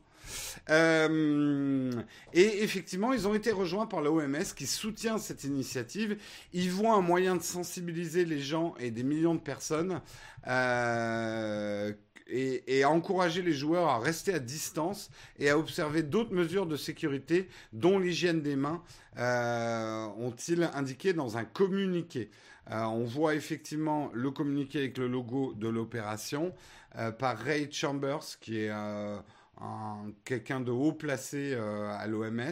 Euh, 0.69 1.91
et 2.33 2.63
effectivement, 2.63 3.13
ils 3.13 3.27
ont 3.27 3.33
été 3.33 3.51
rejoints 3.51 3.85
par 3.85 4.01
l'OMS 4.01 4.43
qui 4.55 4.67
soutient 4.67 5.17
cette 5.17 5.43
initiative. 5.43 6.17
Ils 6.53 6.71
voient 6.71 6.95
un 6.95 7.01
moyen 7.01 7.35
de 7.35 7.43
sensibiliser 7.43 8.25
les 8.25 8.39
gens 8.39 8.75
et 8.79 8.91
des 8.91 9.03
millions 9.03 9.35
de 9.35 9.39
personnes 9.39 10.01
euh, 10.47 11.93
et, 12.27 12.85
encourager 12.85 13.41
les 13.41 13.53
joueurs 13.53 13.87
à 13.87 13.99
rester 13.99 14.33
à 14.33 14.39
distance 14.39 15.09
et 15.39 15.49
à 15.49 15.57
observer 15.57 16.03
d'autres 16.03 16.33
mesures 16.33 16.65
de 16.65 16.75
sécurité, 16.75 17.49
dont 17.73 17.99
l'hygiène 17.99 18.41
des 18.41 18.55
mains, 18.55 18.81
euh, 19.17 20.07
ont-ils 20.17 20.63
indiqué 20.73 21.13
dans 21.13 21.37
un 21.37 21.45
communiqué. 21.45 22.29
on 22.69 23.03
voit 23.03 23.35
effectivement 23.35 24.09
le 24.13 24.31
communiqué 24.31 24.79
avec 24.79 24.97
le 24.97 25.07
logo 25.07 25.53
de 25.53 25.67
l'opération 25.67 26.53
par 27.19 27.37
Ray 27.37 27.69
Chambers, 27.71 28.39
qui 28.39 28.59
est 28.59 28.71
quelqu'un 30.23 30.59
de 30.59 30.71
haut 30.71 30.91
placé 30.91 31.53
euh, 31.53 31.95
à 31.97 32.07
l'OMS, 32.07 32.51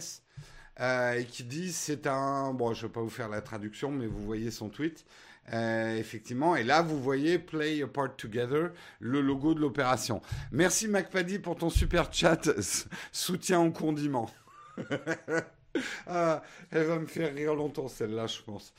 euh, 0.79 1.13
et 1.13 1.25
qui 1.25 1.43
dit 1.43 1.71
c'est 1.71 2.07
un... 2.07 2.53
Bon, 2.53 2.73
je 2.73 2.83
ne 2.83 2.87
vais 2.87 2.93
pas 2.93 3.01
vous 3.01 3.09
faire 3.09 3.29
la 3.29 3.41
traduction, 3.41 3.91
mais 3.91 4.07
vous 4.07 4.23
voyez 4.23 4.51
son 4.51 4.69
tweet. 4.69 5.05
Euh, 5.51 5.97
effectivement, 5.97 6.55
et 6.55 6.63
là 6.63 6.81
vous 6.81 7.01
voyez 7.01 7.37
Play 7.37 7.83
a 7.83 7.87
Part 7.87 8.15
Together, 8.15 8.71
le 8.99 9.19
logo 9.19 9.53
de 9.53 9.59
l'opération. 9.59 10.21
Merci 10.53 10.87
MacPaddy 10.87 11.39
pour 11.39 11.57
ton 11.57 11.69
super 11.69 12.13
chat, 12.13 12.49
soutien 13.11 13.59
au 13.59 13.71
condiment. 13.71 14.29
ah, 16.07 16.41
elle 16.71 16.85
va 16.85 16.97
me 16.97 17.07
faire 17.07 17.33
rire 17.33 17.55
longtemps 17.55 17.89
celle-là, 17.89 18.27
je 18.27 18.41
pense. 18.41 18.73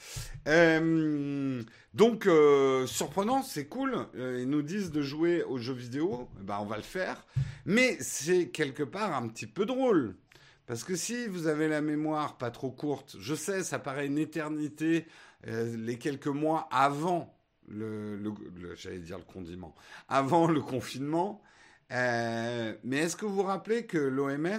Euh, 0.48 1.62
donc, 1.92 2.26
euh, 2.26 2.86
surprenant, 2.86 3.42
c'est 3.42 3.66
cool. 3.66 4.06
Ils 4.14 4.48
nous 4.48 4.62
disent 4.62 4.90
de 4.90 5.02
jouer 5.02 5.42
aux 5.42 5.58
jeux 5.58 5.74
vidéo, 5.74 6.28
eh 6.40 6.44
ben, 6.44 6.58
on 6.60 6.66
va 6.66 6.76
le 6.76 6.82
faire. 6.82 7.26
Mais 7.66 7.98
c'est 8.00 8.48
quelque 8.48 8.82
part 8.82 9.14
un 9.14 9.28
petit 9.28 9.46
peu 9.46 9.66
drôle. 9.66 10.14
Parce 10.66 10.82
que 10.82 10.96
si 10.96 11.26
vous 11.26 11.46
avez 11.46 11.68
la 11.68 11.82
mémoire 11.82 12.38
pas 12.38 12.50
trop 12.50 12.70
courte, 12.70 13.16
je 13.20 13.34
sais, 13.34 13.62
ça 13.62 13.78
paraît 13.78 14.06
une 14.06 14.18
éternité, 14.18 15.06
les 15.46 15.98
quelques 15.98 16.26
mois 16.26 16.68
avant 16.70 17.36
le, 17.68 18.18
j'allais 18.74 18.98
dire 18.98 19.18
le 19.18 19.24
condiment, 19.24 19.74
avant 20.08 20.46
le 20.46 20.60
confinement. 20.60 21.42
mais 21.90 22.76
est-ce 22.92 23.16
que 23.16 23.26
vous 23.26 23.34
vous 23.34 23.42
rappelez 23.42 23.86
que 23.86 23.98
l'OMS 23.98 24.58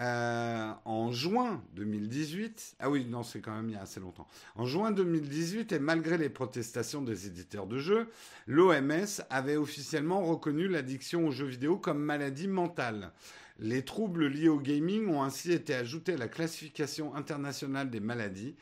euh, 0.00 0.72
en 0.84 1.10
juin 1.10 1.64
2018, 1.74 2.76
ah 2.78 2.88
oui, 2.88 3.04
non, 3.04 3.24
c'est 3.24 3.40
quand 3.40 3.54
même 3.54 3.68
il 3.68 3.72
y 3.72 3.76
a 3.76 3.82
assez 3.82 3.98
longtemps. 3.98 4.28
En 4.54 4.64
juin 4.64 4.92
2018, 4.92 5.72
et 5.72 5.80
malgré 5.80 6.16
les 6.16 6.28
protestations 6.28 7.02
des 7.02 7.26
éditeurs 7.26 7.66
de 7.66 7.78
jeux, 7.78 8.08
l'OMS 8.46 9.22
avait 9.28 9.56
officiellement 9.56 10.22
reconnu 10.22 10.68
l'addiction 10.68 11.26
aux 11.26 11.32
jeux 11.32 11.46
vidéo 11.46 11.78
comme 11.78 11.98
maladie 11.98 12.46
mentale. 12.46 13.10
Les 13.58 13.84
troubles 13.84 14.28
liés 14.28 14.48
au 14.48 14.60
gaming 14.60 15.08
ont 15.08 15.24
ainsi 15.24 15.50
été 15.50 15.74
ajoutés 15.74 16.12
à 16.12 16.16
la 16.16 16.28
classification 16.28 17.16
internationale 17.16 17.90
des 17.90 17.98
maladies, 17.98 18.54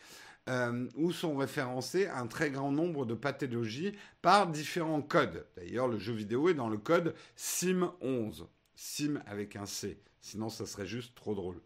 euh, 0.49 0.87
où 0.95 1.13
sont 1.13 1.37
référencés 1.37 2.07
un 2.07 2.27
très 2.27 2.51
grand 2.51 2.71
nombre 2.71 3.05
de 3.05 3.15
pathologies 3.15 3.93
par 4.23 4.47
différents 4.47 5.03
codes. 5.03 5.47
D'ailleurs, 5.57 5.89
le 5.89 5.99
jeu 5.99 6.13
vidéo 6.13 6.49
est 6.49 6.55
dans 6.55 6.69
le 6.69 6.79
code 6.79 7.15
SIM11. 7.37 8.47
SIM 8.77 9.23
avec 9.27 9.57
un 9.57 9.67
C. 9.67 9.99
Sinon, 10.21 10.49
ça 10.49 10.67
serait 10.67 10.87
juste 10.87 11.15
trop 11.15 11.35
drôle. 11.35 11.61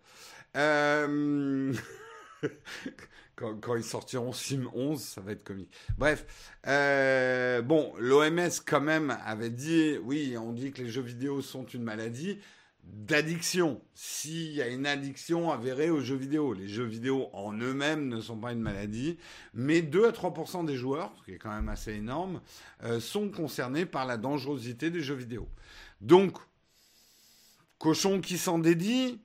Euh, 0.56 1.74
quand, 3.36 3.76
ils 3.76 3.84
sortiront 3.84 4.32
Sim 4.32 4.68
11, 4.74 5.00
ça 5.00 5.20
va 5.20 5.32
être 5.32 5.44
comique. 5.44 5.72
Bref, 5.98 6.26
euh, 6.66 7.62
bon, 7.62 7.92
l'OMS 7.98 8.50
quand 8.66 8.80
même 8.80 9.16
avait 9.24 9.50
dit, 9.50 9.96
oui, 10.02 10.36
on 10.36 10.52
dit 10.52 10.72
que 10.72 10.82
les 10.82 10.88
jeux 10.88 11.02
vidéo 11.02 11.42
sont 11.42 11.64
une 11.66 11.82
maladie 11.82 12.38
d'addiction. 12.92 13.80
S'il 13.94 14.52
y 14.52 14.62
a 14.62 14.68
une 14.68 14.86
addiction 14.86 15.50
avérée 15.50 15.90
aux 15.90 16.00
jeux 16.00 16.16
vidéo, 16.16 16.52
les 16.52 16.68
jeux 16.68 16.84
vidéo 16.84 17.28
en 17.32 17.52
eux-mêmes 17.52 18.08
ne 18.08 18.20
sont 18.20 18.36
pas 18.36 18.52
une 18.52 18.60
maladie, 18.60 19.18
mais 19.54 19.82
2 19.82 20.06
à 20.06 20.10
3% 20.10 20.64
des 20.64 20.76
joueurs, 20.76 21.12
ce 21.18 21.24
qui 21.24 21.32
est 21.32 21.38
quand 21.38 21.54
même 21.54 21.68
assez 21.68 21.92
énorme, 21.92 22.40
euh, 22.82 23.00
sont 23.00 23.28
concernés 23.28 23.86
par 23.86 24.06
la 24.06 24.16
dangerosité 24.16 24.90
des 24.90 25.02
jeux 25.02 25.14
vidéo. 25.14 25.48
Donc, 26.00 26.38
cochon 27.78 28.20
qui 28.20 28.38
s'en 28.38 28.58
dédie, 28.58 29.20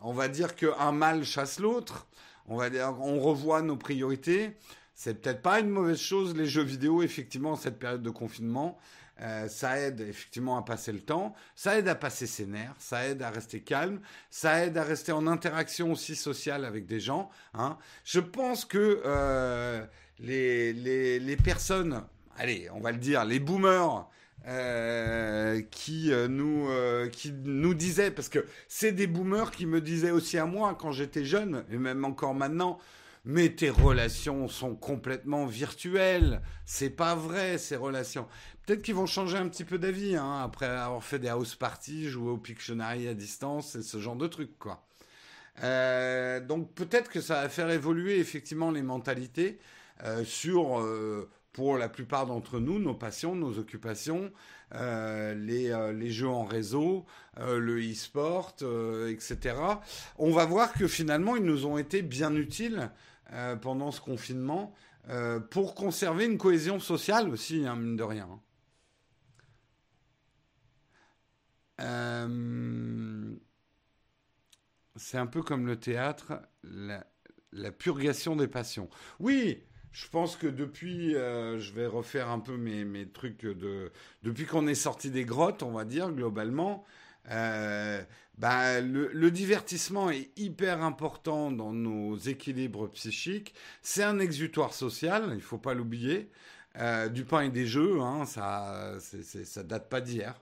on 0.00 0.12
va 0.12 0.28
dire 0.28 0.54
qu'un 0.54 0.92
mal 0.92 1.24
chasse 1.24 1.58
l'autre, 1.58 2.06
on 2.46 2.56
va 2.56 2.70
dire 2.70 2.94
on 3.00 3.20
revoit 3.20 3.62
nos 3.62 3.76
priorités. 3.76 4.56
C'est 4.94 5.20
peut-être 5.20 5.42
pas 5.42 5.60
une 5.60 5.68
mauvaise 5.68 6.00
chose 6.00 6.34
les 6.34 6.46
jeux 6.46 6.62
vidéo 6.62 7.02
effectivement 7.02 7.56
cette 7.56 7.78
période 7.78 8.02
de 8.02 8.10
confinement. 8.10 8.78
Euh, 9.20 9.48
ça 9.48 9.78
aide 9.80 10.00
effectivement 10.00 10.56
à 10.56 10.62
passer 10.62 10.92
le 10.92 11.00
temps, 11.00 11.34
ça 11.56 11.78
aide 11.78 11.88
à 11.88 11.94
passer 11.94 12.26
ses 12.26 12.46
nerfs, 12.46 12.74
ça 12.78 13.06
aide 13.06 13.20
à 13.22 13.30
rester 13.30 13.60
calme, 13.60 14.00
ça 14.30 14.64
aide 14.64 14.78
à 14.78 14.84
rester 14.84 15.12
en 15.12 15.26
interaction 15.26 15.90
aussi 15.92 16.14
sociale 16.14 16.64
avec 16.64 16.86
des 16.86 17.00
gens. 17.00 17.28
Hein. 17.54 17.78
Je 18.04 18.20
pense 18.20 18.64
que 18.64 19.02
euh, 19.04 19.84
les, 20.20 20.72
les, 20.72 21.18
les 21.18 21.36
personnes, 21.36 22.04
allez, 22.36 22.68
on 22.72 22.80
va 22.80 22.92
le 22.92 22.98
dire, 22.98 23.24
les 23.24 23.40
boomers 23.40 24.08
euh, 24.46 25.60
qui 25.70 26.10
nous 26.28 26.68
euh, 26.70 27.08
qui 27.08 27.32
nous 27.32 27.74
parce 28.14 28.28
que 28.28 28.46
c'est 28.68 28.92
des 28.92 29.06
boomers 29.06 29.50
qui 29.50 29.66
me 29.66 29.80
disaient 29.80 30.12
aussi 30.12 30.38
à 30.38 30.46
moi 30.46 30.74
quand 30.78 30.92
j'étais 30.92 31.24
jeune 31.24 31.64
et 31.70 31.76
même 31.76 32.04
encore 32.04 32.34
maintenant 32.34 32.78
mais 33.28 33.50
tes 33.50 33.68
relations 33.70 34.48
sont 34.48 34.74
complètement 34.74 35.44
virtuelles. 35.46 36.40
C'est 36.64 36.90
pas 36.90 37.14
vrai 37.14 37.58
ces 37.58 37.76
relations. 37.76 38.26
Peut-être 38.64 38.82
qu'ils 38.82 38.94
vont 38.94 39.06
changer 39.06 39.36
un 39.36 39.46
petit 39.48 39.64
peu 39.64 39.78
d'avis 39.78 40.16
hein, 40.16 40.40
après 40.42 40.66
avoir 40.66 41.04
fait 41.04 41.18
des 41.18 41.28
house 41.28 41.54
parties 41.54 42.08
jouer 42.08 42.30
au 42.30 42.38
Pictionary 42.38 43.06
à 43.06 43.12
distance 43.12 43.76
et 43.76 43.82
ce 43.82 43.98
genre 43.98 44.16
de 44.16 44.26
trucs 44.26 44.58
quoi. 44.58 44.82
Donc 45.60 46.72
peut-être 46.74 47.10
que 47.10 47.20
ça 47.20 47.42
va 47.42 47.48
faire 47.48 47.70
évoluer 47.70 48.18
effectivement 48.18 48.70
les 48.70 48.82
mentalités 48.82 49.58
sur 50.24 50.80
pour 51.58 51.76
la 51.76 51.88
plupart 51.88 52.26
d'entre 52.26 52.60
nous, 52.60 52.78
nos 52.78 52.94
passions, 52.94 53.34
nos 53.34 53.58
occupations, 53.58 54.30
euh, 54.76 55.34
euh, 55.34 55.92
les, 55.92 56.10
jeux 56.10 56.28
en 56.28 56.44
réseau, 56.44 57.04
euh, 57.40 57.58
le 57.58 57.80
e-sport, 57.80 58.54
etc. 59.08 59.56
On 60.18 60.30
va 60.30 60.44
voir 60.44 60.72
que 60.72 60.86
finalement, 60.86 61.34
ils 61.34 61.42
nous 61.42 61.66
ont 61.66 61.76
été 61.76 62.02
bien 62.02 62.34
utiles 62.36 62.90
pendant 63.60 63.90
ce 63.90 64.00
confinement 64.00 64.74
pour 65.50 65.74
conserver 65.74 66.26
une 66.26 66.38
cohésion 66.38 66.80
sociale 66.80 67.28
aussi, 67.28 67.66
hein, 67.66 67.76
mine 67.76 67.96
de 67.96 68.02
rien. 68.02 68.28
c'est 74.98 75.18
un 75.18 75.26
peu 75.26 75.42
comme 75.42 75.66
le 75.66 75.76
théâtre, 75.76 76.34
la, 76.64 77.04
purgation 77.72 78.36
des 78.36 78.48
passions. 78.48 78.90
Oui, 79.20 79.62
je 79.92 80.06
pense 80.08 80.36
que 80.36 80.46
depuis, 80.46 81.14
euh, 81.16 81.58
je 81.58 81.72
vais 81.72 81.86
refaire 81.86 82.28
un 82.28 82.40
peu 82.40 82.56
mes, 82.56 82.84
mes 82.84 83.08
trucs 83.08 83.46
de. 83.46 83.90
Depuis 84.22 84.44
qu'on 84.44 84.66
est 84.66 84.74
sorti 84.74 85.10
des 85.10 85.24
grottes, 85.24 85.62
on 85.62 85.72
va 85.72 85.84
dire, 85.84 86.12
globalement, 86.12 86.84
euh, 87.30 88.02
bah, 88.38 88.80
le, 88.80 89.30
divertissement 89.30 90.10
est 90.10 90.30
hyper 90.38 90.82
important 90.82 91.50
dans 91.50 91.72
nos 91.72 92.16
équilibres 92.16 92.88
psychiques. 92.90 93.54
C'est 93.82 94.04
un 94.04 94.18
exutoire 94.20 94.72
social, 94.74 95.26
il 95.30 95.36
ne 95.36 95.40
faut 95.40 95.58
pas 95.58 95.74
l'oublier. 95.74 96.30
Euh, 96.76 97.08
du 97.08 97.24
pain 97.24 97.42
et 97.42 97.50
des 97.50 97.66
jeux, 97.66 98.00
hein, 98.00 98.24
ça, 98.26 98.94
c'est, 99.00 99.44
ça 99.44 99.62
date 99.64 99.88
pas 99.88 100.00
d'hier. 100.00 100.40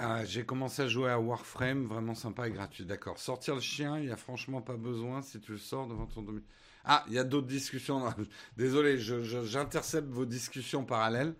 Ah, 0.00 0.24
j'ai 0.24 0.44
commencé 0.44 0.82
à 0.82 0.88
jouer 0.88 1.10
à 1.10 1.18
Warframe, 1.18 1.86
vraiment 1.86 2.14
sympa 2.14 2.46
et 2.46 2.52
gratuit. 2.52 2.84
D'accord. 2.84 3.18
Sortir 3.18 3.56
le 3.56 3.60
chien, 3.60 3.98
il 3.98 4.06
n'y 4.06 4.12
a 4.12 4.16
franchement 4.16 4.62
pas 4.62 4.76
besoin 4.76 5.22
si 5.22 5.40
tu 5.40 5.52
le 5.52 5.58
sors 5.58 5.88
devant 5.88 6.06
ton 6.06 6.22
domicile. 6.22 6.48
Ah, 6.84 7.04
il 7.08 7.14
y 7.14 7.18
a 7.18 7.24
d'autres 7.24 7.48
discussions. 7.48 8.02
Désolé, 8.56 8.98
j'intercepte 8.98 10.08
vos 10.08 10.24
discussions 10.24 10.84
parallèles. 10.84 11.34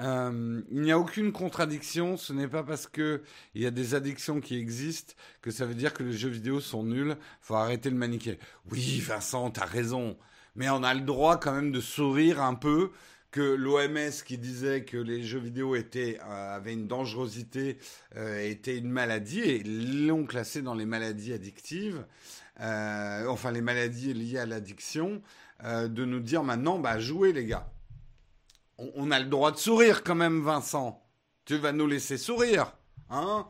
Euh, 0.00 0.62
il 0.70 0.80
n'y 0.80 0.92
a 0.92 0.98
aucune 0.98 1.32
contradiction. 1.32 2.16
Ce 2.16 2.32
n'est 2.32 2.48
pas 2.48 2.62
parce 2.62 2.86
qu'il 2.86 3.20
y 3.54 3.66
a 3.66 3.70
des 3.70 3.94
addictions 3.94 4.40
qui 4.40 4.56
existent 4.56 5.14
que 5.42 5.50
ça 5.50 5.66
veut 5.66 5.74
dire 5.74 5.94
que 5.94 6.02
les 6.02 6.12
jeux 6.12 6.28
vidéo 6.28 6.60
sont 6.60 6.84
nuls. 6.84 7.16
Faut 7.40 7.54
arrêter 7.54 7.90
le 7.90 7.96
maniquer. 7.96 8.38
Oui, 8.70 9.00
Vincent, 9.00 9.50
t'as 9.50 9.64
raison. 9.64 10.16
Mais 10.54 10.68
on 10.70 10.82
a 10.82 10.94
le 10.94 11.02
droit 11.02 11.38
quand 11.38 11.52
même 11.52 11.72
de 11.72 11.80
sourire 11.80 12.42
un 12.42 12.54
peu 12.54 12.90
que 13.30 13.40
l'OMS 13.40 14.22
qui 14.24 14.38
disait 14.38 14.84
que 14.84 14.96
les 14.96 15.22
jeux 15.22 15.38
vidéo 15.38 15.76
étaient, 15.76 16.18
euh, 16.26 16.56
avaient 16.56 16.72
une 16.72 16.86
dangerosité, 16.86 17.78
euh, 18.16 18.48
était 18.48 18.76
une 18.76 18.90
maladie, 18.90 19.40
et 19.40 19.62
l'ont 19.62 20.24
classé 20.24 20.62
dans 20.62 20.74
les 20.74 20.86
maladies 20.86 21.32
addictives, 21.32 22.06
euh, 22.60 23.26
enfin 23.26 23.52
les 23.52 23.60
maladies 23.60 24.14
liées 24.14 24.38
à 24.38 24.46
l'addiction, 24.46 25.22
de 25.64 26.04
nous 26.04 26.20
dire 26.20 26.44
maintenant, 26.44 26.78
bah 26.78 27.00
jouez 27.00 27.32
les 27.32 27.44
gars. 27.44 27.68
On, 28.78 29.10
a 29.10 29.18
le 29.18 29.26
droit 29.26 29.50
de 29.50 29.56
sourire 29.56 30.04
quand 30.04 30.14
même, 30.14 30.42
Vincent. 30.42 31.02
Tu 31.44 31.56
vas 31.56 31.72
nous 31.72 31.86
laisser 31.86 32.16
sourire, 32.16 32.72
hein? 33.10 33.46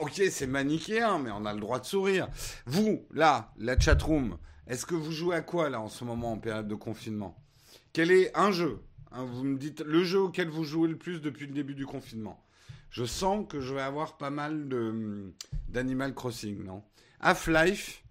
Ok, 0.00 0.22
c'est 0.30 0.46
manichéen, 0.46 1.18
mais 1.18 1.30
on 1.30 1.44
a 1.44 1.52
le 1.52 1.60
droit 1.60 1.78
de 1.78 1.84
sourire. 1.84 2.28
Vous, 2.64 3.06
là, 3.10 3.52
la 3.58 3.78
chatroom, 3.78 4.38
est-ce 4.66 4.86
que 4.86 4.94
vous 4.94 5.12
jouez 5.12 5.36
à 5.36 5.42
quoi 5.42 5.68
là 5.68 5.80
en 5.80 5.88
ce 5.88 6.04
moment 6.04 6.32
en 6.32 6.38
période 6.38 6.68
de 6.68 6.74
confinement? 6.74 7.36
Quel 7.92 8.10
est 8.10 8.34
un 8.36 8.50
jeu 8.50 8.80
Hein, 9.14 9.24
vous 9.24 9.44
me 9.44 9.58
dites 9.58 9.80
le 9.80 10.04
jeu 10.04 10.20
auquel 10.20 10.48
vous 10.48 10.64
jouez 10.64 10.88
le 10.88 10.96
plus 10.96 11.20
depuis 11.20 11.46
le 11.46 11.52
début 11.52 11.74
du 11.74 11.84
confinement? 11.84 12.42
Je 12.90 13.04
sens 13.04 13.46
que 13.46 13.60
je 13.60 13.74
vais 13.74 13.82
avoir 13.82 14.16
pas 14.16 14.30
mal 14.30 14.68
de 14.68 15.34
d'Animal 15.68 16.14
Crossing, 16.14 16.64
non? 16.64 16.82
Half-Life, 17.20 18.02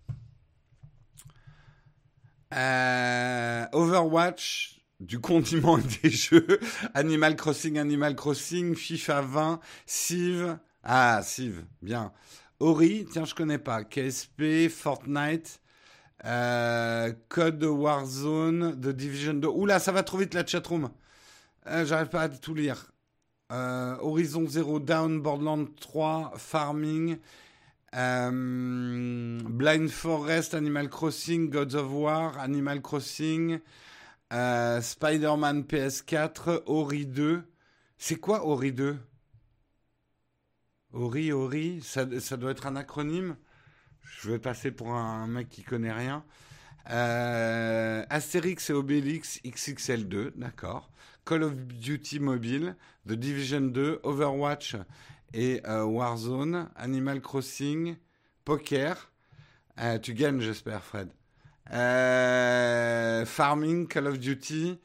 euh, 2.53 3.66
Overwatch, 3.74 4.81
du 5.02 5.20
condiment 5.20 5.78
des 6.04 6.10
jeux, 6.10 6.60
Animal 6.93 7.36
Crossing, 7.36 7.78
Animal 7.78 8.16
Crossing, 8.16 8.76
FIFA 8.76 9.22
20, 9.22 9.60
Civ, 9.86 10.58
ah 10.84 11.22
Civ, 11.24 11.66
bien. 11.82 12.14
Ori, 12.60 13.08
tiens 13.12 13.26
je 13.26 13.34
connais 13.34 13.58
pas, 13.58 13.84
KSP, 13.84 14.70
Fortnite, 14.70 15.60
euh, 16.26 17.12
Code 17.30 17.64
Warzone, 17.64 18.80
The 18.80 18.89
Division 18.89 19.34
2. 19.34 19.47
Oula, 19.47 19.80
ça 19.80 19.91
va 19.91 20.04
trop 20.04 20.20
vite 20.20 20.36
la 20.36 20.45
chatroom. 20.45 20.91
Euh, 21.68 21.84
J'arrive 21.86 22.10
pas 22.10 22.22
à 22.22 22.30
tout 22.30 22.54
lire. 22.54 22.91
Euh, 23.52 23.97
Horizon 23.99 24.47
Zero 24.47 24.80
Down, 24.80 25.20
Borderlands 25.20 25.66
3, 25.80 26.34
Farming, 26.38 27.18
euh, 27.95 29.39
Blind 29.43 29.89
Forest, 29.89 30.54
Animal 30.54 30.89
Crossing, 30.89 31.49
Gods 31.49 31.76
of 31.76 31.91
War, 31.91 32.38
Animal 32.38 32.82
Crossing, 32.82 33.60
euh, 34.32 34.82
Spider-Man 34.82 35.64
PS4, 35.64 36.64
Ori 36.66 37.06
2. 37.06 37.44
C'est 37.98 38.16
quoi 38.16 38.46
Ori 38.46 38.72
2 38.74 38.98
Ori, 40.94 41.32
Ori, 41.32 41.82
ça, 41.82 42.06
ça 42.20 42.38
doit 42.38 42.52
être 42.52 42.68
un 42.68 42.76
acronyme 42.76 43.36
je 44.22 44.30
vais 44.30 44.40
passer 44.40 44.72
pour 44.72 44.94
un 44.94 45.28
mec 45.28 45.50
qui 45.50 45.64
connaît 45.64 45.92
rien. 45.92 46.24
Euh, 46.90 48.04
Astérix 48.10 48.70
et 48.70 48.74
Obélix 48.74 49.40
XXL2, 49.44 50.32
d'accord. 50.36 50.92
Call 51.26 51.44
of 51.44 51.56
Duty 51.56 52.20
Mobile, 52.20 52.76
The 53.08 53.14
Division 53.14 53.62
2, 53.62 54.02
Overwatch 54.04 54.76
et 55.34 55.62
euh, 55.66 55.84
Warzone, 55.84 56.70
Animal 56.76 57.22
Crossing, 57.22 57.96
Poker. 58.44 59.12
Euh, 59.80 60.00
tu 60.00 60.14
gagnes, 60.14 60.42
j'espère, 60.42 60.84
Fred. 60.84 61.10
Euh, 61.74 63.26
farming, 63.26 63.88
Call 63.88 64.07
of 64.07 64.19
Duty. 64.19 64.80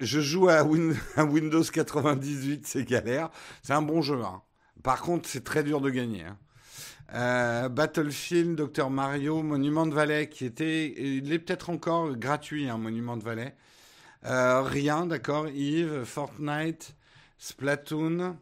Je 0.00 0.20
joue 0.20 0.48
à, 0.48 0.64
Windows 1.24 1.62
98, 1.62 2.66
c'est 2.66 2.84
galère. 2.84 3.30
C'est 3.62 3.74
un 3.74 3.82
bon 3.82 4.02
jeu. 4.02 4.22
Hein. 4.24 4.42
Par 4.82 5.02
contre, 5.02 5.28
c'est 5.28 5.44
très 5.44 5.62
dur 5.62 5.80
de 5.80 5.90
gagner. 5.90 6.24
Hein. 6.24 6.38
Euh, 7.14 7.68
Battlefield, 7.68 8.56
Dr 8.56 8.90
Mario, 8.90 9.42
Monument 9.42 9.86
de 9.86 9.94
Valais, 9.94 10.28
qui 10.28 10.44
était, 10.44 10.94
il 10.98 11.32
est 11.32 11.38
peut-être 11.38 11.70
encore 11.70 12.16
gratuit, 12.16 12.68
hein, 12.68 12.76
Monument 12.78 13.16
de 13.16 13.24
Valais. 13.24 13.54
Euh, 14.26 14.62
rien, 14.62 15.06
d'accord. 15.06 15.48
Yves, 15.48 16.04
Fortnite, 16.04 16.94
Splatoon. 17.38 18.36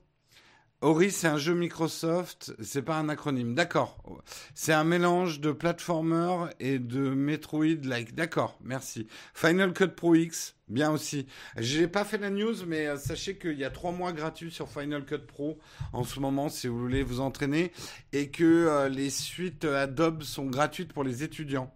Ori, 0.86 1.10
c'est 1.10 1.26
un 1.26 1.36
jeu 1.36 1.52
Microsoft, 1.52 2.54
c'est 2.62 2.82
pas 2.82 2.96
un 2.96 3.08
acronyme. 3.08 3.56
D'accord. 3.56 3.98
C'est 4.54 4.72
un 4.72 4.84
mélange 4.84 5.40
de 5.40 5.50
platformer 5.50 6.46
et 6.60 6.78
de 6.78 7.10
Metroid-like. 7.10 8.14
D'accord, 8.14 8.56
merci. 8.62 9.08
Final 9.34 9.72
Cut 9.72 9.88
Pro 9.88 10.14
X, 10.14 10.54
bien 10.68 10.92
aussi. 10.92 11.26
J'ai 11.56 11.88
pas 11.88 12.04
fait 12.04 12.18
la 12.18 12.30
news, 12.30 12.54
mais 12.68 12.86
euh, 12.86 12.96
sachez 12.98 13.36
qu'il 13.36 13.58
y 13.58 13.64
a 13.64 13.70
trois 13.70 13.90
mois 13.90 14.12
gratuits 14.12 14.52
sur 14.52 14.68
Final 14.70 15.04
Cut 15.04 15.26
Pro 15.26 15.58
en 15.92 16.04
ce 16.04 16.20
moment, 16.20 16.48
si 16.48 16.68
vous 16.68 16.78
voulez 16.78 17.02
vous 17.02 17.18
entraîner, 17.18 17.72
et 18.12 18.30
que 18.30 18.44
euh, 18.44 18.88
les 18.88 19.10
suites 19.10 19.64
Adobe 19.64 20.22
sont 20.22 20.46
gratuites 20.46 20.92
pour 20.92 21.02
les 21.02 21.24
étudiants. 21.24 21.74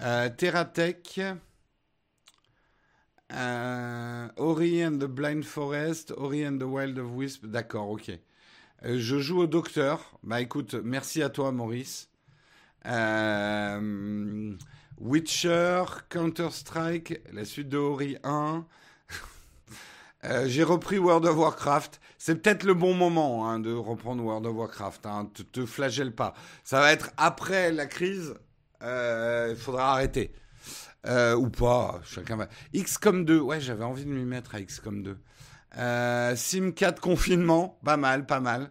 Euh, 0.00 0.30
Terratech. 0.30 1.20
Euh, 3.34 4.28
Ori 4.36 4.84
and 4.84 4.98
the 4.98 5.06
Blind 5.06 5.44
Forest, 5.44 6.12
Ori 6.16 6.46
and 6.46 6.58
the 6.58 6.64
Wild 6.64 6.98
of 6.98 7.12
Wisp. 7.12 7.46
D'accord, 7.46 7.88
ok. 7.90 8.10
Euh, 8.84 8.98
je 8.98 9.18
joue 9.18 9.40
au 9.40 9.46
docteur. 9.46 10.18
Bah 10.22 10.40
écoute, 10.40 10.74
merci 10.74 11.22
à 11.22 11.30
toi, 11.30 11.52
Maurice. 11.52 12.10
Euh, 12.86 14.54
Witcher, 14.98 15.84
Counter-Strike, 16.10 17.20
la 17.32 17.44
suite 17.44 17.68
de 17.68 17.78
Ori 17.78 18.16
1. 18.22 18.66
Euh, 20.24 20.46
j'ai 20.46 20.62
repris 20.62 20.98
World 20.98 21.26
of 21.26 21.36
Warcraft. 21.36 22.00
C'est 22.16 22.36
peut-être 22.36 22.62
le 22.62 22.74
bon 22.74 22.94
moment 22.94 23.50
hein, 23.50 23.58
de 23.58 23.72
reprendre 23.72 24.22
World 24.22 24.46
of 24.46 24.54
Warcraft. 24.54 25.04
Hein. 25.06 25.28
Te, 25.34 25.42
te 25.42 25.66
flagelle 25.66 26.14
pas. 26.14 26.34
Ça 26.62 26.78
va 26.78 26.92
être 26.92 27.10
après 27.16 27.72
la 27.72 27.86
crise. 27.86 28.36
Il 28.80 29.56
faudra 29.58 29.90
arrêter. 29.90 30.32
Euh, 31.06 31.34
ou 31.34 31.48
pas, 31.50 32.00
chacun 32.04 32.36
va. 32.36 32.48
XCOM 32.74 33.24
2, 33.24 33.40
ouais, 33.40 33.60
j'avais 33.60 33.84
envie 33.84 34.04
de 34.04 34.10
m'y 34.10 34.24
mettre 34.24 34.54
à 34.54 34.62
XCOM 34.62 35.02
2. 35.02 35.18
Euh, 35.78 36.36
Sim 36.36 36.72
4 36.72 37.00
confinement, 37.00 37.80
pas 37.84 37.96
mal, 37.96 38.26
pas 38.26 38.40
mal. 38.40 38.70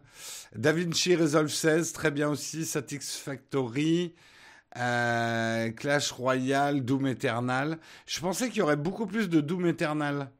DaVinci 0.55 1.15
Resolve 1.15 1.49
16, 1.49 1.91
très 1.93 2.11
bien 2.11 2.29
aussi. 2.29 2.65
Satisfactory, 2.65 4.15
euh, 4.77 5.71
Clash 5.71 6.11
Royale, 6.11 6.85
Doom 6.85 7.07
Eternal. 7.07 7.79
Je 8.05 8.19
pensais 8.21 8.47
qu'il 8.49 8.59
y 8.59 8.61
aurait 8.61 8.77
beaucoup 8.77 9.07
plus 9.07 9.27
de 9.27 9.41
Doom 9.41 9.65
Eternal, 9.65 10.31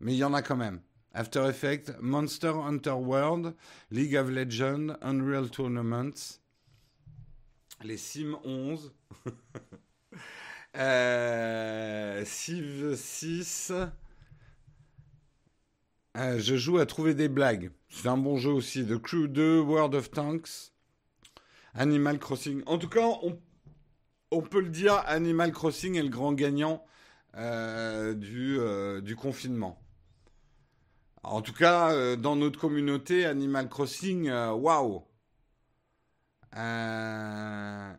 mais 0.00 0.14
il 0.14 0.18
y 0.18 0.24
en 0.24 0.34
a 0.34 0.42
quand 0.42 0.56
même. 0.56 0.80
After 1.12 1.48
Effects, 1.48 1.92
Monster 2.00 2.52
Hunter 2.54 2.90
World, 2.90 3.54
League 3.90 4.16
of 4.16 4.30
Legends, 4.30 4.96
Unreal 5.00 5.50
Tournaments, 5.50 6.38
les 7.82 7.96
Sim 7.96 8.36
11. 8.44 8.92
Euh, 10.76 12.24
Civ 12.24 12.94
6. 12.96 13.72
Euh, 16.16 16.38
je 16.38 16.56
joue 16.56 16.78
à 16.78 16.86
trouver 16.86 17.14
des 17.14 17.28
blagues. 17.28 17.70
C'est 17.88 18.08
un 18.08 18.16
bon 18.16 18.36
jeu 18.36 18.50
aussi. 18.50 18.86
The 18.86 18.98
Crew 18.98 19.28
2, 19.28 19.60
World 19.60 19.94
of 19.94 20.10
Tanks, 20.10 20.72
Animal 21.74 22.18
Crossing. 22.18 22.62
En 22.66 22.78
tout 22.78 22.88
cas, 22.88 23.06
on, 24.30 24.42
peut 24.42 24.60
le 24.60 24.68
dire, 24.68 25.02
Animal 25.06 25.52
Crossing 25.52 25.96
est 25.96 26.02
le 26.02 26.08
grand 26.08 26.32
gagnant 26.32 26.84
euh, 27.36 28.14
du, 28.14 28.58
euh, 28.58 29.00
du 29.00 29.16
confinement. 29.16 29.82
En 31.22 31.42
tout 31.42 31.52
cas, 31.52 32.16
dans 32.16 32.36
notre 32.36 32.58
communauté, 32.58 33.26
Animal 33.26 33.68
Crossing, 33.68 34.30
waouh! 34.30 35.02
Euh, 36.56 37.92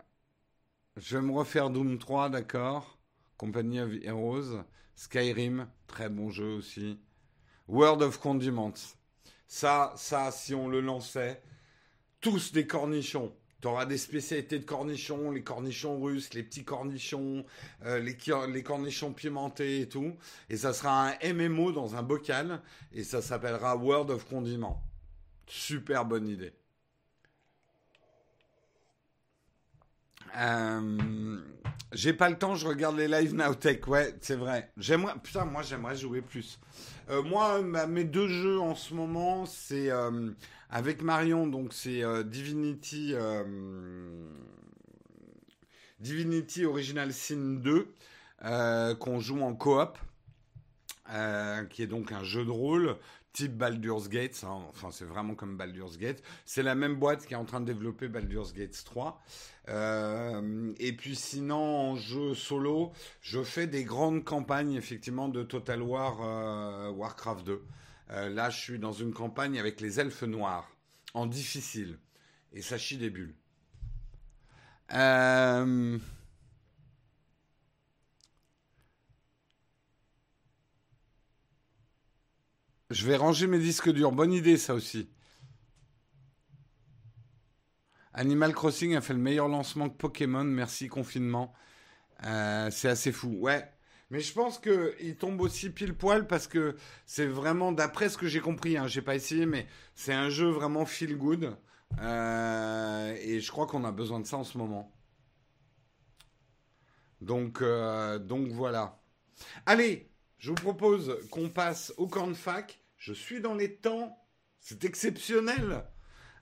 je 0.98 1.18
vais 1.18 1.24
me 1.24 1.32
refaire 1.32 1.70
Doom 1.70 2.00
3, 2.00 2.30
d'accord. 2.30 2.98
Company 3.38 3.80
of 3.80 3.91
Heroes. 4.04 4.64
Skyrim, 4.95 5.68
très 5.86 6.10
bon 6.10 6.32
jeu 6.32 6.56
aussi. 6.56 7.00
World 7.68 8.02
of 8.02 8.20
Condiments. 8.20 8.95
Ça, 9.48 9.93
ça, 9.95 10.32
si 10.32 10.56
on 10.56 10.68
le 10.68 10.82
lançait, 10.82 11.41
tous 12.20 12.52
des 12.52 12.66
cornichons. 12.66 13.32
Tu 13.62 13.68
auras 13.68 13.86
des 13.86 13.98
spécialités 13.98 14.60
de 14.60 14.66
cornichons, 14.66 15.32
les 15.32 15.43
cornichons 15.43 16.02
russes, 16.02 16.34
les 16.34 16.43
petits 16.43 16.64
cornichons, 16.64 17.45
euh, 17.86 18.00
les, 18.00 18.18
les, 18.52 18.64
cornichons 18.64 19.14
pimentés 19.14 19.82
et 19.82 19.89
tout. 19.89 20.16
Et 20.50 20.58
ça 20.58 20.74
sera 20.74 21.10
un 21.10 21.34
MMO 21.34 21.72
dans 21.72 21.95
un 21.95 22.04
bocal 22.04 22.62
et 22.91 23.04
ça 23.04 23.22
s'appellera 23.22 23.78
World 23.78 24.10
of 24.10 24.28
Condiments. 24.28 24.84
Super 25.48 26.06
bonne 26.06 26.28
idée. 26.28 26.54
Euh, 30.36 31.38
j'ai 31.94 32.14
pas 32.14 32.30
le 32.30 32.38
temps, 32.38 32.56
je 32.56 32.68
regarde 32.68 32.98
les 32.98 33.08
live 33.08 33.34
Nowtech. 33.34 33.88
Ouais, 33.88 34.16
c'est 34.22 34.36
vrai. 34.36 34.72
J'aimerais, 34.78 35.14
putain, 35.24 35.46
moi 35.46 35.62
j'aimerais 35.62 35.96
jouer 35.96 36.22
plus. 36.22 36.60
Euh, 37.10 37.24
moi, 37.24 37.62
mes 37.62 38.04
deux 38.04 38.28
jeux 38.28 38.60
en 38.60 38.76
ce 38.76 38.94
moment, 38.94 39.46
c'est 39.46 39.90
euh, 39.90 40.32
avec 40.70 41.02
Marion, 41.02 41.48
donc 41.48 41.74
c'est 41.74 42.04
Divinity, 42.26 43.16
Divinity 46.00 46.66
Original 46.66 47.14
Sin 47.14 47.60
2 47.62 47.88
euh, 48.44 48.96
qu'on 48.96 49.20
joue 49.20 49.42
en 49.42 49.56
coop, 49.56 49.98
qui 51.70 51.82
est 51.82 51.88
donc 51.88 52.12
un 52.12 52.24
jeu 52.24 52.44
de 52.44 52.52
rôle 52.52 52.98
type 53.38 53.56
Baldur's 53.56 54.10
Gate, 54.10 54.44
hein, 54.44 54.64
enfin 54.70 54.90
c'est 54.90 55.06
vraiment 55.06 55.36
comme 55.36 55.58
Baldur's 55.58 56.00
Gate. 56.00 56.24
C'est 56.44 56.64
la 56.64 56.74
même 56.74 56.96
boîte 56.96 57.28
qui 57.28 57.36
est 57.36 57.38
en 57.38 57.46
train 57.46 57.62
de 57.62 57.66
développer 57.66 58.08
Baldur's 58.08 58.52
Gate 58.52 58.84
3. 58.84 59.22
Euh, 59.70 60.74
et 60.80 60.94
puis 60.94 61.16
sinon 61.16 61.56
en 61.56 61.96
jeu 61.96 62.34
solo, 62.34 62.94
je 63.22 63.44
fais 63.44 63.68
des 63.68 63.84
grandes 63.84 64.24
campagnes 64.24 64.74
effectivement 64.74 65.30
de 65.30 65.44
Total 65.44 65.84
War 65.84 66.18
euh, 66.22 66.90
Warcraft 66.90 67.46
2. 67.46 67.64
Euh, 68.10 68.30
là, 68.30 68.50
je 68.50 68.58
suis 68.60 68.80
dans 68.80 68.94
une 68.94 69.14
campagne 69.14 69.60
avec 69.60 69.82
les 69.82 70.00
elfes 70.00 70.24
noirs 70.24 70.68
en 71.14 71.28
difficile 71.28 72.00
et 72.54 72.64
ça 72.64 72.80
chie 72.80 72.98
des 72.98 73.12
bulles. 73.12 73.36
Je 82.90 83.06
vais 83.06 83.18
ranger 83.18 83.48
mes 83.48 83.60
disques 83.60 83.92
durs. 83.92 84.12
Bonne 84.12 84.34
idée, 84.34 84.58
ça 84.58 84.74
aussi. 84.74 85.10
Animal 88.14 88.54
Crossing 88.54 88.96
a 88.96 89.02
fait 89.02 89.14
le 89.14 89.20
meilleur 89.20 89.48
lancement 89.48 89.90
que 89.90 89.98
Pokémon. 89.98 90.44
Merci, 90.44 90.88
confinement. 90.88 91.54
Euh, 92.24 92.70
c'est 92.72 92.90
assez 92.90 93.12
fou. 93.12 93.36
Ouais. 93.40 93.70
Mais 94.10 94.22
je 94.22 94.34
pense 94.34 94.58
qu'il 94.58 95.18
tombe 95.18 95.42
aussi 95.42 95.70
pile 95.70 95.94
poil 95.94 96.28
parce 96.28 96.48
que 96.48 96.78
c'est 97.06 97.28
vraiment, 97.28 97.74
d'après 97.74 98.10
ce 98.10 98.18
que 98.18 98.28
j'ai 98.28 98.40
compris, 98.40 98.78
hein, 98.78 98.88
j'ai 98.88 99.02
pas 99.02 99.16
essayé, 99.16 99.46
mais 99.46 99.68
c'est 99.96 100.14
un 100.14 100.30
jeu 100.30 100.48
vraiment 100.50 100.86
feel 100.86 101.18
good. 101.18 101.58
Euh, 102.00 103.16
et 103.20 103.40
je 103.42 103.52
crois 103.52 103.68
qu'on 103.68 103.84
a 103.84 103.92
besoin 103.92 104.20
de 104.22 104.26
ça 104.26 104.38
en 104.38 104.44
ce 104.46 104.58
moment. 104.58 104.94
Donc, 107.22 107.62
euh, 107.62 108.20
donc 108.20 108.48
voilà. 108.50 109.02
Allez, 109.66 110.10
je 110.38 110.50
vous 110.50 110.56
propose 110.56 111.18
qu'on 111.32 111.50
passe 111.50 111.94
au 111.98 112.08
cornfac. 112.08 112.80
Je 112.98 113.14
suis 113.14 113.42
dans 113.42 113.56
les 113.56 113.76
temps. 113.76 114.18
C'est 114.60 114.86
exceptionnel. 114.86 115.84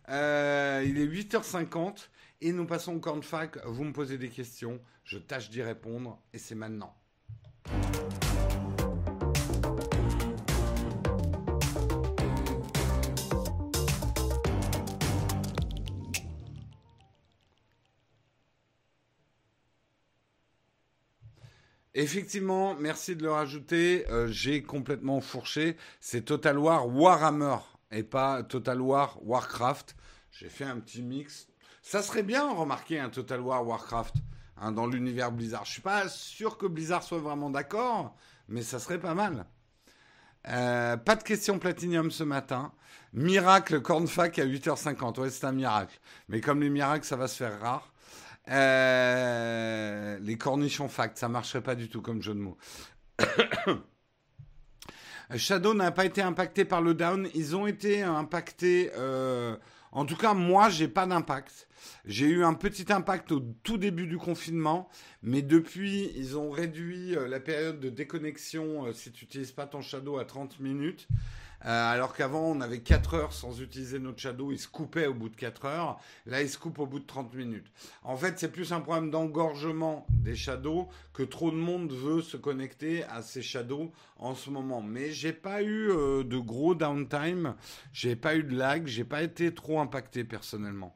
Euh, 0.10 0.84
il 0.86 0.98
est 0.98 1.08
8h50 1.08 2.10
et 2.42 2.52
nous 2.52 2.66
passons 2.66 2.96
au 2.96 3.00
cornfac. 3.00 3.58
Vous 3.66 3.84
me 3.84 3.94
posez 3.94 4.18
des 4.18 4.30
questions, 4.30 4.82
je 5.04 5.18
tâche 5.18 5.50
d'y 5.50 5.62
répondre 5.62 6.22
et 6.34 6.38
c'est 6.38 6.56
maintenant. 6.56 6.96
Effectivement, 21.98 22.76
merci 22.76 23.16
de 23.16 23.24
le 23.24 23.32
rajouter. 23.32 24.06
Euh, 24.10 24.28
j'ai 24.28 24.62
complètement 24.62 25.22
fourché. 25.22 25.78
C'est 26.02 26.26
Total 26.26 26.58
War 26.60 26.94
Warhammer 26.94 27.56
et 27.90 28.04
pas 28.04 28.44
Total 28.44 28.82
War 28.82 29.18
Warcraft. 29.26 29.96
J'ai 30.30 30.50
fait 30.50 30.66
un 30.66 30.78
petit 30.82 31.02
mix. 31.02 31.48
Ça 31.82 32.02
serait 32.02 32.24
bien, 32.24 32.52
remarquer 32.52 33.00
un 33.00 33.10
Total 33.10 33.40
War 33.40 33.66
Warcraft 33.66 34.16
hein, 34.58 34.74
dans 34.74 34.88
l'univers 34.88 35.32
Blizzard. 35.32 35.64
Je 35.64 35.72
suis 35.72 35.82
pas 35.82 36.10
sûr 36.10 36.58
que 36.58 36.66
Blizzard 36.66 37.02
soit 37.02 37.20
vraiment 37.20 37.50
d'accord, 37.50 38.14
mais 38.50 38.62
ça 38.62 38.80
serait 38.80 39.00
pas 39.00 39.14
mal. 39.14 39.46
Euh, 40.50 40.98
pas 40.98 41.16
de 41.16 41.24
question 41.24 41.60
Platinium 41.60 42.12
ce 42.12 42.26
matin. 42.26 42.74
Miracle 43.14 43.82
Cornfac 43.82 44.38
à 44.38 44.46
8h50. 44.46 45.22
Ouais, 45.22 45.30
c'est 45.30 45.46
un 45.46 45.54
miracle. 45.54 45.98
Mais 46.28 46.42
comme 46.42 46.60
les 46.60 46.70
miracles, 46.70 47.06
ça 47.06 47.16
va 47.16 47.30
se 47.30 47.38
faire 47.38 47.58
rare. 47.62 47.94
Euh, 48.50 50.20
les 50.22 50.38
cornichons 50.38 50.88
fact, 50.88 51.18
ça 51.18 51.28
marcherait 51.28 51.64
pas 51.64 51.76
du 51.76 51.90
tout 51.90 52.02
comme 52.02 52.22
jeu 52.22 52.34
de 52.34 52.40
mots. 52.40 52.58
Shadow 55.36 55.74
n'a 55.74 55.92
pas 55.92 56.06
été 56.06 56.22
impacté 56.22 56.66
par 56.66 56.82
le 56.82 56.94
down. 56.94 57.28
Ils 57.34 57.56
ont 57.56 57.66
été 57.66 58.04
impactés. 58.04 58.92
Euh, 58.96 59.58
en 59.92 60.06
tout 60.06 60.16
cas, 60.16 60.36
moi, 60.36 60.70
j'ai 60.70 60.88
pas 60.88 61.08
d'impact. 61.08 61.68
J'ai 62.06 62.28
eu 62.28 62.44
un 62.44 62.54
petit 62.54 62.92
impact 62.92 63.32
au 63.32 63.40
tout 63.40 63.78
début 63.78 64.08
du 64.08 64.18
confinement, 64.18 64.90
mais 65.24 65.42
depuis, 65.42 66.12
ils 66.16 66.38
ont 66.38 66.52
réduit 66.52 67.16
euh, 67.16 67.28
la 67.28 67.40
période 67.40 67.80
de 67.80 67.90
déconnexion 67.90 68.92
si 68.94 69.12
tu 69.12 69.26
n'utilises 69.26 69.52
pas 69.52 69.66
ton 69.66 69.82
Shadow 69.82 70.20
à 70.20 70.26
30 70.26 70.60
minutes. 70.60 71.08
Euh, 71.64 71.94
alors 71.94 72.14
qu'avant, 72.14 72.52
on 72.52 72.62
avait 72.62 72.82
4 72.82 73.14
heures 73.14 73.34
sans 73.34 73.62
utiliser 73.62 74.00
notre 74.00 74.20
shadow, 74.20 74.52
il 74.52 74.60
se 74.60 74.68
coupait 74.68 75.08
au 75.08 75.14
bout 75.14 75.30
de 75.30 75.36
4 75.36 75.66
heures. 75.66 76.00
Là, 76.26 76.42
il 76.42 76.50
se 76.50 76.58
coupe 76.58 76.80
au 76.80 76.86
bout 76.86 77.00
de 77.00 77.06
30 77.06 77.34
minutes. 77.34 77.72
En 78.04 78.18
fait, 78.18 78.38
c'est 78.38 78.52
plus 78.52 78.74
un 78.74 78.82
problème 78.82 79.10
d'engorgement 79.10 80.06
des 80.10 80.36
shadows 80.36 80.90
que 81.14 81.24
trop 81.24 81.52
de 81.52 81.56
monde 81.56 81.92
veut 81.92 82.22
se 82.22 82.38
connecter 82.38 83.04
à 83.06 83.22
ces 83.22 83.42
shadows 83.42 83.92
en 84.18 84.36
ce 84.36 84.50
moment. 84.50 84.82
Mais 84.82 85.12
j'ai 85.12 85.34
pas 85.34 85.62
eu 85.62 85.90
euh, 85.92 86.24
de 86.24 86.38
gros 86.38 86.76
downtime, 86.76 87.56
j'ai 87.94 88.16
pas 88.16 88.36
eu 88.36 88.44
de 88.44 88.56
lag, 88.56 88.86
j'ai 88.88 89.06
pas 89.06 89.24
été 89.24 89.54
trop 89.54 89.80
impacté 89.80 90.24
personnellement. 90.24 90.96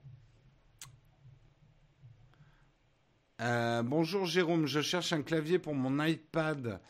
Euh, 3.42 3.84
bonjour 3.84 4.26
Jérôme, 4.26 4.66
je 4.66 4.82
cherche 4.82 5.14
un 5.14 5.22
clavier 5.22 5.60
pour 5.60 5.74
mon 5.74 6.04
iPad 6.04 6.82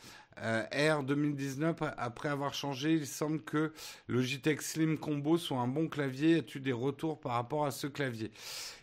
euh, 0.41 0.97
R 0.97 1.03
2019, 1.03 1.77
après 1.97 2.29
avoir 2.29 2.53
changé, 2.53 2.93
il 2.93 3.07
semble 3.07 3.41
que 3.41 3.73
Logitech 4.07 4.61
Slim 4.61 4.97
Combo 4.97 5.37
soit 5.37 5.59
un 5.59 5.67
bon 5.67 5.87
clavier. 5.87 6.39
As-tu 6.39 6.59
des 6.59 6.71
retours 6.71 7.19
par 7.19 7.33
rapport 7.33 7.65
à 7.65 7.71
ce 7.71 7.87
clavier? 7.87 8.31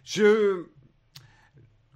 Je. 0.04 0.66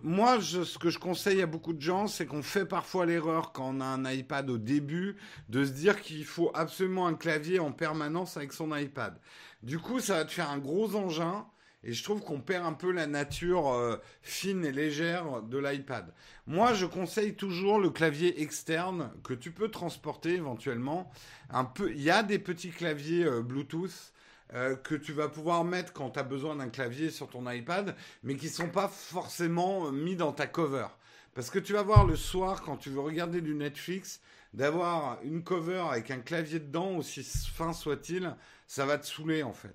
Moi, 0.03 0.41
ce 0.41 0.79
que 0.79 0.89
je 0.89 0.99
conseille 0.99 1.43
à 1.43 1.47
beaucoup 1.47 1.75
de 1.75 1.83
gens, 1.83 2.07
c'est 2.07 2.25
qu'on 2.25 2.43
fait 2.43 2.65
parfois 2.65 3.05
l'erreur 3.05 3.53
quand 3.53 3.77
on 3.77 3.81
a 3.83 3.85
un 3.85 4.11
iPad 4.11 4.49
au 4.49 4.57
début 4.57 5.17
de 5.51 5.63
se 5.63 5.73
dire 5.73 6.01
qu'il 6.01 6.25
faut 6.25 6.51
absolument 6.55 7.07
un 7.07 7.13
clavier 7.13 7.59
en 7.59 7.71
permanence 7.71 8.39
avec 8.39 8.55
son 8.55 8.75
iPad. 8.75 9.21
Du 9.63 9.79
coup, 9.79 10.01
ça 10.01 10.15
va 10.15 10.25
te 10.25 10.33
faire 10.33 10.49
un 10.49 10.57
gros 10.57 10.97
engin 10.97 11.47
et 11.83 11.93
je 11.93 12.05
trouve 12.05 12.21
qu'on 12.21 12.41
perd 12.41 12.67
un 12.67 12.73
peu 12.73 12.93
la 12.93 13.07
nature 13.07 13.73
euh, 13.73 13.97
fine 14.23 14.65
et 14.65 14.73
légère 14.73 15.43
de 15.43 15.59
l'iPad. 15.59 16.13
Moi, 16.47 16.75
je 16.75 16.85
conseille 16.85 17.35
toujours 17.35 17.79
le 17.79 17.91
clavier 17.91 18.43
externe 18.43 19.11
que 19.25 19.33
tu 19.33 19.51
peux 19.51 19.71
transporter 19.71 20.35
éventuellement. 20.35 21.11
Un 21.49 21.65
peu, 21.65 21.91
il 21.93 22.03
y 22.03 22.11
a 22.11 22.23
des 22.23 22.39
petits 22.39 22.71
claviers 22.71 23.25
euh, 23.25 23.41
Bluetooth 23.41 24.13
euh, 24.53 24.77
que 24.77 24.95
tu 24.95 25.13
vas 25.13 25.29
pouvoir 25.29 25.65
mettre 25.65 25.93
quand 25.93 26.11
tu 26.11 26.19
as 26.19 26.25
besoin 26.25 26.57
d'un 26.57 26.69
clavier 26.69 27.11
sur 27.11 27.29
ton 27.29 27.51
iPad, 27.51 27.97
mais 28.25 28.37
qui 28.37 28.49
sont 28.49 28.69
pas 28.69 28.89
forcément 28.89 29.91
mis 29.91 30.17
dans 30.17 30.33
ta 30.33 30.47
cover. 30.47 30.89
Parce 31.35 31.49
que 31.49 31.59
tu 31.59 31.73
vas 31.73 31.83
voir 31.83 32.05
le 32.05 32.17
soir, 32.17 32.63
quand 32.63 32.77
tu 32.77 32.91
veux 32.91 33.01
regarder 33.01 33.41
du 33.41 33.55
Netflix, 33.55 34.21
d'avoir 34.53 35.19
une 35.23 35.45
cover 35.45 35.85
avec 35.91 36.11
un 36.11 36.19
clavier 36.19 36.59
dedans, 36.59 36.97
aussi 36.97 37.23
fin 37.23 37.73
soit-il, 37.73 38.35
ça 38.67 38.85
va 38.85 38.99
te 38.99 39.07
saouler 39.07 39.43
en 39.43 39.53
fait. 39.53 39.75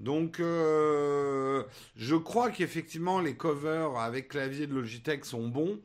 Donc, 0.00 0.40
euh, 0.40 1.64
je 1.96 2.16
crois 2.16 2.50
qu'effectivement, 2.50 3.20
les 3.20 3.36
covers 3.36 3.98
avec 3.98 4.28
clavier 4.28 4.66
de 4.66 4.74
Logitech 4.74 5.24
sont 5.24 5.48
bons. 5.48 5.80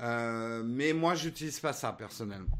Euh, 0.00 0.62
mais 0.64 0.92
moi, 0.92 1.14
j'utilise 1.14 1.60
pas 1.60 1.72
ça 1.72 1.92
personnellement. 1.92 2.58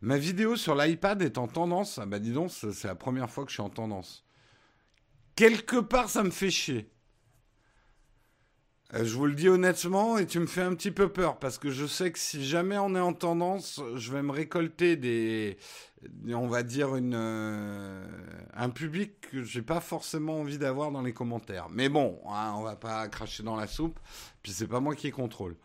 Ma 0.00 0.16
vidéo 0.16 0.56
sur 0.56 0.74
l'iPad 0.74 1.22
est 1.22 1.38
en 1.38 1.48
tendance. 1.48 1.98
Ah 1.98 2.06
bah 2.06 2.18
dis 2.18 2.32
donc, 2.32 2.50
c'est 2.50 2.84
la 2.84 2.94
première 2.94 3.30
fois 3.30 3.44
que 3.44 3.50
je 3.50 3.54
suis 3.54 3.62
en 3.62 3.70
tendance. 3.70 4.24
Quelque 5.34 5.80
part, 5.80 6.08
ça 6.08 6.22
me 6.22 6.30
fait 6.30 6.50
chier. 6.50 6.90
Euh, 8.94 9.04
je 9.04 9.14
vous 9.14 9.26
le 9.26 9.34
dis 9.34 9.48
honnêtement 9.50 10.16
et 10.16 10.26
tu 10.26 10.40
me 10.40 10.46
fais 10.46 10.62
un 10.62 10.74
petit 10.74 10.90
peu 10.90 11.10
peur 11.10 11.38
parce 11.38 11.58
que 11.58 11.70
je 11.70 11.84
sais 11.84 12.10
que 12.10 12.18
si 12.18 12.46
jamais 12.46 12.78
on 12.78 12.94
est 12.94 13.00
en 13.00 13.12
tendance, 13.12 13.82
je 13.96 14.12
vais 14.12 14.22
me 14.22 14.32
récolter 14.32 14.96
des, 14.96 15.58
on 16.32 16.46
va 16.46 16.62
dire 16.62 16.96
une, 16.96 17.14
euh, 17.14 18.06
un 18.54 18.70
public 18.70 19.20
que 19.30 19.42
j'ai 19.42 19.60
pas 19.60 19.80
forcément 19.80 20.40
envie 20.40 20.56
d'avoir 20.56 20.90
dans 20.90 21.02
les 21.02 21.12
commentaires. 21.12 21.68
Mais 21.70 21.90
bon, 21.90 22.18
hein, 22.30 22.54
on 22.56 22.62
va 22.62 22.76
pas 22.76 23.06
cracher 23.08 23.42
dans 23.42 23.56
la 23.56 23.66
soupe. 23.66 23.98
Puis 24.42 24.52
c'est 24.52 24.66
pas 24.66 24.80
moi 24.80 24.94
qui 24.94 25.10
contrôle. 25.10 25.56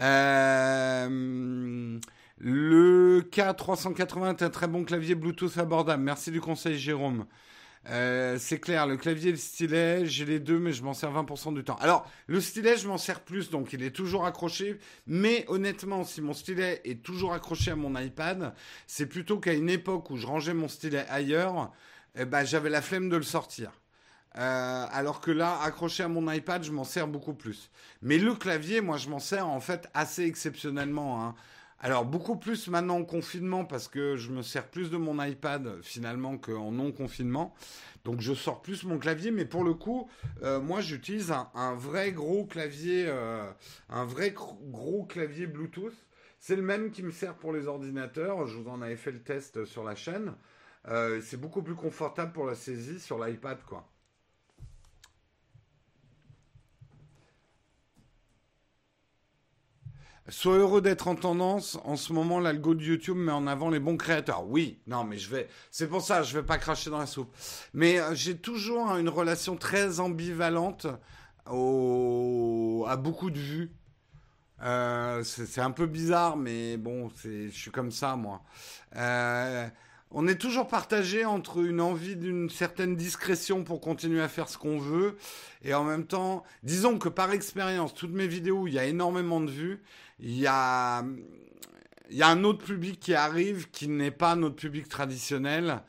Euh, 0.00 1.98
le 2.38 3.20
K380 3.32 4.30
est 4.30 4.42
un 4.42 4.50
très 4.50 4.68
bon 4.68 4.84
clavier 4.84 5.14
Bluetooth 5.14 5.56
abordable. 5.56 6.02
Merci 6.02 6.30
du 6.30 6.42
conseil, 6.42 6.76
Jérôme. 6.78 7.24
Euh, 7.90 8.36
c'est 8.38 8.58
clair, 8.58 8.86
le 8.86 8.96
clavier 8.96 9.28
et 9.28 9.32
le 9.32 9.38
stylet, 9.38 10.04
j'ai 10.04 10.26
les 10.26 10.40
deux, 10.40 10.58
mais 10.58 10.72
je 10.72 10.82
m'en 10.82 10.92
sers 10.92 11.10
20% 11.10 11.54
du 11.54 11.64
temps. 11.64 11.76
Alors, 11.76 12.10
le 12.26 12.40
stylet, 12.40 12.76
je 12.76 12.86
m'en 12.86 12.98
sers 12.98 13.20
plus, 13.20 13.50
donc 13.50 13.72
il 13.72 13.82
est 13.82 13.90
toujours 13.90 14.26
accroché. 14.26 14.78
Mais 15.06 15.44
honnêtement, 15.48 16.04
si 16.04 16.20
mon 16.20 16.34
stylet 16.34 16.82
est 16.84 17.02
toujours 17.02 17.32
accroché 17.32 17.70
à 17.70 17.76
mon 17.76 17.98
iPad, 17.98 18.54
c'est 18.86 19.06
plutôt 19.06 19.38
qu'à 19.38 19.54
une 19.54 19.70
époque 19.70 20.10
où 20.10 20.16
je 20.16 20.26
rangeais 20.26 20.54
mon 20.54 20.68
stylet 20.68 21.06
ailleurs, 21.08 21.72
eh 22.14 22.24
ben, 22.26 22.44
j'avais 22.44 22.70
la 22.70 22.82
flemme 22.82 23.08
de 23.08 23.16
le 23.16 23.22
sortir. 23.22 23.72
Euh, 24.36 24.86
alors 24.92 25.20
que 25.20 25.30
là, 25.30 25.58
accroché 25.62 26.02
à 26.02 26.08
mon 26.08 26.30
iPad, 26.30 26.62
je 26.62 26.70
m'en 26.70 26.84
sers 26.84 27.08
beaucoup 27.08 27.34
plus. 27.34 27.70
Mais 28.02 28.18
le 28.18 28.34
clavier, 28.34 28.82
moi, 28.82 28.98
je 28.98 29.08
m'en 29.08 29.18
sers 29.18 29.46
en 29.48 29.60
fait 29.60 29.88
assez 29.94 30.24
exceptionnellement. 30.24 31.24
Hein. 31.24 31.34
Alors 31.80 32.04
beaucoup 32.04 32.36
plus 32.36 32.66
maintenant 32.68 32.98
en 32.98 33.04
confinement 33.04 33.64
parce 33.64 33.86
que 33.86 34.16
je 34.16 34.30
me 34.30 34.42
sers 34.42 34.66
plus 34.66 34.90
de 34.90 34.96
mon 34.96 35.22
iPad 35.22 35.78
finalement 35.82 36.36
qu'en 36.36 36.72
non 36.72 36.90
confinement. 36.90 37.54
Donc 38.04 38.20
je 38.20 38.34
sors 38.34 38.62
plus 38.62 38.84
mon 38.84 38.98
clavier, 38.98 39.30
mais 39.30 39.44
pour 39.44 39.62
le 39.62 39.74
coup, 39.74 40.08
euh, 40.42 40.60
moi 40.60 40.80
j'utilise 40.80 41.32
un, 41.32 41.74
vrai 41.74 42.10
gros 42.10 42.46
clavier, 42.46 43.06
euh, 43.06 43.48
un 43.90 44.04
vrai 44.04 44.32
gros 44.32 45.04
clavier 45.04 45.46
Bluetooth. 45.46 45.94
C'est 46.40 46.56
le 46.56 46.62
même 46.62 46.90
qui 46.90 47.02
me 47.02 47.12
sert 47.12 47.34
pour 47.34 47.52
les 47.52 47.66
ordinateurs. 47.68 48.46
Je 48.46 48.56
vous 48.58 48.68
en 48.68 48.82
avais 48.82 48.96
fait 48.96 49.12
le 49.12 49.22
test 49.22 49.64
sur 49.64 49.84
la 49.84 49.94
chaîne. 49.94 50.34
Euh, 50.88 51.20
c'est 51.20 51.36
beaucoup 51.36 51.62
plus 51.62 51.74
confortable 51.74 52.32
pour 52.32 52.46
la 52.46 52.54
saisie 52.54 52.98
sur 52.98 53.24
l'iPad, 53.24 53.58
quoi. 53.64 53.88
Sois 60.30 60.58
heureux 60.58 60.82
d'être 60.82 61.08
en 61.08 61.14
tendance. 61.14 61.78
En 61.84 61.96
ce 61.96 62.12
moment, 62.12 62.38
l'algo 62.38 62.74
de 62.74 62.84
YouTube 62.84 63.16
met 63.16 63.32
en 63.32 63.46
avant 63.46 63.70
les 63.70 63.80
bons 63.80 63.96
créateurs. 63.96 64.46
Oui, 64.46 64.78
non, 64.86 65.04
mais 65.04 65.16
je 65.16 65.30
vais. 65.30 65.48
C'est 65.70 65.88
pour 65.88 66.02
ça, 66.02 66.22
je 66.22 66.36
vais 66.36 66.44
pas 66.44 66.58
cracher 66.58 66.90
dans 66.90 66.98
la 66.98 67.06
soupe. 67.06 67.34
Mais 67.72 67.98
euh, 67.98 68.14
j'ai 68.14 68.36
toujours 68.36 68.94
une 68.96 69.08
relation 69.08 69.56
très 69.56 70.00
ambivalente 70.00 70.86
à 71.46 72.96
beaucoup 72.96 73.30
de 73.30 73.38
vues. 73.38 73.72
Euh, 74.62 75.22
c'est 75.24 75.60
un 75.62 75.70
peu 75.70 75.86
bizarre, 75.86 76.36
mais 76.36 76.76
bon, 76.76 77.10
je 77.24 77.48
suis 77.48 77.70
comme 77.70 77.90
ça, 77.90 78.16
moi. 78.16 78.42
Euh, 78.96 79.66
on 80.10 80.26
est 80.26 80.36
toujours 80.36 80.68
partagé 80.68 81.24
entre 81.24 81.58
une 81.58 81.80
envie 81.80 82.16
d'une 82.16 82.48
certaine 82.48 82.96
discrétion 82.96 83.62
pour 83.62 83.80
continuer 83.80 84.22
à 84.22 84.28
faire 84.28 84.48
ce 84.48 84.56
qu'on 84.56 84.78
veut 84.78 85.16
et 85.62 85.74
en 85.74 85.84
même 85.84 86.06
temps, 86.06 86.44
disons 86.62 86.98
que 86.98 87.08
par 87.08 87.32
expérience, 87.32 87.92
toutes 87.94 88.12
mes 88.12 88.26
vidéos, 88.26 88.66
il 88.66 88.74
y 88.74 88.78
a 88.78 88.86
énormément 88.86 89.40
de 89.40 89.50
vues, 89.50 89.82
il 90.20 90.38
y 90.38 90.46
a, 90.46 91.04
un 92.20 92.44
autre 92.44 92.64
public 92.64 93.00
qui 93.00 93.14
arrive 93.14 93.70
qui 93.70 93.88
n'est 93.88 94.10
pas 94.10 94.34
notre 94.36 94.56
public 94.56 94.88
traditionnel 94.88 95.82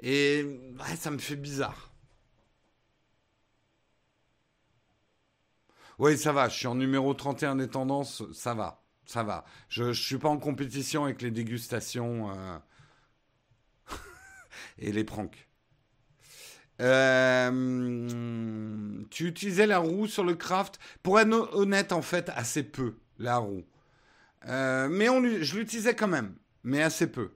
et 0.00 0.44
ça 0.96 1.10
me 1.10 1.18
fait 1.18 1.36
bizarre. 1.36 1.92
Oui, 5.98 6.16
ça 6.16 6.32
va, 6.32 6.48
je 6.48 6.56
suis 6.56 6.66
en 6.66 6.76
numéro 6.76 7.12
31 7.12 7.56
des 7.56 7.68
tendances, 7.68 8.22
ça 8.32 8.54
va, 8.54 8.82
ça 9.04 9.22
va. 9.22 9.44
Je 9.68 9.84
ne 9.84 9.92
suis 9.92 10.16
pas 10.16 10.30
en 10.30 10.38
compétition 10.38 11.04
avec 11.04 11.20
les 11.20 11.30
dégustations. 11.30 12.30
Euh, 12.30 12.58
et 14.78 14.92
les 14.92 15.04
pranks. 15.04 15.46
Euh, 16.80 18.08
tu 19.10 19.26
utilisais 19.26 19.66
la 19.66 19.78
roue 19.78 20.06
sur 20.06 20.24
le 20.24 20.34
craft 20.34 20.78
Pour 21.02 21.20
être 21.20 21.54
honnête, 21.54 21.92
en 21.92 22.02
fait, 22.02 22.30
assez 22.30 22.62
peu, 22.62 22.96
la 23.18 23.36
roue. 23.36 23.64
Euh, 24.48 24.88
mais 24.88 25.08
on, 25.08 25.22
je 25.22 25.58
l'utilisais 25.58 25.94
quand 25.94 26.08
même, 26.08 26.34
mais 26.62 26.82
assez 26.82 27.10
peu. 27.10 27.32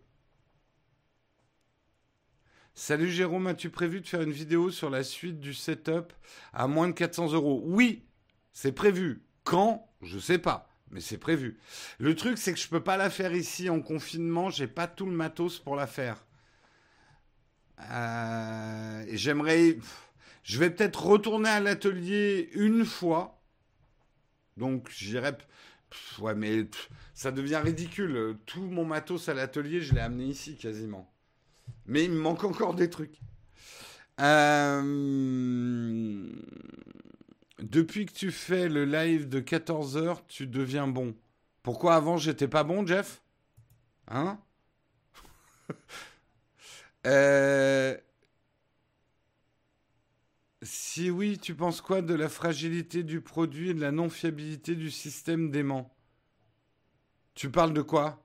Salut 2.76 3.10
Jérôme, 3.10 3.46
as-tu 3.46 3.70
prévu 3.70 4.00
de 4.00 4.06
faire 4.06 4.22
une 4.22 4.32
vidéo 4.32 4.70
sur 4.70 4.90
la 4.90 5.04
suite 5.04 5.38
du 5.38 5.54
setup 5.54 6.12
à 6.52 6.66
moins 6.66 6.88
de 6.88 6.92
400 6.92 7.32
euros? 7.32 7.62
Oui, 7.64 8.04
c'est 8.52 8.72
prévu. 8.72 9.22
Quand? 9.44 9.88
Je 10.02 10.18
sais 10.18 10.38
pas, 10.38 10.68
mais 10.90 11.00
c'est 11.00 11.18
prévu. 11.18 11.58
Le 11.98 12.16
truc, 12.16 12.36
c'est 12.36 12.52
que 12.52 12.58
je 12.58 12.68
peux 12.68 12.82
pas 12.82 12.96
la 12.96 13.10
faire 13.10 13.32
ici 13.34 13.70
en 13.70 13.80
confinement, 13.80 14.50
j'ai 14.50 14.66
pas 14.66 14.88
tout 14.88 15.06
le 15.06 15.12
matos 15.12 15.58
pour 15.60 15.76
la 15.76 15.86
faire. 15.86 16.24
Euh, 17.80 19.04
j'aimerais. 19.12 19.78
Je 20.42 20.58
vais 20.58 20.70
peut-être 20.70 21.04
retourner 21.06 21.48
à 21.48 21.60
l'atelier 21.60 22.50
une 22.54 22.84
fois. 22.84 23.40
Donc 24.56 24.88
j'irai. 24.90 25.32
Ouais, 26.18 26.34
mais 26.34 26.66
ça 27.14 27.30
devient 27.32 27.60
ridicule. 27.62 28.36
Tout 28.46 28.62
mon 28.62 28.84
matos 28.84 29.28
à 29.28 29.34
l'atelier, 29.34 29.80
je 29.80 29.94
l'ai 29.94 30.00
amené 30.00 30.24
ici 30.26 30.56
quasiment. 30.56 31.12
Mais 31.86 32.04
il 32.04 32.10
me 32.10 32.20
manque 32.20 32.44
encore 32.44 32.74
des 32.74 32.90
trucs. 32.90 33.20
Euh, 34.20 34.82
depuis 37.58 38.06
que 38.06 38.12
tu 38.12 38.30
fais 38.30 38.68
le 38.68 38.84
live 38.84 39.28
de 39.28 39.40
14h, 39.40 40.18
tu 40.28 40.46
deviens 40.46 40.86
bon. 40.86 41.14
Pourquoi 41.62 41.94
avant 41.96 42.16
j'étais 42.16 42.48
pas 42.48 42.64
bon, 42.64 42.86
Jeff? 42.86 43.22
Hein? 44.08 44.38
Euh, 47.06 47.94
si 50.64 51.10
oui, 51.10 51.38
tu 51.38 51.54
penses 51.54 51.80
quoi 51.80 52.02
de 52.02 52.14
la 52.14 52.28
fragilité 52.28 53.02
du 53.02 53.20
produit 53.20 53.70
et 53.70 53.74
de 53.74 53.80
la 53.80 53.92
non-fiabilité 53.92 54.74
du 54.74 54.90
système 54.90 55.50
d'aimant? 55.50 55.94
Tu 57.34 57.50
parles 57.50 57.74
de 57.74 57.82
quoi? 57.82 58.24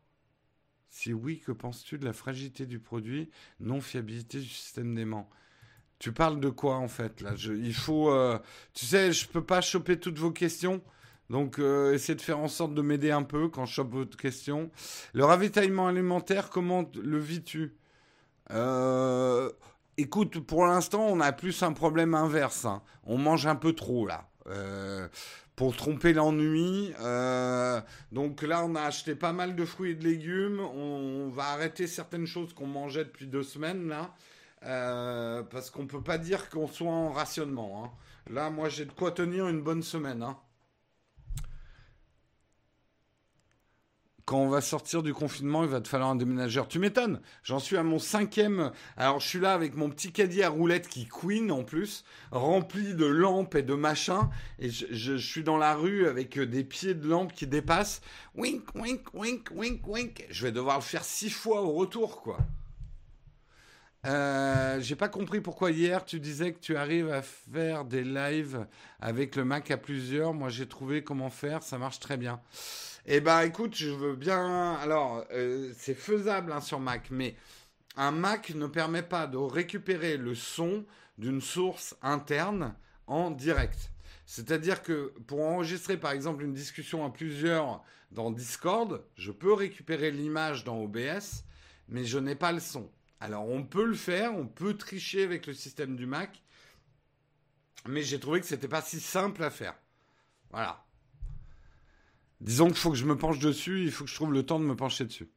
Si 0.89 1.13
oui, 1.13 1.39
que 1.39 1.51
penses-tu 1.51 1.97
de 1.99 2.05
la 2.05 2.13
fragilité 2.13 2.65
du 2.65 2.79
produit, 2.79 3.29
non-fiabilité 3.59 4.39
du 4.39 4.47
système 4.47 4.95
d'aimant? 4.95 5.29
Tu 5.99 6.13
parles 6.13 6.39
de 6.39 6.49
quoi 6.49 6.77
en 6.77 6.87
fait 6.87 7.21
là? 7.21 7.33
Il 7.45 7.73
faut, 7.73 8.09
euh, 8.09 8.39
tu 8.73 8.85
sais, 8.85 9.11
je 9.11 9.27
peux 9.27 9.43
pas 9.43 9.61
choper 9.61 9.99
toutes 9.99 10.17
vos 10.17 10.31
questions. 10.31 10.81
Donc, 11.29 11.59
euh, 11.59 11.93
essayez 11.93 12.15
de 12.15 12.21
faire 12.21 12.39
en 12.39 12.47
sorte 12.47 12.73
de 12.73 12.81
m'aider 12.81 13.11
un 13.11 13.23
peu 13.23 13.49
quand 13.49 13.65
je 13.65 13.73
chope 13.73 13.91
votre 13.91 14.17
question. 14.17 14.71
Le 15.13 15.25
ravitaillement 15.25 15.87
alimentaire, 15.87 16.49
comment 16.49 16.89
le 16.95 17.19
vis-tu? 17.19 17.75
Euh, 18.51 19.51
écoute, 19.99 20.39
pour 20.39 20.65
l'instant, 20.65 21.05
on 21.07 21.19
a 21.19 21.31
plus 21.31 21.63
un 21.63 21.73
problème 21.73 22.13
inverse. 22.13 22.65
Hein. 22.65 22.81
On 23.05 23.17
mange 23.17 23.45
un 23.45 23.55
peu 23.55 23.73
trop 23.73 24.05
là. 24.05 24.25
Euh, 24.47 25.07
pour 25.55 25.75
tromper 25.75 26.13
l'ennui. 26.13 26.93
Euh, 27.01 27.81
donc 28.11 28.41
là, 28.41 28.63
on 28.65 28.75
a 28.75 28.81
acheté 28.81 29.13
pas 29.13 29.33
mal 29.33 29.55
de 29.55 29.65
fruits 29.65 29.91
et 29.91 29.95
de 29.95 30.03
légumes. 30.03 30.59
On, 30.59 31.29
va 31.29 31.49
arrêter 31.49 31.85
certaines 31.85 32.25
choses 32.25 32.53
qu'on 32.53 32.67
mangeait 32.67 33.03
depuis 33.03 33.27
deux 33.27 33.43
semaines 33.43 33.87
là. 33.87 34.13
parce 35.51 35.69
qu'on 35.69 35.85
peut 35.85 36.01
pas 36.01 36.17
dire 36.17 36.49
qu'on 36.49 36.67
soit 36.67 36.91
en 36.91 37.11
rationnement. 37.11 37.83
Hein. 37.83 37.91
Là, 38.31 38.49
moi, 38.49 38.69
j'ai 38.69 38.85
de 38.85 38.91
quoi 38.91 39.11
tenir 39.11 39.47
une 39.47 39.61
bonne 39.61 39.83
semaine. 39.83 40.23
Hein. 40.23 40.37
Quand 44.29 44.37
on 44.37 44.47
va 44.47 44.61
sortir 44.61 45.01
du 45.01 45.11
confinement, 45.11 45.63
il 45.63 45.69
va 45.69 45.81
te 45.81 45.87
falloir 45.87 46.11
un 46.11 46.15
déménageur. 46.15 46.67
Tu 46.67 46.77
m'étonnes. 46.77 47.19
J'en 47.41 47.57
suis 47.57 47.77
à 47.77 47.81
mon 47.81 47.97
cinquième. 47.97 48.71
Alors, 48.95 49.19
je 49.19 49.27
suis 49.27 49.39
là 49.39 49.53
avec 49.53 49.75
mon 49.75 49.89
petit 49.89 50.11
caddie 50.11 50.43
à 50.43 50.49
roulettes 50.49 50.87
qui 50.87 51.07
queen 51.07 51.51
en 51.51 51.63
plus, 51.63 52.05
rempli 52.29 52.93
de 52.93 53.07
lampes 53.07 53.55
et 53.55 53.63
de 53.63 53.73
machins. 53.73 54.29
Et 54.59 54.69
je, 54.69 55.17
suis 55.17 55.41
dans 55.41 55.57
la 55.57 55.73
rue 55.73 56.05
avec 56.07 56.37
euh, 56.37 56.45
des 56.45 56.63
pieds 56.63 56.93
de 56.93 57.07
lampes 57.07 57.33
qui 57.33 57.47
dépassent. 57.47 58.01
Wink, 58.35 58.75
wink, 58.75 59.11
wink, 59.15 59.49
wink, 59.49 59.87
wink. 59.87 60.27
Je 60.29 60.45
vais 60.45 60.51
devoir 60.51 60.75
le 60.75 60.83
faire 60.83 61.03
six 61.03 61.31
fois 61.31 61.63
au 61.63 61.71
retour, 61.71 62.21
quoi. 62.21 62.37
Euh, 64.05 64.79
j'ai 64.79 64.95
pas 64.95 65.09
compris 65.09 65.41
pourquoi 65.41 65.71
hier 65.71 66.05
tu 66.05 66.19
disais 66.19 66.53
que 66.53 66.59
tu 66.59 66.77
arrives 66.77 67.11
à 67.11 67.21
faire 67.21 67.83
des 67.83 68.03
lives 68.03 68.65
avec 69.01 69.35
le 69.35 69.43
Mac 69.43 69.71
à 69.71 69.77
plusieurs. 69.77 70.33
Moi 70.33 70.47
j'ai 70.47 70.67
trouvé 70.67 71.03
comment 71.03 71.29
faire, 71.29 71.63
ça 71.63 71.77
marche 71.77 71.99
très 71.99 72.15
bien. 72.15 72.39
Eh 73.11 73.21
ben, 73.21 73.41
écoute, 73.41 73.73
je 73.75 73.89
veux 73.89 74.15
bien. 74.15 74.73
Alors, 74.75 75.25
euh, 75.31 75.73
c'est 75.75 75.95
faisable 75.95 76.51
hein, 76.51 76.61
sur 76.61 76.79
Mac, 76.79 77.07
mais 77.09 77.35
un 77.95 78.11
Mac 78.11 78.51
ne 78.51 78.67
permet 78.67 79.01
pas 79.01 79.25
de 79.25 79.35
récupérer 79.35 80.15
le 80.15 80.35
son 80.35 80.85
d'une 81.17 81.41
source 81.41 81.97
interne 82.03 82.75
en 83.07 83.31
direct. 83.31 83.91
C'est-à-dire 84.27 84.83
que 84.83 85.11
pour 85.25 85.41
enregistrer 85.41 85.97
par 85.97 86.11
exemple 86.11 86.43
une 86.43 86.53
discussion 86.53 87.03
à 87.03 87.09
plusieurs 87.09 87.83
dans 88.11 88.29
Discord, 88.29 89.03
je 89.15 89.31
peux 89.31 89.53
récupérer 89.53 90.11
l'image 90.11 90.63
dans 90.63 90.79
OBS, 90.79 91.45
mais 91.87 92.05
je 92.05 92.19
n'ai 92.19 92.35
pas 92.35 92.51
le 92.51 92.59
son. 92.59 92.91
Alors 93.19 93.49
on 93.49 93.63
peut 93.63 93.85
le 93.85 93.95
faire, 93.95 94.35
on 94.35 94.45
peut 94.45 94.77
tricher 94.77 95.23
avec 95.23 95.47
le 95.47 95.55
système 95.55 95.95
du 95.95 96.05
Mac, 96.05 96.43
mais 97.87 98.03
j'ai 98.03 98.19
trouvé 98.19 98.39
que 98.39 98.45
c'était 98.45 98.67
pas 98.67 98.83
si 98.83 98.99
simple 98.99 99.43
à 99.43 99.49
faire. 99.49 99.73
Voilà. 100.51 100.85
Disons 102.41 102.67
qu'il 102.67 102.77
faut 102.77 102.91
que 102.91 102.97
je 102.97 103.05
me 103.05 103.17
penche 103.17 103.39
dessus, 103.39 103.83
il 103.83 103.91
faut 103.91 104.05
que 104.05 104.09
je 104.09 104.15
trouve 104.15 104.33
le 104.33 104.43
temps 104.43 104.59
de 104.59 104.65
me 104.65 104.75
pencher 104.75 105.05
dessus. 105.05 105.29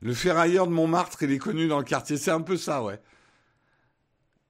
Le 0.00 0.14
ferrailleur 0.14 0.66
de 0.66 0.72
Montmartre, 0.72 1.22
il 1.22 1.32
est 1.32 1.38
connu 1.38 1.66
dans 1.66 1.78
le 1.78 1.84
quartier. 1.84 2.16
C'est 2.16 2.30
un 2.30 2.40
peu 2.40 2.56
ça, 2.56 2.82
ouais. 2.82 3.00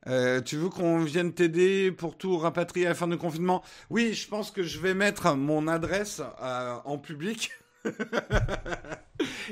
Euh, 0.07 0.41
tu 0.41 0.57
veux 0.57 0.69
qu'on 0.69 0.99
vienne 0.99 1.33
t'aider 1.33 1.93
pour 1.93 2.17
tout 2.17 2.39
rapatrier 2.39 2.87
à 2.87 2.91
la 2.91 2.95
fin 2.95 3.09
de 3.09 3.17
confinement? 3.17 3.63
Oui, 3.91 4.15
je 4.15 4.29
pense 4.29 4.51
que 4.51 4.63
je 4.63 4.79
vais 4.79 4.95
mettre 4.95 5.35
mon 5.35 5.69
adresse 5.69 6.23
euh, 6.43 6.79
en 6.85 6.99
public 6.99 7.51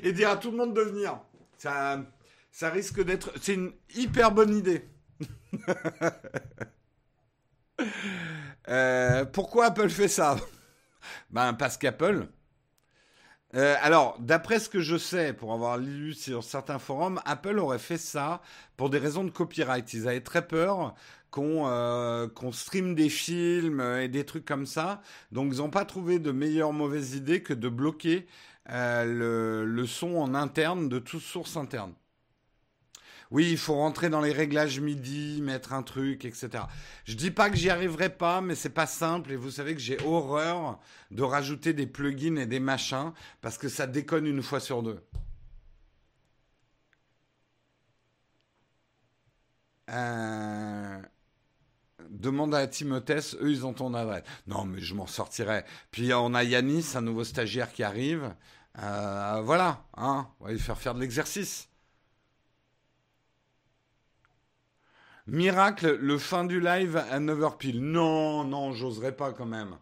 et 0.03 0.13
dire 0.13 0.31
à 0.31 0.37
tout 0.37 0.51
le 0.51 0.57
monde 0.57 0.75
de 0.75 0.81
venir. 0.81 1.19
Ça, 1.59 2.05
ça 2.51 2.71
risque 2.71 3.03
d'être. 3.05 3.33
C'est 3.41 3.55
une 3.55 3.73
hyper 3.95 4.33
bonne 4.33 4.55
idée. 4.57 4.85
Euh, 8.69 9.25
pourquoi 9.27 9.67
Apple 9.67 9.89
fait 9.89 10.09
ça? 10.09 10.37
Ben, 11.31 11.55
parce 11.55 11.77
qu'Apple. 11.77 12.29
Euh, 13.55 13.77
alors, 13.81 14.17
d'après 14.21 14.59
ce 14.59 14.69
que 14.69 14.81
je 14.81 14.97
sais, 14.97 15.33
pour 15.33 15.53
avoir 15.53 15.79
lu 15.79 16.15
sur 16.15 16.45
certains 16.45 16.79
forums, 16.79 17.21
Apple 17.25 17.59
aurait 17.59 17.79
fait 17.79 17.97
ça 17.97 18.43
pour 18.77 18.91
des 18.91 18.99
raisons 18.99 19.25
de 19.25 19.31
copyright. 19.31 19.93
Ils 19.95 20.09
avaient 20.09 20.21
très 20.21 20.47
peur 20.47 20.95
qu'on 21.31 21.67
euh, 21.69 22.29
stream 22.53 22.95
des 22.95 23.09
films 23.09 23.81
et 23.81 24.09
des 24.09 24.25
trucs 24.25 24.45
comme 24.45 24.67
ça. 24.67 25.01
Donc, 25.33 25.53
ils 25.53 25.59
n'ont 25.59 25.71
pas 25.71 25.85
trouvé 25.85 26.19
de 26.19 26.33
meilleure 26.33 26.73
mauvaise 26.73 27.15
idée 27.15 27.43
que 27.43 27.55
de 27.55 27.69
bloquer 27.69 28.27
euh, 28.71 29.05
le, 29.05 29.65
le 29.65 29.87
son 29.87 30.17
en 30.17 30.35
interne 30.35 30.89
de 30.89 30.99
toute 30.99 31.23
source 31.23 31.57
interne. 31.57 31.93
Oui, 33.31 33.51
il 33.51 33.59
faut 33.59 33.74
rentrer 33.74 34.09
dans 34.09 34.20
les 34.20 34.33
réglages 34.33 34.81
MIDI, 34.81 35.41
mettre 35.43 35.72
un 35.72 35.83
truc, 35.83 36.24
etc. 36.24 36.64
Je 37.05 37.14
dis 37.14 37.31
pas 37.31 37.51
que 37.51 37.57
j'y 37.57 37.70
arriverai 37.70 38.11
pas, 38.11 38.41
mais 38.41 38.55
c'est 38.55 38.70
pas 38.70 38.87
simple. 38.87 39.33
Et 39.33 39.37
vous 39.37 39.51
savez 39.51 39.74
que 39.74 39.81
j'ai 39.81 39.99
horreur 40.05 40.79
de 41.11 41.22
rajouter 41.22 41.72
des 41.72 41.87
plugins 41.87 42.37
et 42.37 42.47
des 42.47 42.61
machins 42.61 43.12
parce 43.41 43.59
que 43.59 43.68
ça 43.68 43.87
déconne 43.87 44.27
une 44.27 44.43
fois 44.43 44.61
sur 44.61 44.83
deux. 44.83 45.01
Euh, 49.91 51.01
demande 52.11 52.55
à 52.55 52.66
Timothée, 52.66 53.20
eux 53.41 53.51
ils 53.51 53.66
ont 53.66 53.72
ton 53.72 53.95
adresse. 53.95 54.24
Non, 54.47 54.64
mais 54.64 54.81
je 54.81 54.95
m'en 54.95 55.07
sortirai. 55.07 55.64
Puis 55.91 56.12
on 56.14 56.35
a 56.35 56.45
Yanis, 56.45 56.93
un 56.95 57.03
nouveau 57.03 57.24
stagiaire 57.24 57.72
qui 57.72 57.83
arrive. 57.83 58.35
Euh, 58.83 59.41
voilà, 59.45 59.85
hein, 59.97 60.29
on 60.41 60.47
va 60.47 60.53
lui 60.53 60.59
faire 60.59 60.79
faire 60.79 60.95
de 60.95 61.01
l'exercice. 61.01 61.68
Miracle, 65.29 65.99
le 66.01 66.18
fin 66.18 66.45
du 66.45 66.61
live 66.61 66.97
à 66.97 67.18
9h 67.18 67.57
pile. 67.57 67.83
Non, 67.83 68.45
non, 68.45 68.70
j'oserais 68.70 69.11
pas 69.11 69.33
quand 69.33 69.45
même. 69.45 69.77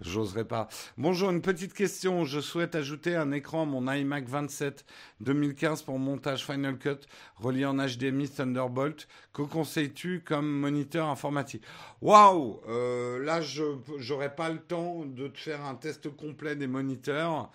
J'oserais 0.00 0.46
pas. 0.46 0.68
Bonjour, 0.96 1.30
une 1.30 1.42
petite 1.42 1.74
question. 1.74 2.24
Je 2.24 2.40
souhaite 2.40 2.74
ajouter 2.74 3.14
un 3.14 3.30
écran 3.32 3.62
à 3.62 3.64
mon 3.66 3.92
iMac 3.92 4.26
27 4.26 4.86
2015 5.20 5.82
pour 5.82 5.98
montage 5.98 6.46
Final 6.46 6.78
Cut 6.78 6.96
relié 7.36 7.66
en 7.66 7.74
HDMI 7.76 8.30
Thunderbolt. 8.30 9.06
Que 9.34 9.42
conseilles-tu 9.42 10.22
comme 10.24 10.50
moniteur 10.50 11.08
informatique? 11.08 11.62
Waouh 12.00 12.62
euh, 12.66 13.22
Là, 13.22 13.42
je 13.42 13.64
n'aurai 14.08 14.34
pas 14.34 14.48
le 14.48 14.60
temps 14.60 15.04
de 15.04 15.28
te 15.28 15.38
faire 15.38 15.62
un 15.62 15.74
test 15.74 16.08
complet 16.16 16.56
des 16.56 16.68
moniteurs. 16.68 17.50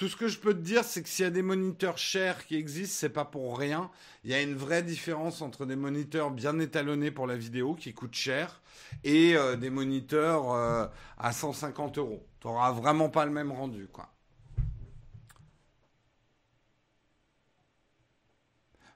Tout 0.00 0.08
ce 0.08 0.16
que 0.16 0.28
je 0.28 0.38
peux 0.38 0.54
te 0.54 0.60
dire, 0.60 0.82
c'est 0.82 1.02
que 1.02 1.10
s'il 1.10 1.26
y 1.26 1.28
a 1.28 1.30
des 1.30 1.42
moniteurs 1.42 1.98
chers 1.98 2.46
qui 2.46 2.56
existent, 2.56 2.96
c'est 2.98 3.10
pas 3.10 3.26
pour 3.26 3.58
rien. 3.58 3.90
Il 4.24 4.30
y 4.30 4.34
a 4.34 4.40
une 4.40 4.54
vraie 4.54 4.82
différence 4.82 5.42
entre 5.42 5.66
des 5.66 5.76
moniteurs 5.76 6.30
bien 6.30 6.58
étalonnés 6.58 7.10
pour 7.10 7.26
la 7.26 7.36
vidéo 7.36 7.74
qui 7.74 7.92
coûtent 7.92 8.14
cher 8.14 8.62
et 9.04 9.36
euh, 9.36 9.56
des 9.56 9.68
moniteurs 9.68 10.52
euh, 10.52 10.86
à 11.18 11.32
150 11.32 11.98
euros. 11.98 12.26
Tu 12.40 12.46
n'auras 12.46 12.72
vraiment 12.72 13.10
pas 13.10 13.26
le 13.26 13.30
même 13.30 13.52
rendu, 13.52 13.88
quoi. 13.92 14.08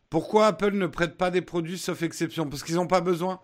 Pourquoi 0.08 0.46
Apple 0.46 0.72
ne 0.72 0.86
prête 0.86 1.18
pas 1.18 1.30
des 1.30 1.42
produits 1.42 1.76
sauf 1.76 2.00
exception? 2.00 2.48
Parce 2.48 2.62
qu'ils 2.62 2.76
n'ont 2.76 2.86
pas 2.86 3.02
besoin. 3.02 3.42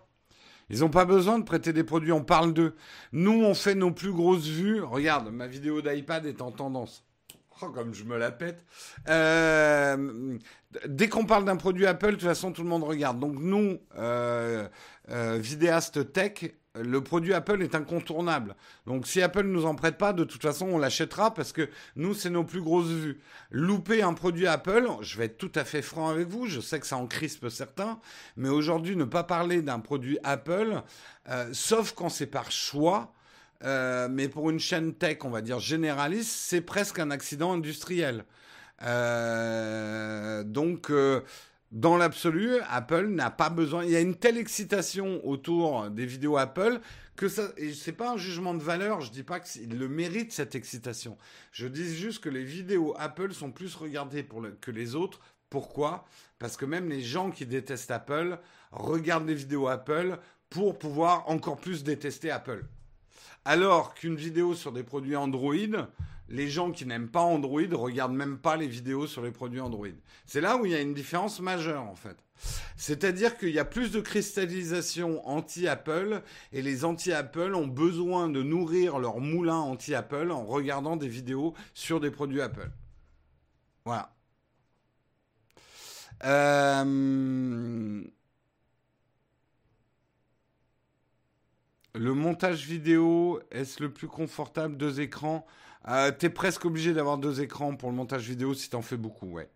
Ils 0.71 0.79
n'ont 0.79 0.89
pas 0.89 1.05
besoin 1.05 1.37
de 1.37 1.43
prêter 1.43 1.73
des 1.73 1.83
produits, 1.83 2.11
on 2.11 2.23
parle 2.23 2.55
d'eux. 2.55 2.75
Nous, 3.11 3.43
on 3.43 3.53
fait 3.53 3.75
nos 3.75 3.91
plus 3.91 4.13
grosses 4.13 4.47
vues. 4.47 4.81
Regarde, 4.81 5.29
ma 5.29 5.45
vidéo 5.45 5.83
d'iPad 5.83 6.25
est 6.25 6.41
en 6.41 6.51
tendance. 6.51 7.05
Oh, 7.61 7.69
comme 7.69 7.93
je 7.93 8.03
me 8.03 8.17
la 8.17 8.31
pète. 8.31 8.63
Euh, 9.07 10.37
dès 10.87 11.09
qu'on 11.09 11.25
parle 11.25 11.45
d'un 11.45 11.57
produit 11.57 11.85
Apple, 11.85 12.11
de 12.11 12.15
toute 12.15 12.23
façon, 12.23 12.51
tout 12.51 12.63
le 12.63 12.69
monde 12.69 12.83
regarde. 12.83 13.19
Donc 13.19 13.35
nous, 13.39 13.77
euh, 13.97 14.67
euh, 15.09 15.37
vidéastes 15.39 16.11
tech, 16.11 16.53
le 16.73 17.03
produit 17.03 17.33
Apple 17.33 17.61
est 17.61 17.75
incontournable. 17.75 18.55
Donc 18.87 19.05
si 19.05 19.21
Apple 19.21 19.43
ne 19.43 19.51
nous 19.51 19.65
en 19.65 19.75
prête 19.75 19.97
pas, 19.97 20.13
de 20.13 20.23
toute 20.23 20.41
façon, 20.41 20.67
on 20.67 20.77
l'achètera 20.77 21.33
parce 21.33 21.51
que 21.51 21.69
nous, 21.95 22.13
c'est 22.13 22.29
nos 22.29 22.43
plus 22.43 22.61
grosses 22.61 22.87
vues. 22.87 23.21
Louper 23.51 24.01
un 24.01 24.13
produit 24.13 24.47
Apple, 24.47 24.87
je 25.01 25.17
vais 25.17 25.25
être 25.25 25.37
tout 25.37 25.51
à 25.55 25.65
fait 25.65 25.81
franc 25.81 26.09
avec 26.09 26.29
vous, 26.29 26.47
je 26.47 26.61
sais 26.61 26.79
que 26.79 26.87
ça 26.87 26.97
en 26.97 27.05
crispe 27.05 27.49
certains, 27.49 27.99
mais 28.37 28.49
aujourd'hui, 28.49 28.95
ne 28.95 29.03
pas 29.03 29.23
parler 29.23 29.61
d'un 29.61 29.79
produit 29.79 30.17
Apple, 30.23 30.81
sauf 31.51 31.91
quand 31.91 32.07
c'est 32.07 32.25
par 32.25 32.51
choix, 32.51 33.13
euh, 33.63 34.07
mais 34.09 34.27
pour 34.27 34.49
une 34.49 34.59
chaîne 34.59 34.93
tech, 34.93 35.19
on 35.23 35.29
va 35.29 35.41
dire 35.41 35.59
généraliste, 35.59 36.31
c'est 36.31 36.61
presque 36.61 36.99
un 36.99 37.11
accident 37.11 37.53
industriel. 37.53 38.25
Euh, 38.83 40.43
donc, 40.43 40.89
euh, 40.89 41.21
dans 41.71 41.97
l'absolu, 41.97 42.57
Apple 42.69 43.07
n'a 43.07 43.29
pas 43.29 43.49
besoin. 43.49 43.85
Il 43.85 43.91
y 43.91 43.95
a 43.95 44.01
une 44.01 44.15
telle 44.15 44.37
excitation 44.37 45.25
autour 45.25 45.89
des 45.89 46.05
vidéos 46.05 46.37
Apple 46.37 46.79
que 47.15 47.29
ça. 47.29 47.49
Et 47.57 47.73
c'est 47.73 47.91
pas 47.91 48.11
un 48.11 48.17
jugement 48.17 48.53
de 48.53 48.63
valeur. 48.63 49.01
Je 49.01 49.11
dis 49.11 49.23
pas 49.23 49.39
qu'il 49.39 49.77
le 49.77 49.87
mérite 49.87 50.31
cette 50.31 50.55
excitation. 50.55 51.17
Je 51.51 51.67
dis 51.67 51.95
juste 51.95 52.23
que 52.23 52.29
les 52.29 52.43
vidéos 52.43 52.95
Apple 52.97 53.33
sont 53.33 53.51
plus 53.51 53.75
regardées 53.75 54.27
que 54.59 54.71
les 54.71 54.95
autres. 54.95 55.19
Pourquoi? 55.49 56.05
Parce 56.39 56.57
que 56.57 56.65
même 56.65 56.89
les 56.89 57.01
gens 57.01 57.29
qui 57.29 57.45
détestent 57.45 57.91
Apple 57.91 58.39
regardent 58.71 59.27
les 59.27 59.35
vidéos 59.35 59.67
Apple 59.67 60.17
pour 60.49 60.77
pouvoir 60.77 61.29
encore 61.29 61.57
plus 61.57 61.83
détester 61.83 62.31
Apple. 62.31 62.65
Alors 63.45 63.93
qu'une 63.95 64.15
vidéo 64.15 64.53
sur 64.53 64.71
des 64.71 64.83
produits 64.83 65.15
Android, 65.15 65.55
les 66.29 66.49
gens 66.49 66.71
qui 66.71 66.85
n'aiment 66.85 67.09
pas 67.09 67.21
Android 67.21 67.61
regardent 67.71 68.13
même 68.13 68.37
pas 68.37 68.55
les 68.55 68.67
vidéos 68.67 69.07
sur 69.07 69.21
les 69.21 69.31
produits 69.31 69.59
Android. 69.59 69.87
C'est 70.25 70.41
là 70.41 70.57
où 70.57 70.65
il 70.65 70.71
y 70.71 70.75
a 70.75 70.81
une 70.81 70.93
différence 70.93 71.39
majeure 71.39 71.83
en 71.83 71.95
fait. 71.95 72.17
C'est-à-dire 72.75 73.37
qu'il 73.37 73.49
y 73.49 73.59
a 73.59 73.65
plus 73.65 73.91
de 73.91 73.99
cristallisation 73.99 75.27
anti-Apple 75.27 76.21
et 76.51 76.61
les 76.61 76.85
anti-Apple 76.85 77.53
ont 77.53 77.67
besoin 77.67 78.29
de 78.29 78.41
nourrir 78.41 78.99
leur 78.99 79.19
moulin 79.19 79.57
anti-Apple 79.57 80.31
en 80.31 80.45
regardant 80.45 80.95
des 80.95 81.07
vidéos 81.07 81.53
sur 81.73 81.99
des 81.99 82.11
produits 82.11 82.41
Apple. 82.41 82.71
Voilà. 83.85 84.13
Euh... 86.23 88.03
Le 91.93 92.13
montage 92.13 92.65
vidéo, 92.65 93.41
est-ce 93.51 93.83
le 93.83 93.91
plus 93.91 94.07
confortable 94.07 94.77
Deux 94.77 95.01
écrans? 95.01 95.45
Euh, 95.89 96.11
T'es 96.11 96.29
presque 96.29 96.63
obligé 96.63 96.93
d'avoir 96.93 97.17
deux 97.17 97.41
écrans 97.41 97.75
pour 97.75 97.89
le 97.89 97.95
montage 97.95 98.29
vidéo 98.29 98.53
si 98.53 98.69
t'en 98.69 98.81
fais 98.81 98.95
beaucoup, 98.95 99.27
ouais. 99.27 99.49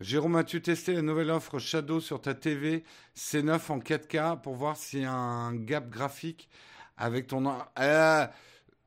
Jérôme, 0.00 0.36
as-tu 0.36 0.60
testé 0.60 0.92
la 0.92 1.02
nouvelle 1.02 1.30
offre 1.30 1.58
Shadow 1.58 2.00
sur 2.00 2.20
ta 2.20 2.34
TV 2.34 2.84
C9 3.16 3.70
en 3.70 3.78
4K 3.78 4.40
pour 4.42 4.54
voir 4.56 4.76
s'il 4.76 5.02
y 5.02 5.04
a 5.04 5.12
un 5.12 5.54
gap 5.54 5.88
graphique 5.88 6.50
avec 6.96 7.28
ton... 7.28 7.46
Euh, 7.78 8.26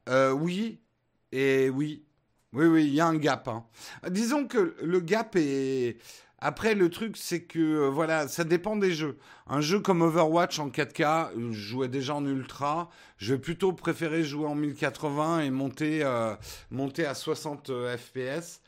euh, 0.09 0.31
oui, 0.31 0.81
et 1.31 1.69
oui. 1.69 2.03
Oui, 2.51 2.65
oui, 2.65 2.85
il 2.87 2.93
y 2.93 2.99
a 2.99 3.07
un 3.07 3.17
gap. 3.17 3.47
Hein. 3.47 3.65
Disons 4.09 4.47
que 4.47 4.75
le 4.83 4.99
gap 4.99 5.35
est... 5.35 5.97
Après, 6.41 6.73
le 6.73 6.89
truc, 6.89 7.17
c'est 7.17 7.43
que, 7.43 7.59
euh, 7.59 7.89
voilà, 7.89 8.27
ça 8.29 8.43
dépend 8.45 8.75
des 8.77 8.93
jeux. 8.93 9.17
Un 9.47 9.59
jeu 9.61 9.79
comme 9.81 10.01
Overwatch 10.01 10.59
en 10.59 10.69
4K, 10.69 11.31
euh, 11.35 11.51
je 11.51 11.59
jouais 11.59 11.89
déjà 11.89 12.15
en 12.15 12.25
ultra. 12.25 12.89
Je 13.17 13.33
vais 13.33 13.39
plutôt 13.39 13.73
préférer 13.73 14.23
jouer 14.23 14.47
en 14.47 14.55
1080 14.55 15.41
et 15.41 15.49
monter, 15.51 16.01
euh, 16.03 16.35
à 17.07 17.13
60 17.13 17.71
FPS. 17.97 18.61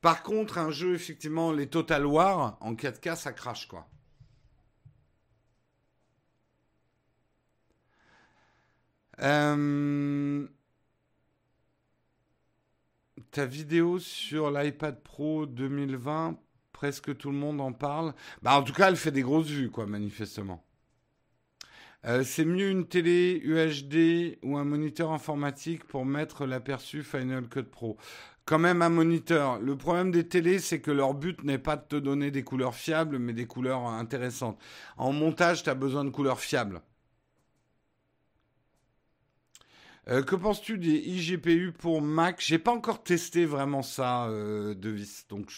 par 0.00 0.22
contre, 0.22 0.58
un 0.58 0.70
jeu, 0.70 0.94
effectivement, 0.94 1.52
les 1.52 1.66
Total 1.68 2.06
War, 2.06 2.56
en 2.60 2.74
4K, 2.74 3.16
ça 3.16 3.32
crache, 3.32 3.66
quoi. 3.68 3.86
Ta 13.36 13.44
vidéo 13.44 13.98
sur 13.98 14.50
l'iPad 14.50 15.02
Pro 15.02 15.44
2020, 15.44 16.38
presque 16.72 17.14
tout 17.18 17.30
le 17.30 17.36
monde 17.36 17.60
en 17.60 17.74
parle. 17.74 18.14
Bah, 18.40 18.58
en 18.58 18.62
tout 18.62 18.72
cas, 18.72 18.88
elle 18.88 18.96
fait 18.96 19.10
des 19.10 19.20
grosses 19.20 19.48
vues, 19.48 19.70
quoi, 19.70 19.84
manifestement. 19.84 20.64
Euh, 22.06 22.24
c'est 22.24 22.46
mieux 22.46 22.70
une 22.70 22.86
télé 22.86 23.38
UHD 23.44 24.38
ou 24.42 24.56
un 24.56 24.64
moniteur 24.64 25.12
informatique 25.12 25.84
pour 25.84 26.06
mettre 26.06 26.46
l'aperçu 26.46 27.02
Final 27.02 27.46
Cut 27.50 27.64
Pro. 27.64 27.98
Quand 28.46 28.58
même 28.58 28.80
un 28.80 28.88
moniteur. 28.88 29.60
Le 29.60 29.76
problème 29.76 30.12
des 30.12 30.26
télés, 30.26 30.58
c'est 30.58 30.80
que 30.80 30.90
leur 30.90 31.12
but 31.12 31.44
n'est 31.44 31.58
pas 31.58 31.76
de 31.76 31.84
te 31.86 31.96
donner 31.96 32.30
des 32.30 32.42
couleurs 32.42 32.74
fiables, 32.74 33.18
mais 33.18 33.34
des 33.34 33.46
couleurs 33.46 33.84
intéressantes. 33.86 34.58
En 34.96 35.12
montage, 35.12 35.62
tu 35.62 35.68
as 35.68 35.74
besoin 35.74 36.06
de 36.06 36.10
couleurs 36.10 36.40
fiables. 36.40 36.80
Euh, 40.08 40.22
que 40.22 40.36
penses-tu 40.36 40.78
des 40.78 40.98
iGPU 40.98 41.72
pour 41.72 42.00
Mac? 42.00 42.36
J'ai 42.38 42.58
pas 42.58 42.70
encore 42.70 43.02
testé 43.02 43.44
vraiment 43.44 43.82
ça, 43.82 44.26
euh, 44.26 44.74
Devis. 44.74 45.24
Donc 45.28 45.50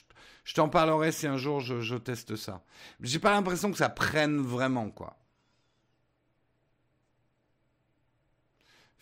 je, 0.45 0.55
t'en 0.55 0.71
parlerai 0.71 1.13
si 1.13 1.27
un 1.27 1.37
jour 1.37 1.61
je, 1.61 1.97
teste 1.97 2.35
ça. 2.37 2.65
J'ai 3.03 3.19
pas 3.19 3.33
l'impression 3.33 3.71
que 3.71 3.77
ça 3.77 3.91
prenne 3.91 4.39
vraiment, 4.39 4.91
quoi. 4.91 5.19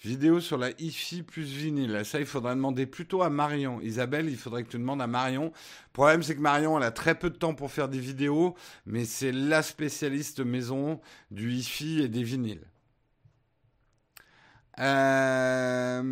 Vidéo 0.02 0.40
sur 0.40 0.58
la 0.58 0.70
hi 0.78 1.22
plus 1.22 1.44
vinyle. 1.44 2.02
Ça, 2.04 2.20
il 2.20 2.26
faudrait 2.26 2.54
demander 2.54 2.86
plutôt 2.86 3.22
à 3.22 3.30
Marion. 3.30 3.80
Isabelle, 3.80 4.28
il 4.28 4.36
faudrait 4.36 4.62
que 4.62 4.68
tu 4.68 4.78
demandes 4.78 5.00
à 5.00 5.06
Marion. 5.06 5.46
Le 5.46 5.92
problème, 5.92 6.22
c'est 6.22 6.34
que 6.36 6.40
Marion, 6.40 6.76
elle 6.76 6.84
a 6.84 6.90
très 6.90 7.18
peu 7.18 7.30
de 7.30 7.36
temps 7.36 7.54
pour 7.54 7.70
faire 7.70 7.88
des 7.88 7.98
vidéos, 7.98 8.56
mais 8.84 9.04
c'est 9.04 9.32
la 9.32 9.62
spécialiste 9.62 10.40
maison 10.40 11.00
du 11.30 11.54
hi 11.54 12.02
et 12.02 12.08
des 12.08 12.22
vinyles. 12.22 12.66
Euh, 14.78 16.02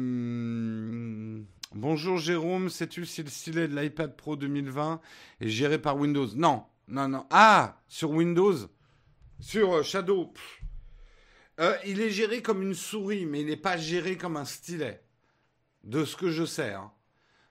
bonjour 1.74 2.16
Jérôme, 2.16 2.70
sais-tu 2.70 3.04
si 3.04 3.22
le 3.22 3.28
stylet 3.28 3.68
de 3.68 3.78
l'iPad 3.78 4.16
Pro 4.16 4.36
2020 4.36 5.02
est 5.40 5.48
géré 5.48 5.78
par 5.78 5.98
Windows? 5.98 6.28
Non, 6.34 6.64
non, 6.88 7.08
non. 7.08 7.26
Ah, 7.30 7.82
sur 7.88 8.10
Windows? 8.10 8.56
Sur 9.38 9.74
euh, 9.74 9.82
Shadow? 9.82 10.32
Euh, 11.60 11.76
Il 11.84 12.00
est 12.00 12.10
géré 12.10 12.40
comme 12.40 12.62
une 12.62 12.74
souris, 12.74 13.26
mais 13.26 13.42
il 13.42 13.46
n'est 13.46 13.56
pas 13.56 13.76
géré 13.76 14.16
comme 14.16 14.38
un 14.38 14.46
stylet. 14.46 15.02
De 15.82 16.06
ce 16.06 16.16
que 16.16 16.30
je 16.30 16.46
sais. 16.46 16.72
Hein. 16.72 16.90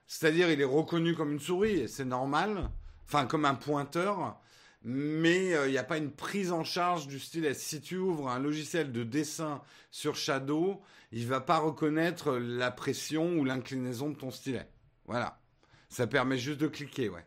C'est-à-dire, 0.08 0.50
il 0.50 0.60
est 0.60 0.64
reconnu 0.64 1.14
comme 1.14 1.32
une 1.32 1.38
souris, 1.38 1.80
et 1.80 1.88
c'est 1.88 2.04
normal. 2.04 2.70
Enfin, 3.06 3.26
comme 3.26 3.44
un 3.44 3.54
pointeur 3.54 4.40
mais 4.84 5.52
il 5.66 5.70
n'y 5.70 5.78
a 5.78 5.84
pas 5.84 5.96
une 5.96 6.12
prise 6.12 6.52
en 6.52 6.62
charge 6.62 7.08
du 7.08 7.18
stylet. 7.18 7.54
Si 7.54 7.80
tu 7.80 7.96
ouvres 7.96 8.28
un 8.28 8.38
logiciel 8.38 8.92
de 8.92 9.02
dessin 9.02 9.62
sur 9.90 10.14
Shadow, 10.14 10.82
il 11.10 11.26
va 11.26 11.40
pas 11.40 11.58
reconnaître 11.58 12.36
la 12.36 12.70
pression 12.70 13.34
ou 13.36 13.44
l'inclinaison 13.44 14.10
de 14.10 14.16
ton 14.16 14.30
stylet. 14.30 14.68
Voilà. 15.06 15.40
Ça 15.88 16.06
permet 16.06 16.38
juste 16.38 16.60
de 16.60 16.66
cliquer, 16.66 17.08
ouais. 17.08 17.24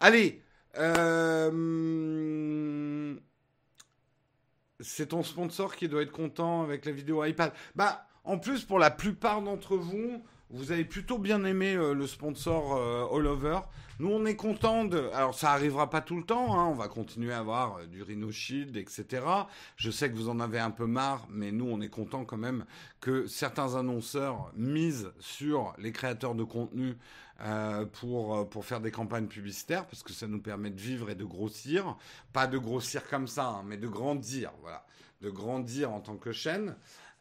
Allez, 0.00 0.42
euh, 0.78 1.54
c'est 4.80 5.08
ton 5.08 5.22
sponsor 5.22 5.76
qui 5.76 5.88
doit 5.88 6.02
être 6.02 6.12
content 6.12 6.62
avec 6.62 6.84
la 6.84 6.92
vidéo 6.92 7.24
iPad. 7.24 7.52
Bah, 7.74 8.06
en 8.24 8.38
plus, 8.38 8.64
pour 8.64 8.78
la 8.78 8.90
plupart 8.90 9.42
d'entre 9.42 9.76
vous, 9.76 10.24
vous 10.54 10.72
avez 10.72 10.84
plutôt 10.84 11.18
bien 11.18 11.44
aimé 11.44 11.74
le 11.74 12.06
sponsor 12.06 13.12
All 13.12 13.26
Over. 13.26 13.60
Nous, 14.00 14.10
on 14.10 14.26
est 14.26 14.34
content 14.34 14.84
de. 14.84 15.08
Alors, 15.14 15.34
ça 15.34 15.52
arrivera 15.52 15.88
pas 15.88 16.00
tout 16.00 16.16
le 16.16 16.24
temps. 16.24 16.58
Hein. 16.58 16.66
On 16.66 16.74
va 16.74 16.88
continuer 16.88 17.32
à 17.32 17.38
avoir 17.38 17.86
du 17.86 18.02
Rhino 18.02 18.32
Shield, 18.32 18.76
etc. 18.76 19.24
Je 19.76 19.90
sais 19.92 20.10
que 20.10 20.16
vous 20.16 20.28
en 20.28 20.40
avez 20.40 20.58
un 20.58 20.72
peu 20.72 20.86
marre, 20.86 21.26
mais 21.30 21.52
nous, 21.52 21.66
on 21.66 21.80
est 21.80 21.88
content 21.88 22.24
quand 22.24 22.36
même 22.36 22.64
que 23.00 23.26
certains 23.28 23.76
annonceurs 23.76 24.50
misent 24.56 25.12
sur 25.20 25.74
les 25.78 25.92
créateurs 25.92 26.34
de 26.34 26.42
contenu 26.42 26.96
euh, 27.40 27.84
pour, 27.84 28.36
euh, 28.36 28.44
pour 28.44 28.64
faire 28.64 28.80
des 28.80 28.90
campagnes 28.90 29.28
publicitaires, 29.28 29.86
parce 29.86 30.02
que 30.02 30.12
ça 30.12 30.26
nous 30.26 30.40
permet 30.40 30.70
de 30.70 30.80
vivre 30.80 31.10
et 31.10 31.14
de 31.14 31.24
grossir. 31.24 31.96
Pas 32.32 32.48
de 32.48 32.58
grossir 32.58 33.08
comme 33.08 33.28
ça, 33.28 33.46
hein, 33.46 33.62
mais 33.64 33.76
de 33.76 33.86
grandir, 33.86 34.50
voilà. 34.60 34.84
De 35.20 35.30
grandir 35.30 35.92
en 35.92 36.00
tant 36.00 36.16
que 36.16 36.32
chaîne. 36.32 36.74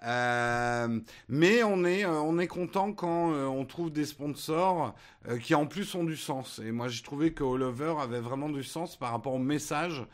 Euh, 0.04 0.99
mais 1.30 1.64
on 1.64 1.86
est, 1.86 2.06
on 2.06 2.38
est 2.39 2.47
content 2.47 2.91
quand 2.91 3.32
on 3.32 3.66
trouve 3.66 3.91
des 3.91 4.06
sponsors 4.06 4.93
qui 5.41 5.56
en 5.56 5.66
plus 5.66 5.95
ont 5.95 6.04
du 6.04 6.18
sens. 6.18 6.60
Et 6.60 6.72
moi 6.72 6.89
j'ai 6.89 7.04
trouvé 7.04 7.34
que 7.34 7.43
All 7.43 7.64
Over 7.64 7.95
avait 8.01 8.20
vraiment 8.20 8.49
du 8.49 8.64
sens 8.64 8.97
par 8.97 9.12
rapport 9.12 9.34
au 9.34 9.39
message 9.39 10.06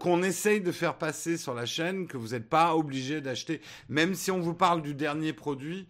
qu'on 0.00 0.22
essaye 0.22 0.60
de 0.60 0.72
faire 0.72 0.96
passer 0.96 1.36
sur 1.36 1.54
la 1.54 1.66
chaîne, 1.66 2.06
que 2.06 2.16
vous 2.16 2.28
n'êtes 2.28 2.48
pas 2.48 2.74
obligé 2.74 3.20
d'acheter. 3.20 3.60
Même 3.88 4.14
si 4.14 4.30
on 4.30 4.40
vous 4.40 4.54
parle 4.54 4.82
du 4.82 4.94
dernier 4.94 5.32
produit, 5.32 5.86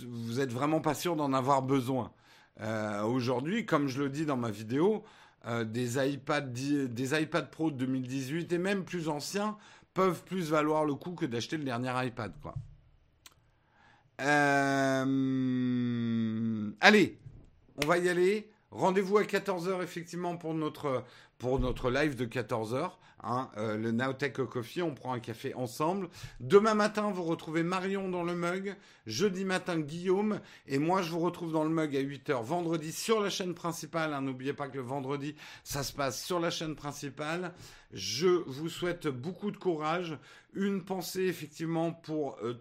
vous 0.00 0.40
êtes 0.40 0.52
vraiment 0.52 0.80
pas 0.80 0.94
sûr 0.94 1.16
d'en 1.16 1.32
avoir 1.32 1.62
besoin. 1.62 2.12
Euh, 2.60 3.02
aujourd'hui, 3.02 3.66
comme 3.66 3.88
je 3.88 4.02
le 4.02 4.08
dis 4.08 4.24
dans 4.24 4.36
ma 4.36 4.50
vidéo, 4.50 5.04
euh, 5.46 5.64
des, 5.64 5.98
iPad, 5.98 6.52
des 6.52 7.20
iPad 7.20 7.50
Pro 7.50 7.70
de 7.70 7.76
2018 7.76 8.52
et 8.52 8.58
même 8.58 8.84
plus 8.84 9.08
anciens 9.08 9.56
peuvent 9.96 10.22
plus 10.24 10.50
valoir 10.50 10.84
le 10.84 10.94
coup 10.94 11.12
que 11.12 11.24
d'acheter 11.24 11.56
le 11.56 11.64
dernier 11.64 11.90
iPad. 12.06 12.34
Quoi. 12.42 12.54
Euh, 14.20 15.06
allez, 16.82 17.18
on 17.82 17.86
va 17.86 17.96
y 17.96 18.10
aller. 18.10 18.50
Rendez-vous 18.70 19.16
à 19.16 19.22
14h 19.22 19.82
effectivement 19.82 20.36
pour 20.36 20.52
notre, 20.52 21.02
pour 21.38 21.58
notre 21.60 21.90
live 21.90 22.14
de 22.14 22.26
14h. 22.26 22.90
Hein, 23.22 23.50
euh, 23.56 23.76
le 23.76 23.90
Nowtech 23.90 24.34
Coffee, 24.34 24.82
on 24.82 24.94
prend 24.94 25.14
un 25.14 25.18
café 25.18 25.54
ensemble. 25.54 26.10
Demain 26.40 26.74
matin, 26.74 27.10
vous 27.10 27.22
retrouvez 27.24 27.62
Marion 27.62 28.10
dans 28.10 28.22
le 28.22 28.34
mug. 28.34 28.76
Jeudi 29.06 29.44
matin, 29.44 29.78
Guillaume. 29.80 30.40
Et 30.66 30.78
moi, 30.78 31.00
je 31.00 31.10
vous 31.10 31.20
retrouve 31.20 31.52
dans 31.52 31.64
le 31.64 31.70
mug 31.70 31.96
à 31.96 32.02
8h 32.02 32.44
vendredi 32.44 32.92
sur 32.92 33.20
la 33.20 33.30
chaîne 33.30 33.54
principale. 33.54 34.12
Hein, 34.12 34.20
n'oubliez 34.20 34.52
pas 34.52 34.68
que 34.68 34.76
le 34.76 34.82
vendredi, 34.82 35.34
ça 35.64 35.82
se 35.82 35.92
passe 35.92 36.22
sur 36.22 36.38
la 36.38 36.50
chaîne 36.50 36.76
principale. 36.76 37.54
Je 37.92 38.26
vous 38.26 38.68
souhaite 38.68 39.06
beaucoup 39.06 39.50
de 39.50 39.56
courage, 39.56 40.18
une 40.54 40.84
pensée 40.84 41.22
effectivement 41.22 41.92
pour 41.92 42.36
euh, 42.42 42.54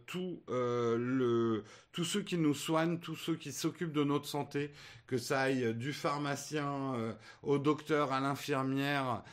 euh, 0.49 1.63
tous 1.91 2.03
ceux 2.03 2.21
qui 2.21 2.38
nous 2.38 2.53
soignent, 2.53 2.99
tous 2.99 3.15
ceux 3.15 3.36
qui 3.36 3.51
s'occupent 3.51 3.91
de 3.91 4.03
notre 4.03 4.28
santé, 4.28 4.71
que 5.07 5.17
ça 5.17 5.41
aille 5.41 5.73
du 5.73 5.93
pharmacien 5.93 6.93
euh, 6.95 7.13
au 7.41 7.57
docteur, 7.57 8.11
à 8.11 8.19
l'infirmière, 8.19 9.23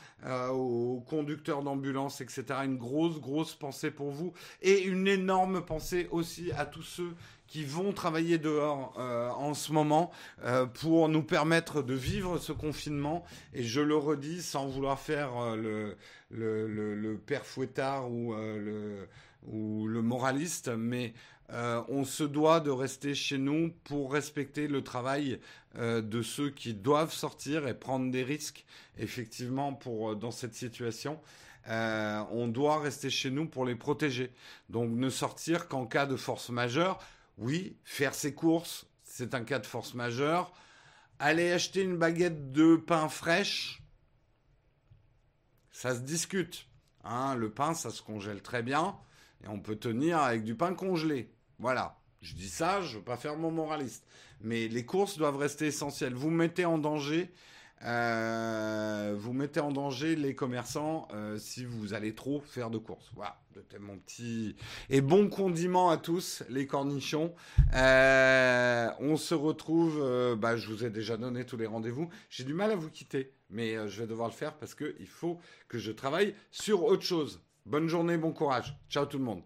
au 0.50 1.04
conducteur 1.08 1.62
d'ambulance, 1.62 2.20
etc. 2.20 2.44
Une 2.64 2.78
grosse, 2.78 3.20
grosse 3.20 3.54
pensée 3.54 3.90
pour 3.90 4.12
vous 4.12 4.32
et 4.60 4.84
une 4.84 5.08
énorme 5.08 5.64
pensée 5.64 6.08
aussi 6.10 6.52
à 6.52 6.64
tous 6.64 6.84
ceux 6.84 7.14
qui 7.52 7.64
vont 7.64 7.92
travailler 7.92 8.38
dehors 8.38 8.94
euh, 8.98 9.28
en 9.28 9.52
ce 9.52 9.72
moment 9.72 10.10
euh, 10.42 10.64
pour 10.64 11.10
nous 11.10 11.22
permettre 11.22 11.82
de 11.82 11.92
vivre 11.92 12.38
ce 12.38 12.50
confinement. 12.50 13.26
Et 13.52 13.62
je 13.62 13.82
le 13.82 13.94
redis 13.94 14.40
sans 14.40 14.66
vouloir 14.66 14.98
faire 14.98 15.32
euh, 15.36 15.94
le, 16.30 17.20
père 17.26 17.44
fouettard 17.44 18.10
ou, 18.10 18.32
le, 18.32 19.06
ou 19.46 19.86
le 19.86 20.00
moraliste, 20.00 20.70
mais 20.70 21.12
on 21.50 22.06
se 22.06 22.24
doit 22.24 22.60
de 22.60 22.70
rester 22.70 23.14
chez 23.14 23.36
nous 23.36 23.70
pour 23.84 24.14
respecter 24.14 24.66
le 24.66 24.82
travail 24.82 25.38
de 25.78 26.22
ceux 26.22 26.48
qui 26.48 26.72
doivent 26.72 27.12
sortir 27.12 27.68
et 27.68 27.74
prendre 27.74 28.10
des 28.10 28.22
risques, 28.22 28.64
effectivement, 28.98 29.74
pour, 29.74 30.16
dans 30.16 30.30
cette 30.30 30.54
situation. 30.54 31.20
on 31.68 32.48
doit 32.48 32.80
rester 32.80 33.10
chez 33.10 33.30
nous 33.30 33.44
pour 33.44 33.66
les 33.66 33.74
protéger. 33.74 34.30
Donc 34.70 34.90
ne 34.92 35.10
sortir 35.10 35.68
qu'en 35.68 35.84
cas 35.84 36.06
de 36.06 36.16
force 36.16 36.48
majeure. 36.48 36.98
Oui, 37.38 37.76
faire 37.84 38.14
ses 38.14 38.34
courses, 38.34 38.86
c'est 39.04 39.34
un 39.34 39.44
cas 39.44 39.58
de 39.58 39.66
force 39.66 39.94
majeure. 39.94 40.52
Aller 41.18 41.52
acheter 41.52 41.82
une 41.82 41.96
baguette 41.96 42.52
de 42.52 42.76
pain 42.76 43.08
fraîche, 43.08 43.82
ça 45.70 45.94
se 45.94 46.00
discute. 46.00 46.66
Hein, 47.04 47.34
le 47.34 47.50
pain, 47.50 47.74
ça 47.74 47.90
se 47.90 48.02
congèle 48.02 48.42
très 48.42 48.62
bien 48.62 48.96
et 49.42 49.48
on 49.48 49.60
peut 49.60 49.76
tenir 49.76 50.18
avec 50.18 50.44
du 50.44 50.54
pain 50.54 50.74
congelé. 50.74 51.34
Voilà. 51.58 51.98
Je 52.20 52.34
dis 52.34 52.48
ça, 52.48 52.80
je 52.82 52.92
ne 52.92 52.98
veux 52.98 53.04
pas 53.04 53.16
faire 53.16 53.36
mon 53.36 53.50
moraliste. 53.50 54.06
Mais 54.40 54.68
les 54.68 54.86
courses 54.86 55.18
doivent 55.18 55.36
rester 55.36 55.66
essentielles. 55.66 56.14
Vous 56.14 56.30
mettez 56.30 56.64
en 56.64 56.78
danger 56.78 57.32
euh, 57.84 59.14
vous 59.16 59.32
mettez 59.32 59.60
en 59.60 59.72
danger 59.72 60.16
les 60.16 60.34
commerçants 60.34 61.08
euh, 61.12 61.36
si 61.38 61.64
vous 61.64 61.94
allez 61.94 62.14
trop 62.14 62.40
faire 62.40 62.70
de 62.70 62.78
courses. 62.78 63.10
Voilà, 63.14 63.40
c'était 63.54 63.78
mon 63.78 63.98
petit... 63.98 64.56
Et 64.90 65.00
bon 65.00 65.28
condiment 65.28 65.90
à 65.90 65.96
tous, 65.96 66.42
les 66.48 66.66
cornichons. 66.66 67.34
Euh, 67.74 68.88
on 69.00 69.16
se 69.16 69.34
retrouve, 69.34 70.36
bah, 70.38 70.56
je 70.56 70.68
vous 70.68 70.84
ai 70.84 70.90
déjà 70.90 71.16
donné 71.16 71.44
tous 71.44 71.56
les 71.56 71.66
rendez-vous. 71.66 72.08
J'ai 72.30 72.44
du 72.44 72.54
mal 72.54 72.70
à 72.70 72.76
vous 72.76 72.90
quitter, 72.90 73.32
mais 73.50 73.74
je 73.88 74.02
vais 74.02 74.06
devoir 74.06 74.28
le 74.28 74.34
faire 74.34 74.54
parce 74.54 74.74
qu'il 74.74 75.08
faut 75.08 75.38
que 75.68 75.78
je 75.78 75.92
travaille 75.92 76.34
sur 76.50 76.84
autre 76.84 77.04
chose. 77.04 77.40
Bonne 77.66 77.88
journée, 77.88 78.16
bon 78.16 78.32
courage. 78.32 78.76
Ciao 78.88 79.06
tout 79.06 79.18
le 79.18 79.24
monde. 79.24 79.42